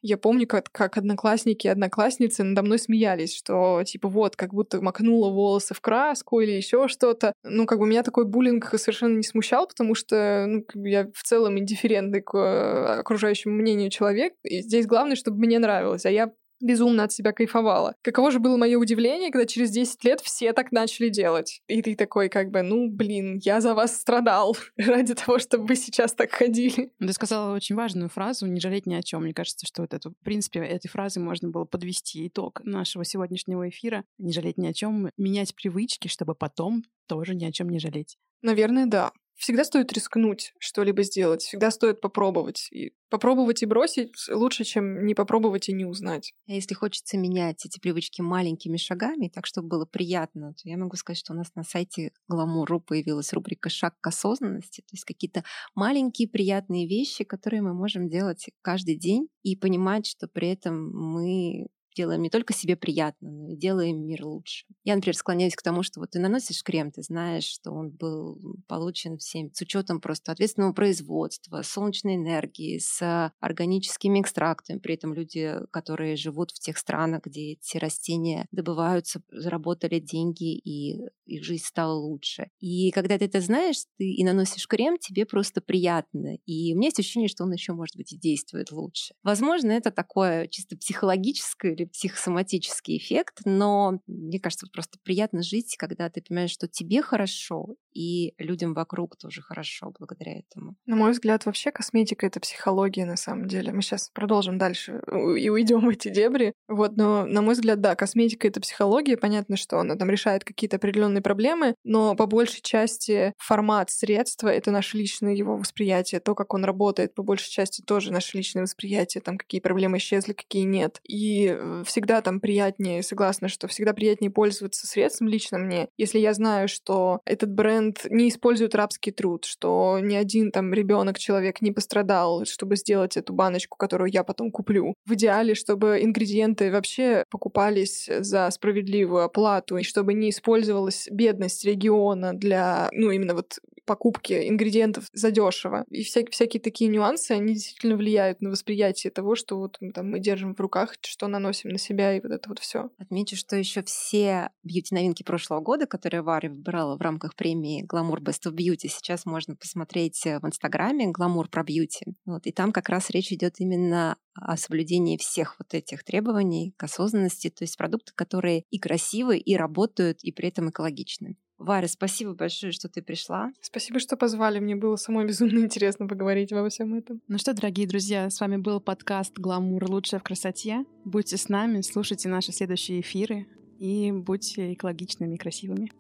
Я 0.03 0.19
помню, 0.19 0.47
как, 0.47 0.71
как 0.73 0.97
одноклассники 0.97 1.67
и 1.67 1.71
одноклассницы 1.71 2.43
надо 2.43 2.63
мной 2.63 2.79
смеялись, 2.79 3.35
что 3.37 3.83
типа 3.85 4.09
вот, 4.09 4.37
как 4.37 4.53
будто 4.53 4.81
макнула 4.81 5.31
волосы 5.31 5.75
в 5.75 5.81
краску 5.81 6.41
или 6.41 6.53
еще 6.53 6.89
что-то. 6.89 7.33
Ну, 7.43 7.67
как 7.67 7.79
бы 7.79 7.87
меня 7.87 8.03
такой 8.03 8.25
буллинг 8.25 8.73
совершенно 8.79 9.17
не 9.17 9.23
смущал, 9.23 9.67
потому 9.67 9.95
что 9.95 10.47
ну, 10.47 10.65
я 10.85 11.09
в 11.15 11.23
целом 11.23 11.59
индифферентный 11.59 12.23
к 12.23 12.37
э, 12.37 13.01
окружающему 13.01 13.55
мнению 13.55 13.91
человек. 13.91 14.35
И 14.43 14.63
здесь 14.63 14.87
главное, 14.87 15.17
чтобы 15.17 15.39
мне 15.39 15.59
нравилось. 15.59 16.07
А 16.07 16.11
я 16.11 16.33
безумно 16.63 17.05
от 17.05 17.13
себя 17.13 17.33
кайфовала. 17.33 17.95
Каково 18.03 18.31
же 18.31 18.39
было 18.39 18.57
мое 18.57 18.79
удивление, 18.79 19.31
когда 19.31 19.47
через 19.47 19.71
10 19.71 20.05
лет 20.05 20.21
все 20.21 20.53
так 20.53 20.73
начали 20.73 21.09
делать. 21.09 21.61
И 21.67 21.83
ты 21.83 21.95
такой 21.95 22.29
как 22.29 22.51
бы, 22.51 22.63
ну, 22.63 22.89
блин, 22.89 23.41
я 23.43 23.61
за 23.61 23.75
вас 23.75 24.01
страдал 24.01 24.57
ради 24.77 25.15
того, 25.15 25.39
чтобы 25.39 25.67
вы 25.67 25.77
сейчас 25.77 26.15
так 26.15 26.33
ходили. 26.33 26.91
Ты 26.99 27.13
сказала 27.13 27.55
очень 27.55 27.77
важную 27.77 28.09
фразу 28.09 28.47
«не 28.47 28.61
жалеть 28.61 28.87
ни 28.87 28.95
о 28.95 29.03
чем». 29.03 29.23
Мне 29.23 29.35
кажется, 29.35 29.67
что 29.67 29.83
вот 29.83 29.93
это, 29.93 30.11
в 30.11 30.25
принципе, 30.25 30.61
этой 30.61 30.89
фразы 30.89 31.21
можно 31.21 31.51
было 31.51 31.65
подвести 31.65 32.27
итог 32.27 32.61
нашего 32.65 33.05
сегодняшнего 33.05 33.69
эфира. 33.69 34.05
Не 34.19 34.33
жалеть 34.33 34.59
ни 34.59 34.67
о 34.67 34.73
чем, 34.73 35.11
менять 35.17 35.55
привычки, 35.55 36.09
чтобы 36.09 36.35
потом 36.35 36.85
тоже 37.07 37.35
ни 37.35 37.45
о 37.45 37.53
чем 37.53 37.69
не 37.69 37.79
жалеть. 37.79 38.17
Наверное, 38.43 38.87
да. 38.87 39.13
Всегда 39.43 39.65
стоит 39.65 39.93
рискнуть 39.93 40.55
что-либо 40.61 41.03
сделать, 41.03 41.43
всегда 41.43 41.73
стоит 41.73 42.01
попробовать. 42.01 42.69
И 42.71 42.93
попробовать 43.11 43.65
и 43.65 43.67
бросить 43.67 44.13
лучше, 44.31 44.63
чем 44.63 45.05
не 45.05 45.17
попробовать 45.17 45.69
и 45.69 45.73
не 45.73 45.85
узнать. 45.85 46.33
А 46.47 46.53
если 46.53 46.75
хочется 46.75 47.19
менять 47.19 47.67
эти 47.67 47.81
привычки 47.81 48.21
маленькими 48.21 48.77
шагами, 48.77 49.27
так 49.27 49.47
чтобы 49.47 49.67
было 49.67 49.85
приятно, 49.85 50.55
то 50.55 50.69
я 50.69 50.77
могу 50.77 50.95
сказать, 50.95 51.19
что 51.19 51.33
у 51.33 51.37
нас 51.37 51.49
на 51.57 51.65
сайте 51.65 52.13
Гламуру 52.29 52.79
появилась 52.79 53.33
рубрика 53.33 53.69
«Шаг 53.69 53.97
к 54.01 54.07
осознанности», 54.07 54.83
то 54.83 54.93
есть 54.93 55.05
какие-то 55.05 55.43
маленькие 55.75 56.29
приятные 56.29 56.87
вещи, 56.87 57.25
которые 57.25 57.63
мы 57.63 57.75
можем 57.75 58.09
делать 58.09 58.47
каждый 58.63 58.97
день 58.97 59.27
и 59.43 59.57
понимать, 59.57 60.07
что 60.07 60.29
при 60.29 60.51
этом 60.53 60.89
мы 60.93 61.67
делаем 61.95 62.23
не 62.23 62.31
только 62.31 62.53
себе 62.53 62.77
приятно, 62.77 63.31
но 63.31 63.49
и 63.49 63.57
делаем 63.57 64.05
мир 64.07 64.25
лучше. 64.25 64.67
Я, 64.85 64.95
например, 64.97 65.17
склоняюсь 65.17 65.57
к 65.57 65.63
тому, 65.63 65.83
что 65.83 66.01
вот 66.01 66.11
ты 66.11 66.19
наносишь 66.19 66.63
крем, 66.63 66.91
ты 66.91 67.03
знаешь, 67.03 67.45
что 67.45 67.73
он 67.73 67.91
был 67.91 68.39
получен 68.67 69.19
всем 69.19 69.53
с 69.53 69.61
учетом 69.61 70.01
просто 70.01 70.33
ответственного 70.33 70.73
производства, 70.73 71.63
солнечной 71.63 72.17
энергии, 72.17 72.79
с 72.79 73.33
органическими 73.41 74.21
экстрактами. 74.21 74.79
При 74.79 74.95
этом 74.95 75.15
люди, 75.15 75.55
которые 75.71 76.17
живут 76.17 76.51
в 76.51 76.59
тех 76.59 76.79
странах, 76.79 77.23
где 77.25 77.53
эти 77.53 77.77
растения 77.77 78.47
добываются, 78.51 79.23
заработали 79.31 79.99
деньги, 79.99 80.57
и 80.57 81.01
их 81.33 81.45
жизнь 81.45 81.65
стала 81.65 81.95
лучше. 81.95 82.49
И 82.61 82.91
когда 82.91 83.19
ты 83.19 83.25
это 83.25 83.41
знаешь, 83.41 83.85
ты 83.99 84.05
и 84.05 84.25
наносишь 84.25 84.67
крем, 84.67 84.99
тебе 84.99 85.27
просто 85.27 85.61
приятно. 85.61 86.37
И 86.47 86.75
у 86.75 86.77
меня 86.77 86.89
есть 86.89 86.99
ощущение, 86.99 87.29
что 87.29 87.45
он 87.45 87.53
еще, 87.53 87.73
может 87.73 87.97
быть, 87.97 88.13
и 88.13 88.19
действует 88.19 88.71
лучше. 88.71 89.15
Возможно, 89.23 89.73
это 89.73 89.91
такое 89.91 90.47
чисто 90.49 90.77
психологическое 90.77 91.73
или 91.73 91.85
психосоматический 91.87 92.99
эффект, 92.99 93.41
но 93.45 94.01
мне 94.07 94.39
кажется, 94.39 94.67
просто 94.73 94.99
приятно 95.03 95.43
жить, 95.43 95.77
когда 95.77 96.11
ты 96.11 96.23
понимаешь, 96.23 96.51
что 96.51 96.69
тебе 96.69 97.03
хорошо, 97.03 97.77
и 97.95 98.35
людям 98.39 98.75
вокруг 98.75 99.17
тоже 99.17 99.43
хорошо 99.43 99.93
благодаря 99.99 100.39
этому. 100.39 100.77
На 100.87 100.97
мой 100.97 101.13
взгляд, 101.13 101.47
вообще 101.47 101.71
косметика— 101.71 102.27
это 102.29 102.41
психология 102.41 103.05
на 103.05 103.17
самом 103.17 103.49
деле. 103.49 103.73
Мы 103.73 103.83
сейчас 103.83 104.11
продолжим 104.13 104.59
дальше 104.59 105.03
и 105.37 105.49
уйдем 105.49 105.87
в 105.87 105.89
эти 105.89 106.09
дебри. 106.09 106.55
Вот, 106.69 106.97
но, 106.97 107.27
на 107.27 107.43
мой 107.43 107.55
взгляд, 107.55 107.81
да, 107.81 107.95
косметика— 107.95 108.49
это 108.49 108.61
психология. 108.61 109.17
Понятно, 109.17 109.57
что 109.57 109.79
она 109.79 109.97
там 109.97 110.11
решает 110.11 110.45
какие-то 110.45 110.77
определенные 110.77 111.22
проблемы, 111.23 111.75
но 111.85 112.15
по 112.15 112.27
большей 112.27 112.61
части 112.63 113.33
формат 113.39 113.91
средства— 113.91 114.49
это 114.49 114.71
наше 114.71 114.97
личное 114.97 115.35
его 115.35 115.57
восприятие, 115.57 116.21
то, 116.21 116.35
как 116.35 116.55
он 116.55 116.65
работает, 116.65 117.15
по 117.15 117.23
большей 117.23 117.51
части 117.51 117.83
тоже 117.83 118.13
наше 118.13 118.37
личное 118.37 118.63
восприятие, 118.63 119.23
там, 119.23 119.39
какие 119.39 119.61
проблемы 119.61 119.99
исчезли, 119.99 120.33
какие 120.33 120.63
нет. 120.63 121.01
И 121.07 121.57
э, 121.57 121.85
всегда 121.87 122.21
там 122.23 122.41
приятнее, 122.41 123.03
согласна, 123.03 123.49
что 123.49 123.69
всегда 123.69 123.93
приятнее 123.93 124.31
пользоваться 124.31 124.87
средством 124.87 125.29
лично 125.29 125.59
мне, 125.59 125.89
если 125.97 126.19
я 126.19 126.35
знаю, 126.35 126.69
что 126.69 127.21
этот 127.25 127.53
бренд 127.53 128.07
не 128.11 128.29
использует 128.29 128.75
рабский 128.75 129.13
труд, 129.13 129.45
что 129.45 129.99
ни 130.01 130.15
один 130.15 130.51
там 130.51 130.73
ребенок, 130.73 131.19
человек 131.19 131.61
не 131.61 131.73
пострадал, 131.73 132.45
чтобы 132.45 132.77
сделать 132.77 133.17
эту 133.17 133.33
баночку, 133.33 133.77
которую 133.77 134.11
я 134.11 134.25
потом 134.25 134.51
куплю. 134.51 134.95
В 135.07 135.15
идеале, 135.15 135.55
чтобы 135.55 136.03
ингредиенты 136.03 136.71
вообще 136.71 137.25
покупались 137.31 138.09
за 138.21 138.51
справедливую 138.51 139.25
оплату, 139.25 139.77
и 139.77 139.83
чтобы 139.83 140.15
не 140.15 140.31
использовалась 140.31 141.02
бедность 141.11 141.65
региона 141.65 142.35
для, 142.35 142.89
ну, 142.93 143.11
именно 143.11 143.35
вот 143.35 143.59
покупки 143.85 144.49
ингредиентов 144.49 145.07
задешево. 145.13 145.85
И 145.89 146.03
всякие, 146.05 146.31
всякие 146.31 146.61
такие 146.61 146.89
нюансы, 146.89 147.33
они 147.33 147.55
действительно 147.55 147.97
влияют 147.97 148.41
на 148.41 148.51
восприятие 148.51 149.11
того, 149.11 149.35
что 149.35 149.59
вот 149.59 149.79
там, 149.95 150.11
мы 150.11 150.21
держим 150.21 150.55
в 150.55 150.61
руках, 150.61 150.95
что 151.03 151.29
наносим 151.29 151.71
на 151.71 151.79
себя, 151.79 152.17
и 152.17 152.21
вот 152.21 152.33
это 152.33 152.49
вот 152.49 152.59
все. 152.59 152.91
Отмечу, 152.99 153.37
что 153.37 153.57
еще 153.57 153.83
все 153.83 154.51
бьюти-новинки 154.63 155.23
прошлого 155.23 155.61
года, 155.61 155.87
которые 155.87 156.23
Варя 156.23 156.51
выбирала 156.51 156.97
в 156.97 157.01
рамках 157.01 157.35
премии 157.35 157.85
Glamour 157.85 158.21
Best 158.21 158.51
of 158.51 158.55
Beauty, 158.55 158.89
сейчас 158.89 159.27
можно 159.27 159.57
посмотреть 159.57 160.27
э, 160.27 160.39
в 160.39 160.47
Инстаграме 160.47 161.11
Glamour 161.11 161.49
про 161.51 161.65
бьюти. 161.65 162.07
Вот, 162.25 162.47
и 162.47 162.53
там 162.53 162.73
как 162.73 162.89
раз 162.89 163.11
речь 163.11 163.33
идет 163.33 163.59
именно 163.59 164.17
о 164.35 164.57
соблюдении 164.57 165.17
всех 165.17 165.57
вот 165.59 165.75
этих 165.75 166.05
требований 166.05 166.73
к 166.77 166.85
осознанности, 166.85 167.51
то 167.51 167.65
есть 167.65 167.77
продукты, 167.77 168.13
которые 168.15 168.65
и 168.71 168.79
красивы, 168.79 169.39
и 169.39 169.57
работают, 169.57 170.23
и 170.23 170.33
при 170.33 170.49
этом 170.49 170.71
экологичны. 170.71 171.37
Варя, 171.63 171.87
спасибо 171.87 172.35
большое, 172.35 172.73
что 172.73 172.89
ты 172.89 173.03
пришла. 173.03 173.53
Спасибо, 173.61 174.01
что 174.01 174.17
позвали. 174.17 174.59
Мне 174.59 174.75
было 174.75 174.97
самой 174.97 175.27
безумно 175.29 175.61
интересно 175.61 176.09
поговорить 176.09 176.53
во 176.53 176.69
всем 176.69 176.95
этом. 176.95 177.21
Ну 177.29 177.39
что, 177.39 177.55
дорогие 177.55 177.87
друзья, 177.87 178.29
с 178.31 178.41
вами 178.41 178.57
был 178.57 178.81
подкаст 178.81 179.39
«Гламур. 179.39 179.89
Лучшее 179.89 180.19
в 180.21 180.25
красоте». 180.25 180.85
Будьте 181.05 181.37
с 181.37 181.49
нами, 181.49 181.81
слушайте 181.83 182.29
наши 182.29 182.53
следующие 182.53 183.01
эфиры 183.01 183.47
и 183.79 184.11
будьте 184.13 184.73
экологичными 184.73 185.35
и 185.35 185.39
красивыми. 185.39 185.91